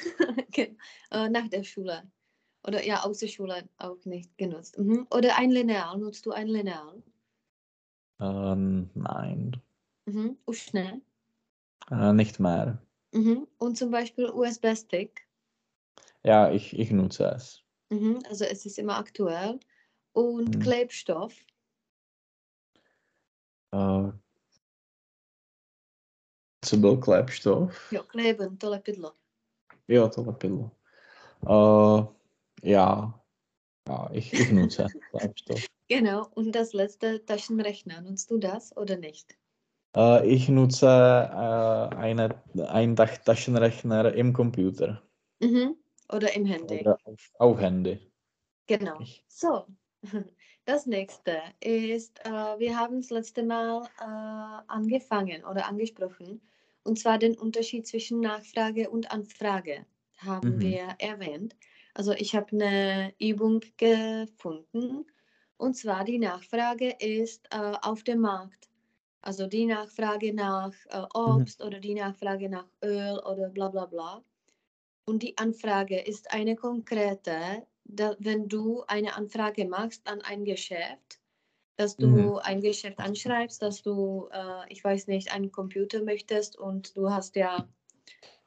Okay. 0.50 0.76
Äh, 1.12 1.30
nach 1.30 1.48
der 1.50 1.64
Schule. 1.64 2.10
Oder 2.64 2.84
ja, 2.84 3.04
aus 3.04 3.20
der 3.20 3.28
Schule 3.28 3.70
auch 3.78 4.04
nicht 4.06 4.38
genutzt. 4.38 4.78
Mhm. 4.78 5.08
Oder 5.12 5.38
ein 5.38 5.52
Lineal. 5.52 5.98
Nutzt 5.98 6.26
du 6.26 6.32
ein 6.32 6.48
Lineal? 6.48 7.04
Ähm, 8.20 8.90
nein, 8.96 9.62
Mhm. 10.08 10.38
Už 10.46 10.74
ne. 10.74 11.02
äh, 11.92 12.14
nicht 12.14 12.40
mehr. 12.40 12.82
Mhm. 13.12 13.48
Und 13.58 13.78
zum 13.78 13.92
Beispiel 13.92 14.30
USB-Stick. 14.30 15.28
Ja, 16.24 16.50
ich, 16.52 16.78
ich 16.80 16.92
nutze 16.92 17.26
es. 17.26 17.64
Mhm. 17.90 18.20
Also 18.30 18.46
es 18.46 18.66
ist 18.66 18.80
immer 18.80 18.98
aktuell. 18.98 19.60
Und 20.14 20.56
Mhm. 20.56 20.62
Klebstoff. 20.62 21.34
Äh, 23.74 24.12
co 26.66 26.78
byl 26.78 26.98
Klebstoff? 26.98 27.92
Jo, 27.92 28.04
kleben, 28.04 28.58
to 28.58 28.70
lepidlo. 28.70 29.14
Jo, 29.88 30.10
to 30.10 30.24
lepidlo. 30.24 30.72
Äh, 31.44 32.06
ja, 32.72 33.14
ja 33.88 34.10
ich, 34.14 34.34
ich 34.34 34.52
nutze 34.52 34.88
Klebstoff. 35.12 35.68
Genau. 35.90 36.28
Und 36.36 36.52
das 36.52 36.74
letzte 36.74 37.26
Taschenrechner. 37.26 38.02
Nutzt 38.02 38.30
du 38.30 38.38
das 38.38 38.76
oder 38.76 38.98
nicht? 38.98 39.38
Äh, 39.96 40.28
ich 40.28 40.48
nutze 40.50 40.86
äh, 40.88 41.96
eine, 41.96 42.42
einen 42.70 42.96
Taschenrechner 42.96 44.14
im 44.14 44.34
Computer 44.34 45.02
Mhm. 45.42 45.78
Oder 46.10 46.36
im 46.36 46.46
Handy. 46.46 46.80
oder 46.82 46.98
auf, 47.04 47.32
auf 47.40 47.60
Handy. 47.60 48.00
Genau. 48.68 49.00
So, 49.28 49.66
das 50.66 50.86
nächste 50.86 51.42
ist, 51.60 52.20
äh, 52.26 52.30
wir 52.60 52.78
haben 52.78 52.98
das 53.02 53.10
letzte 53.10 53.44
Mal 53.44 53.86
äh, 54.00 54.64
angefangen 54.68 55.44
oder 55.46 55.68
angesprochen, 55.68 56.42
und 56.84 57.00
zwar 57.00 57.18
den 57.18 57.38
Unterschied 57.38 57.88
zwischen 57.88 58.20
Nachfrage 58.22 58.90
und 58.90 59.12
Anfrage 59.12 59.86
haben 60.18 60.56
Mhm. 60.56 60.62
wir 60.62 60.96
erwähnt. 61.00 61.56
Also 61.94 62.14
ich 62.14 62.36
habe 62.36 62.52
eine 62.54 63.14
Übung 63.20 63.62
gefunden, 63.78 65.06
und 65.58 65.76
zwar 65.76 66.04
die 66.06 66.20
Nachfrage 66.20 66.90
ist 67.00 67.48
äh, 67.52 67.74
auf 67.82 68.04
dem 68.04 68.20
Markt. 68.22 68.67
Also 69.28 69.46
die 69.48 69.66
Nachfrage 69.66 70.34
nach 70.34 70.74
äh, 70.90 71.04
Obst 71.14 71.62
oder 71.64 71.80
die 71.80 71.94
Nachfrage 71.96 72.50
nach 72.50 72.68
Öl 72.84 73.20
oder 73.32 73.50
bla 73.50 73.68
bla 73.70 73.86
bla. 73.86 74.24
Und 75.06 75.24
die 75.24 75.38
Anfrage 75.38 76.00
ist 76.02 76.32
eine 76.34 76.56
konkrete, 76.56 77.68
da, 77.86 78.16
wenn 78.20 78.48
du 78.50 78.84
eine 78.88 79.16
Anfrage 79.16 79.66
machst 79.68 80.08
an 80.08 80.22
ein 80.22 80.46
Geschäft, 80.46 81.20
dass 81.78 81.98
du 81.98 82.08
Mhm. 82.08 82.40
ein 82.40 82.62
Geschäft 82.62 83.00
anschreibst, 83.00 83.62
dass 83.62 83.82
du, 83.84 84.30
äh, 84.32 84.72
ich 84.74 84.84
weiß 84.84 85.08
nicht, 85.08 85.34
einen 85.34 85.52
Computer 85.52 86.04
möchtest 86.04 86.58
und 86.58 86.96
du 86.98 87.10
hast 87.12 87.36
ja, 87.38 87.70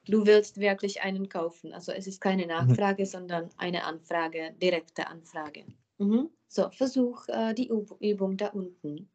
du 0.06 0.26
willst 0.26 0.58
wirklich 0.60 1.02
einen 1.02 1.28
kaufen. 1.28 1.72
Also 1.74 1.92
es 1.92 2.06
ist 2.06 2.20
keine 2.20 2.46
Nachfrage, 2.46 3.06
sondern 3.06 3.50
eine 3.58 3.84
Anfrage, 3.84 4.54
direkte 4.62 5.06
Anfrage. 5.08 5.66
Mhm. 5.98 6.30
So, 6.48 6.70
versuch 6.70 7.28
äh, 7.28 7.54
die 7.54 7.68
Üb 7.70 7.96
Übung 8.00 8.36
da 8.36 8.48
unten. 8.48 9.10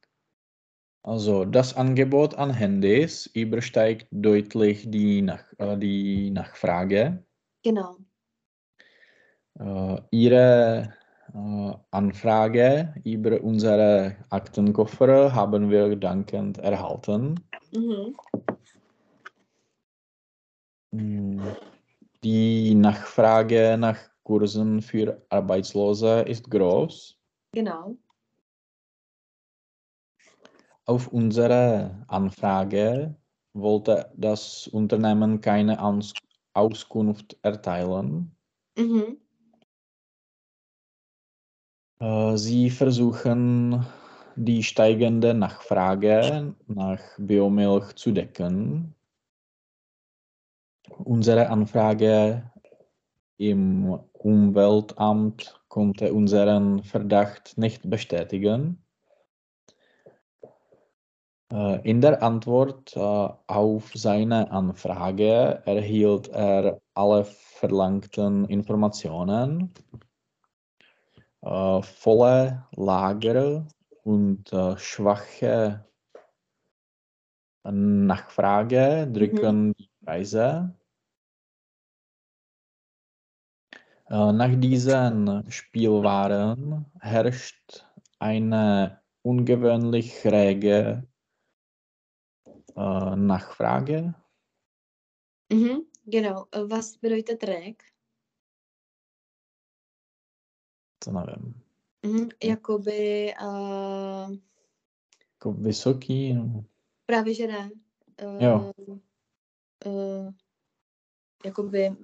Also 1.06 1.46
das 1.46 1.76
Angebot 1.76 2.34
an 2.36 2.52
Handys 2.52 3.28
übersteigt 3.28 4.08
deutlich 4.10 4.90
die, 4.90 5.22
Nach 5.22 5.44
äh, 5.60 5.78
die 5.78 6.32
Nachfrage. 6.32 7.24
Genau. 7.64 7.98
Äh, 9.60 10.02
Ihre 10.10 10.94
äh, 11.34 11.74
Anfrage 11.92 12.96
über 13.04 13.40
unsere 13.42 14.16
Aktenkoffer 14.32 15.34
haben 15.34 15.70
wir 15.70 15.96
dankend 15.96 16.58
erhalten. 16.58 17.40
Mhm. 17.72 18.16
Mm, 20.92 21.42
Die 22.24 22.74
Nachfrage 22.74 23.78
nach 23.78 24.00
Kursen 24.24 24.82
für 24.82 25.22
Arbeitslose 25.30 26.22
ist 26.22 26.50
groß. 26.50 27.16
Genau. 27.52 27.96
Auf 30.86 31.08
unsere 31.08 32.06
Anfrage 32.08 33.16
wollte 33.54 34.12
das 34.16 34.68
Unternehmen 34.68 35.42
keine 35.42 35.80
Ans 35.80 36.14
Auskunft 36.54 37.38
erteilen. 37.42 38.36
Mhm. 38.78 39.18
Äh, 42.00 42.38
Sie 42.38 42.70
versuchen, 42.70 43.86
die 44.36 44.62
steigende 44.62 45.34
Nachfrage 45.34 46.54
nach 46.68 47.02
Biomilch 47.18 47.96
zu 47.96 48.12
decken. 48.12 48.94
Unsere 50.90 51.50
Anfrage 51.50 52.52
im 53.38 54.00
Umweltamt 54.14 55.60
konnte 55.68 56.14
unseren 56.14 56.84
Verdacht 56.84 57.58
nicht 57.58 57.90
bestätigen. 57.90 58.85
Äh, 61.52 61.88
in 61.90 62.02
der 62.02 62.24
Antwort 62.24 62.96
äh, 62.96 63.00
auf 63.00 63.92
seine 63.94 64.50
Anfrage 64.52 65.62
erhielt 65.66 66.30
er 66.30 66.82
alle 66.96 67.26
verlangten 67.26 68.46
Informationen, 68.46 69.72
äh, 71.42 71.82
volle 71.82 72.66
Lager 72.76 73.68
und 74.04 74.52
schwache 74.78 75.86
Nachfrage 77.64 79.08
drücken 79.12 79.74
die 79.74 79.90
Preise. 80.04 80.76
Nach 84.08 84.56
diesen 84.56 85.50
Spielwaren 85.50 86.86
herrscht 87.00 87.84
eine 88.20 89.02
ungewöhnlich 89.24 90.24
rege 90.26 91.08
äh, 92.78 93.16
Nachfrage. 93.16 94.14
Mhm, 95.54 95.82
genau. 96.06 96.48
Was 96.68 96.98
bedeutet 96.98 97.44
reg? 97.44 97.84
To 101.00 101.12
nevím. 101.12 101.62
Mhm, 102.06 102.30
jakoby... 102.44 103.34
Uh... 103.42 104.36
Jako 105.32 105.52
vysoký? 105.52 106.34
No. 106.34 106.66
Právě, 107.06 107.34
že 107.34 107.48
ne. 107.48 107.72
Uh, 108.24 108.44
jo. 108.44 108.72
Uh, 109.86 110.34
jakoby... 111.46 111.96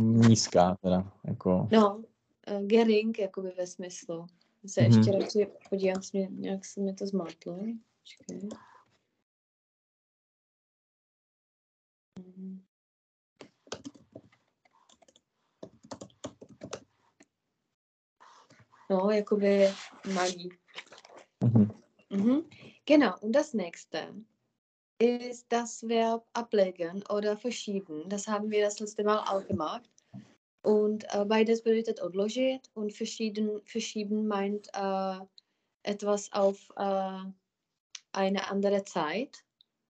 Nízká 0.00 0.76
teda. 0.82 1.12
Jako... 1.24 1.68
No, 1.72 1.96
uh, 1.96 2.66
gering, 2.66 3.18
jakoby 3.18 3.50
ve 3.50 3.66
smyslu. 3.66 4.26
Se 4.66 4.80
mm-hmm. 4.80 4.98
ještě 4.98 5.18
radši 5.18 5.46
podívám, 5.70 6.00
nějak 6.30 6.64
se 6.64 6.80
mi 6.80 6.94
to 6.94 7.06
zmátlo. 7.06 7.58
Počkej. 8.00 8.48
No, 18.88 19.10
jakoby 19.10 19.68
malý. 20.14 20.52
Mhm. 21.40 21.70
Mhm. 22.10 22.44
Genau, 22.84 23.16
und 23.20 23.32
das 23.32 23.54
nächste 23.54 24.14
ist 24.98 25.46
das 25.48 25.82
Verb 25.88 26.24
ablegen 26.32 27.02
oder 27.08 27.36
verschieben. 27.36 28.08
Das 28.08 28.28
haben 28.28 28.50
wir 28.50 28.64
das 28.64 28.78
letzte 28.80 29.02
Mal 29.04 29.18
auch 29.18 29.46
gemacht. 29.46 29.90
Und 30.62 31.04
äh, 31.12 31.24
beides 31.24 31.62
bedeutet 31.62 32.00
odložit 32.00 32.70
und 32.74 32.92
verschieden, 32.92 33.60
verschieben 33.64 34.28
meint 34.28 34.68
äh, 34.74 35.18
etwas 35.82 36.32
auf 36.32 36.70
äh, 36.76 37.24
eine 38.12 38.50
andere 38.50 38.84
Zeit. 38.84 39.44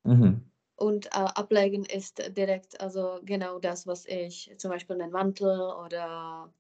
Mhm. 0.04 0.42
Und 0.78 1.06
äh, 1.08 1.10
ablegen 1.12 1.86
ist 1.86 2.22
direkt 2.36 2.80
also 2.82 3.20
genau 3.24 3.60
das, 3.60 3.86
was 3.86 4.06
ich 4.08 4.52
zum 4.58 4.72
Beispiel 4.72 5.00
einen 5.00 5.12
Mantel 5.12 5.60
oder 5.86 6.52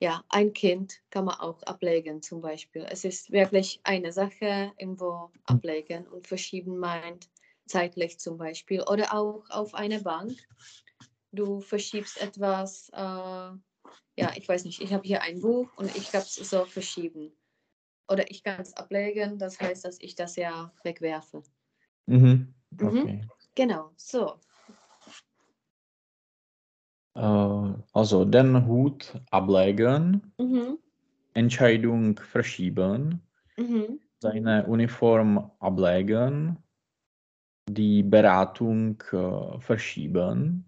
ja, 0.00 0.24
ein 0.28 0.52
Kind 0.52 1.00
kann 1.10 1.24
man 1.24 1.40
auch 1.40 1.62
ablegen 1.64 2.22
zum 2.22 2.40
Beispiel. 2.40 2.86
Es 2.88 3.04
ist 3.04 3.32
wirklich 3.32 3.80
eine 3.84 4.12
Sache 4.12 4.72
irgendwo 4.78 5.30
ablegen 5.44 6.06
und 6.06 6.26
verschieben 6.26 6.78
meint 6.78 7.28
zeitlich 7.66 8.18
zum 8.18 8.38
Beispiel 8.38 8.82
oder 8.82 9.12
auch 9.12 9.44
auf 9.50 9.74
eine 9.74 10.00
Bank. 10.00 10.36
Du 11.32 11.60
verschiebst 11.60 12.20
etwas, 12.20 12.90
äh, 12.90 12.96
ja, 12.96 14.32
ich 14.36 14.48
weiß 14.48 14.64
nicht, 14.64 14.80
ich 14.80 14.92
habe 14.92 15.06
hier 15.06 15.22
ein 15.22 15.40
Buch 15.40 15.68
und 15.76 15.94
ich 15.96 16.10
kann 16.10 16.22
es 16.22 16.34
so 16.36 16.64
verschieben. 16.64 17.32
Oder 18.08 18.30
ich 18.30 18.42
kann 18.42 18.60
es 18.60 18.74
ablegen, 18.74 19.38
das 19.38 19.60
heißt, 19.60 19.84
dass 19.84 20.00
ich 20.00 20.14
das 20.14 20.36
ja 20.36 20.72
wegwerfe. 20.84 21.42
Mhm. 22.06 22.54
mhm. 22.70 22.86
Okay. 22.88 23.12
Mhm. 23.14 23.30
Genau, 23.54 23.92
so. 23.96 24.38
Uh, 27.18 27.74
also 27.94 28.24
den 28.24 28.64
Hut 28.64 29.20
ablegen, 29.32 30.22
mhm. 30.38 30.78
Entscheidung 31.34 32.16
verschieben, 32.16 33.20
mhm. 33.56 33.98
seine 34.20 34.64
Uniform 34.66 35.50
ablegen, 35.58 36.56
die 37.68 38.04
Beratung 38.04 39.02
uh, 39.12 39.58
verschieben. 39.58 40.64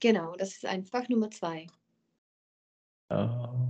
Genau, 0.00 0.34
das 0.36 0.54
ist 0.54 0.64
einfach 0.64 1.06
Nummer 1.10 1.30
zwei. 1.30 1.66
Uh, 3.12 3.68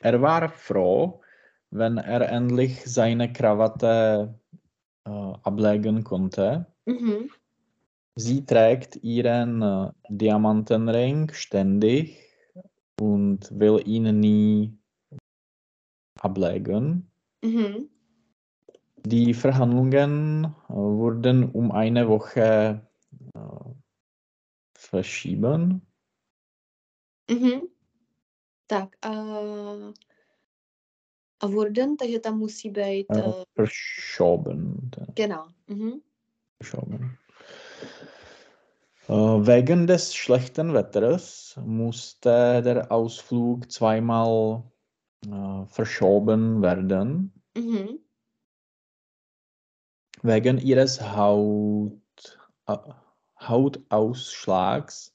er 0.00 0.20
war 0.20 0.50
froh, 0.50 1.22
wenn 1.70 1.96
er 1.96 2.28
endlich 2.28 2.84
seine 2.84 3.32
Krawatte 3.32 4.38
ablegen 5.06 6.04
konnte. 6.04 6.66
Mhm. 6.84 7.30
Sie 8.16 8.44
trägt 8.44 8.96
ihren 9.02 9.60
äh, 9.62 9.90
Diamantenring 10.08 11.32
ständig 11.32 12.16
und 13.00 13.50
will 13.58 13.82
ihn 13.86 14.20
nie 14.20 14.78
ablegen. 16.20 17.10
Mhm. 17.42 17.90
Die 19.04 19.34
Verhandlungen 19.34 20.44
äh, 20.44 20.72
wurden 20.72 21.50
um 21.50 21.72
eine 21.72 22.08
Woche 22.08 22.86
äh, 23.34 23.70
verschieben. 24.74 25.82
Mhm. 27.28 27.68
Tak, 28.66 28.96
uh, 29.04 29.92
a 31.40 31.48
wurden, 31.48 31.96
takže 31.96 32.20
tam 32.20 32.38
musí 32.38 32.70
být... 32.70 33.10
Uh, 33.10 33.44
verschoben. 33.54 34.90
Genau. 35.14 35.48
Mhm. 35.68 36.00
Verschoben. 36.62 37.18
Äh, 39.06 39.12
wegen 39.12 39.86
des 39.86 40.14
schlechten 40.14 40.72
Wetters 40.72 41.60
musste 41.62 42.62
der 42.62 42.90
Ausflug 42.90 43.70
zweimal 43.70 44.62
äh, 45.26 45.66
verschoben 45.66 46.62
werden. 46.62 47.32
Mhm. 47.54 47.98
Wegen 50.22 50.56
ihres 50.56 51.02
Haut, 51.02 52.00
äh, 52.66 52.78
Hautausschlags 53.38 55.14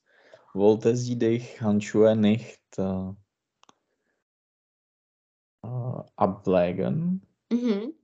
wollte 0.54 0.94
sie 0.94 1.18
die 1.18 1.40
Handschuhe 1.60 2.14
nicht 2.14 2.60
äh, 2.78 3.10
äh 5.64 6.02
ablegen. 6.14 7.26
Mhm. 7.50 7.94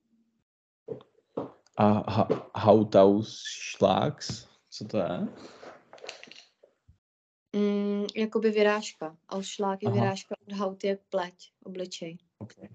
Ha 1.79 2.29
Hautausschlags, 2.57 4.49
to 4.89 4.99
je? 4.99 5.29
Mm, 7.57 8.05
jakoby 8.15 8.51
vyrážka. 8.51 9.17
Ausschlag 9.29 9.83
je 9.83 9.91
vyrážka 9.91 10.37
und 10.47 10.53
Haut 10.61 10.85
je 10.85 10.99
pleť, 11.09 11.53
obličej. 11.65 12.19
Okay. 12.39 12.69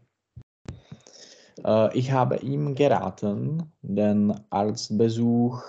Uh, 1.61 1.89
ich 1.93 2.11
habe 2.11 2.38
ihm 2.41 2.73
geraten, 2.73 3.71
den 3.84 4.34
Arztbesuch 4.49 5.61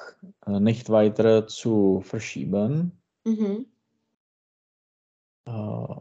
uh, 0.46 0.58
nicht 0.58 0.88
weiter 0.88 1.46
zu 1.46 2.00
verschieben. 2.00 2.92
Mhm. 3.24 3.66
Uh, 5.46 6.00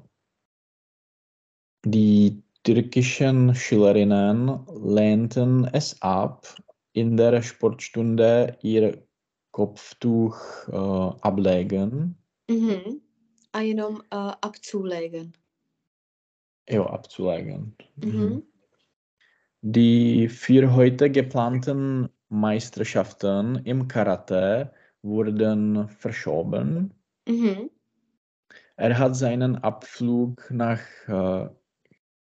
die 1.84 2.44
türkischen 2.64 3.56
Schülerinnen 3.56 4.66
lehnten 4.86 5.66
es 5.74 6.02
ab, 6.02 6.48
in 6.94 7.18
der 7.18 7.42
Sportstunde 7.42 8.58
ihr 8.62 9.04
Kopftuch 9.52 10.38
ablegen. 11.22 12.21
Mhm. 12.52 13.02
Jenom 13.56 13.96
uh, 14.14 14.34
abzulegen. 14.42 15.34
Jo, 16.70 16.84
abzulegen. 16.84 17.76
Mhm. 17.96 18.12
mhm. 18.12 18.44
Die 19.64 20.28
für 20.28 20.74
heute 20.74 21.10
geplanten 21.10 22.10
Meisterschaften 22.30 23.58
im 23.64 23.88
Karate 23.88 24.74
wurden 25.02 25.88
verschoben. 25.88 26.94
Mhm. 27.28 27.70
Er 28.76 28.98
hat 28.98 29.16
seinen 29.16 29.58
Abflug 29.58 30.50
nach 30.50 30.82
äh, 31.08 31.50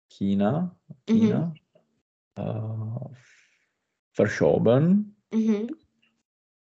China, 0.09 0.79
China 1.05 1.53
mhm. 2.37 2.43
äh, 2.43 3.15
verschoben. 4.13 5.15
Mhm. 5.33 5.75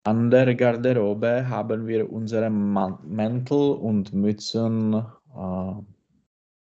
An 0.07 0.31
der 0.31 0.55
Garderobe 0.55 1.49
haben 1.49 1.87
wir 1.87 2.13
unsere 2.13 2.51
Mäntel 2.51 3.73
und 3.73 4.13
Mützen 4.13 4.93
äh, 5.35 5.75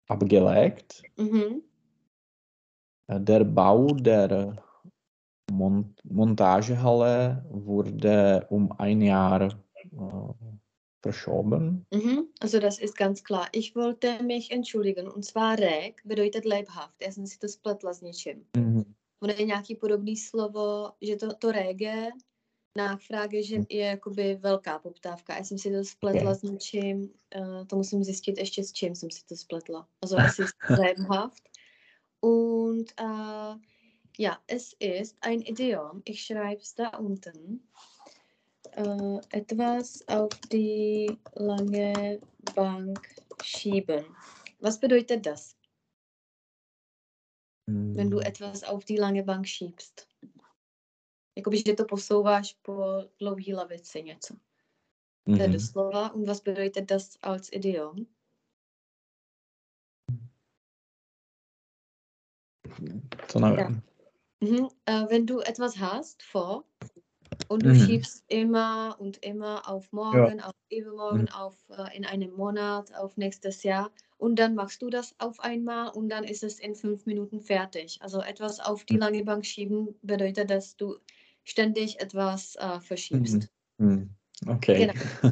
abgelegt. 0.07 1.03
Mhm. 1.17 1.61
Der 3.09 3.43
Bau 3.43 3.87
der 3.87 4.55
Mont 5.51 5.99
Montagehalle 6.05 7.45
wurde 7.49 8.45
um 8.49 8.71
ein 8.77 9.01
Jahr 9.01 9.41
äh, 9.41 10.33
verschoben. 11.01 11.85
Mhm. 11.93 12.27
Also 12.39 12.59
das 12.59 12.79
ist 12.79 12.97
ganz 12.97 13.23
klar. 13.23 13.47
Ich 13.51 13.75
wollte 13.75 14.23
mich 14.23 14.51
entschuldigen. 14.51 15.07
Und 15.07 15.25
zwar 15.25 15.57
rek 15.57 16.01
bedeutet 16.05 16.45
leibhaft. 16.45 17.01
Já 17.01 17.11
jsem 17.11 17.27
si 17.27 17.39
to 17.39 17.47
spletla 17.47 17.93
s 17.93 18.01
něčím. 18.01 18.45
Mhm. 18.55 18.93
Ono 19.21 19.33
je 19.33 19.45
nějaký 19.45 19.75
podobný 19.75 20.17
slovo, 20.17 20.91
že 21.01 21.15
to, 21.15 21.33
to 21.33 21.51
rege, 21.51 22.11
náfrage, 22.77 23.43
že 23.43 23.55
je 23.69 23.85
jakoby 23.85 24.35
velká 24.35 24.79
poptávka. 24.79 25.37
Já 25.37 25.43
jsem 25.43 25.57
si 25.57 25.71
to 25.71 25.85
spletla 25.85 26.33
s 26.33 26.43
něčím, 26.43 27.09
uh, 27.35 27.65
to 27.67 27.75
musím 27.75 28.03
zjistit 28.03 28.37
ještě 28.37 28.63
s 28.63 28.73
čím 28.73 28.95
jsem 28.95 29.11
si 29.11 29.25
to 29.25 29.35
spletla. 29.35 29.87
Also 30.01 30.17
es 30.17 30.39
ist 30.39 30.55
leibhaft. 30.69 31.43
Und 32.21 32.93
uh, 33.01 33.59
ja, 34.19 34.37
es 34.47 34.75
ist 34.79 35.15
ein 35.21 35.41
Idiom. 35.41 36.01
Ich 36.05 36.25
schreibe 36.25 36.61
es 36.61 36.73
da 36.73 36.89
unten. 36.99 37.61
Uh, 38.77 39.19
etwas 39.33 40.03
auf 40.07 40.29
die 40.51 41.17
lange 41.35 42.19
Bank 42.55 42.99
schieben. 43.43 44.05
Was 44.59 44.79
bedeutet 44.79 45.25
das, 45.25 45.55
wenn 47.67 48.09
du 48.09 48.17
Mm, 48.17 48.25
etwas 48.25 48.63
auf 48.63 48.85
die 48.85 48.97
lange 48.97 49.23
Bank 49.23 49.47
schiebst? 49.47 50.06
Jakoby, 51.37 51.57
že 51.57 51.73
to 51.73 51.85
posouváš 51.85 52.57
po 52.61 53.03
dlouhý 53.19 53.53
lavici 53.53 54.03
něco. 54.03 54.35
To 55.25 55.31
je 55.31 55.47
mhm. 55.47 55.53
doslova. 55.53 56.13
Und 56.13 56.27
was 56.27 56.41
bedeutet 56.41 56.89
das 56.89 57.17
als 57.21 57.49
Idiom? 57.51 58.05
To 63.31 63.39
nevím. 63.39 63.81
Mhm. 64.41 64.67
Äh, 64.85 65.05
wenn 65.09 65.25
du 65.25 65.39
etwas 65.39 65.77
hast 65.77 66.23
vor 66.23 66.63
und 67.47 67.63
du 67.63 67.69
Mhm. 67.69 67.85
schiebst 67.85 68.25
immer 68.27 68.95
und 68.99 69.17
immer 69.25 69.69
auf 69.69 69.91
morgen, 69.91 70.41
auf 70.41 70.53
übermorgen, 70.69 71.21
Mhm. 71.21 71.27
auf 71.33 71.55
äh, 71.69 71.97
in 71.97 72.05
einem 72.05 72.33
Monat, 72.33 72.93
auf 72.95 73.17
nächstes 73.17 73.63
Jahr 73.63 73.91
und 74.17 74.39
dann 74.39 74.55
machst 74.55 74.81
du 74.81 74.89
das 74.89 75.15
auf 75.19 75.39
einmal 75.39 75.89
und 75.89 76.09
dann 76.09 76.23
ist 76.23 76.43
es 76.43 76.59
in 76.59 76.75
fünf 76.75 77.05
Minuten 77.05 77.41
fertig. 77.41 77.97
Also 78.01 78.21
etwas 78.21 78.59
auf 78.59 78.85
die 78.85 78.97
lange 78.97 79.23
Bank 79.23 79.45
schieben 79.45 79.95
bedeutet, 80.01 80.49
dass 80.49 80.75
du 80.77 80.97
ständig 81.47 81.99
etwas 81.99 82.55
äh, 82.55 82.79
verschiebst. 82.79 83.49
Mhm. 83.77 84.09
Okay. 84.45 84.87
Genau. 84.87 84.93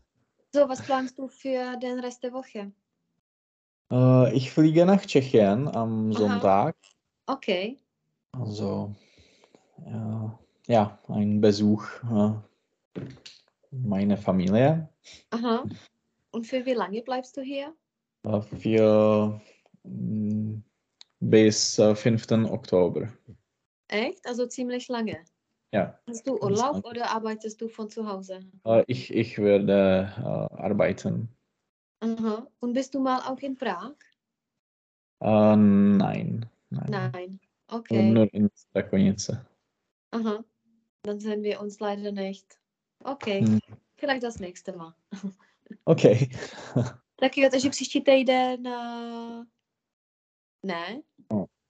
So, 0.53 0.69
was 0.69 0.81
planst 0.81 1.19
du 1.19 1.27
für 1.27 1.75
den 1.75 1.99
Rest 1.99 2.23
der 2.23 2.31
Woche? 2.31 2.71
Äh, 3.91 4.33
ich 4.33 4.51
fliege 4.51 4.85
nach 4.85 5.05
Tschechien 5.05 5.67
am 5.67 6.11
Aha. 6.11 6.17
Sonntag. 6.17 6.77
Okay. 7.27 7.77
Also, 8.31 8.95
ja, 9.85 10.39
ja, 10.67 10.99
ein 11.09 11.41
Besuch 11.41 11.85
äh, 12.03 13.01
meiner 13.71 14.15
Familie 14.15 14.87
Aha. 15.31 15.65
Und 16.31 16.47
für 16.47 16.65
wie 16.65 16.73
lange 16.73 17.01
bleibst 17.01 17.35
du 17.35 17.41
hier? 17.41 17.75
äh, 18.23 18.41
für 18.41 19.41
mm, 19.83 20.59
bis 21.19 21.79
äh, 21.79 21.95
5. 21.95 22.31
Oktober. 22.49 23.09
Echt? 23.89 24.25
Also 24.25 24.47
ziemlich 24.47 24.87
lange. 24.87 25.25
Ja, 25.73 25.99
Hast 26.07 26.27
du 26.27 26.37
Urlaub 26.39 26.85
oder 26.85 27.09
arbeitest 27.09 27.59
du 27.61 27.67
von 27.67 27.89
zu 27.89 28.07
Hause? 28.07 28.39
äh, 28.65 28.83
ich, 28.87 29.13
ich 29.13 29.37
werde 29.37 30.09
äh, 30.17 30.61
arbeiten. 30.61 31.29
Aha. 31.99 32.47
Und 32.59 32.73
bist 32.73 32.93
du 32.93 32.99
mal 32.99 33.19
auch 33.21 33.39
in 33.39 33.57
Prag? 33.57 33.95
Äh, 35.21 35.55
nein, 35.55 36.45
nein. 36.69 36.89
Nein. 36.89 37.39
Okay. 37.67 38.11
nur 38.11 38.33
in 38.33 38.49
Strakonice. 38.55 39.45
Aha. 40.11 40.43
Dann 41.03 41.19
sehen 41.19 41.43
wir 41.43 41.59
uns 41.59 41.79
leider 41.79 42.11
nicht. 42.11 42.59
Okay. 43.03 43.41
Hm. 43.41 43.59
Vielleicht 43.97 44.23
das 44.23 44.39
nächste 44.39 44.73
Mal. 44.73 44.93
Okay. 45.85 46.29
Tak 47.15 47.37
jo, 47.37 47.49
takže 47.49 47.69
příští 47.69 48.01
týden... 48.01 48.63
Ne? 50.63 51.01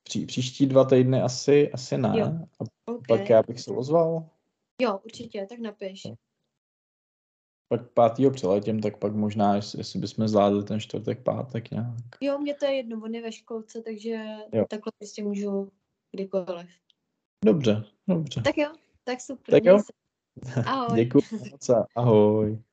Pří, 0.06 0.26
příští 0.26 0.66
dva 0.66 0.86
týdny 0.86 1.22
asi, 1.22 1.72
asi 1.72 1.98
ne. 1.98 2.14
Jo. 2.20 2.26
A 2.26 2.92
OK. 2.92 3.08
pak 3.08 3.30
já 3.30 3.44
bych 3.44 3.62
se 3.62 3.72
ozval. 3.72 4.30
Jo, 4.82 5.00
určitě, 5.06 5.46
tak 5.50 5.60
napiš. 5.60 6.08
Pak 7.68 7.92
pátýho 7.94 8.32
přiletím, 8.32 8.82
tak 8.82 8.98
pak 8.98 9.16
možná, 9.16 9.56
jestli, 9.56 10.00
bychom 10.00 10.28
zvládli 10.28 10.64
ten 10.64 10.80
čtvrtek, 10.80 11.24
pátek 11.24 11.72
nějak. 11.72 11.96
Jo, 12.22 12.38
mě 12.38 12.54
to 12.54 12.66
je 12.66 12.76
jedno, 12.76 13.02
on 13.04 13.16
je 13.16 13.22
ve 13.22 13.32
školce, 13.32 13.82
takže 13.82 14.26
Jo. 14.54 14.66
takhle 14.70 14.92
prostě 14.98 15.24
můžu 15.24 15.72
kdykoliv. 16.12 16.70
Dobře, 17.46 17.84
dobře. 18.08 18.42
Tak 18.42 18.58
jo, 18.58 18.72
tak 19.04 19.22
super. 19.22 19.52
Tak 19.56 19.66
jo. 19.66 19.80
se. 19.80 19.94
Ahoj. 20.66 20.96
Děkuji 20.96 21.22
moc 21.52 21.70
a 21.70 21.86
ahoj. 21.96 22.64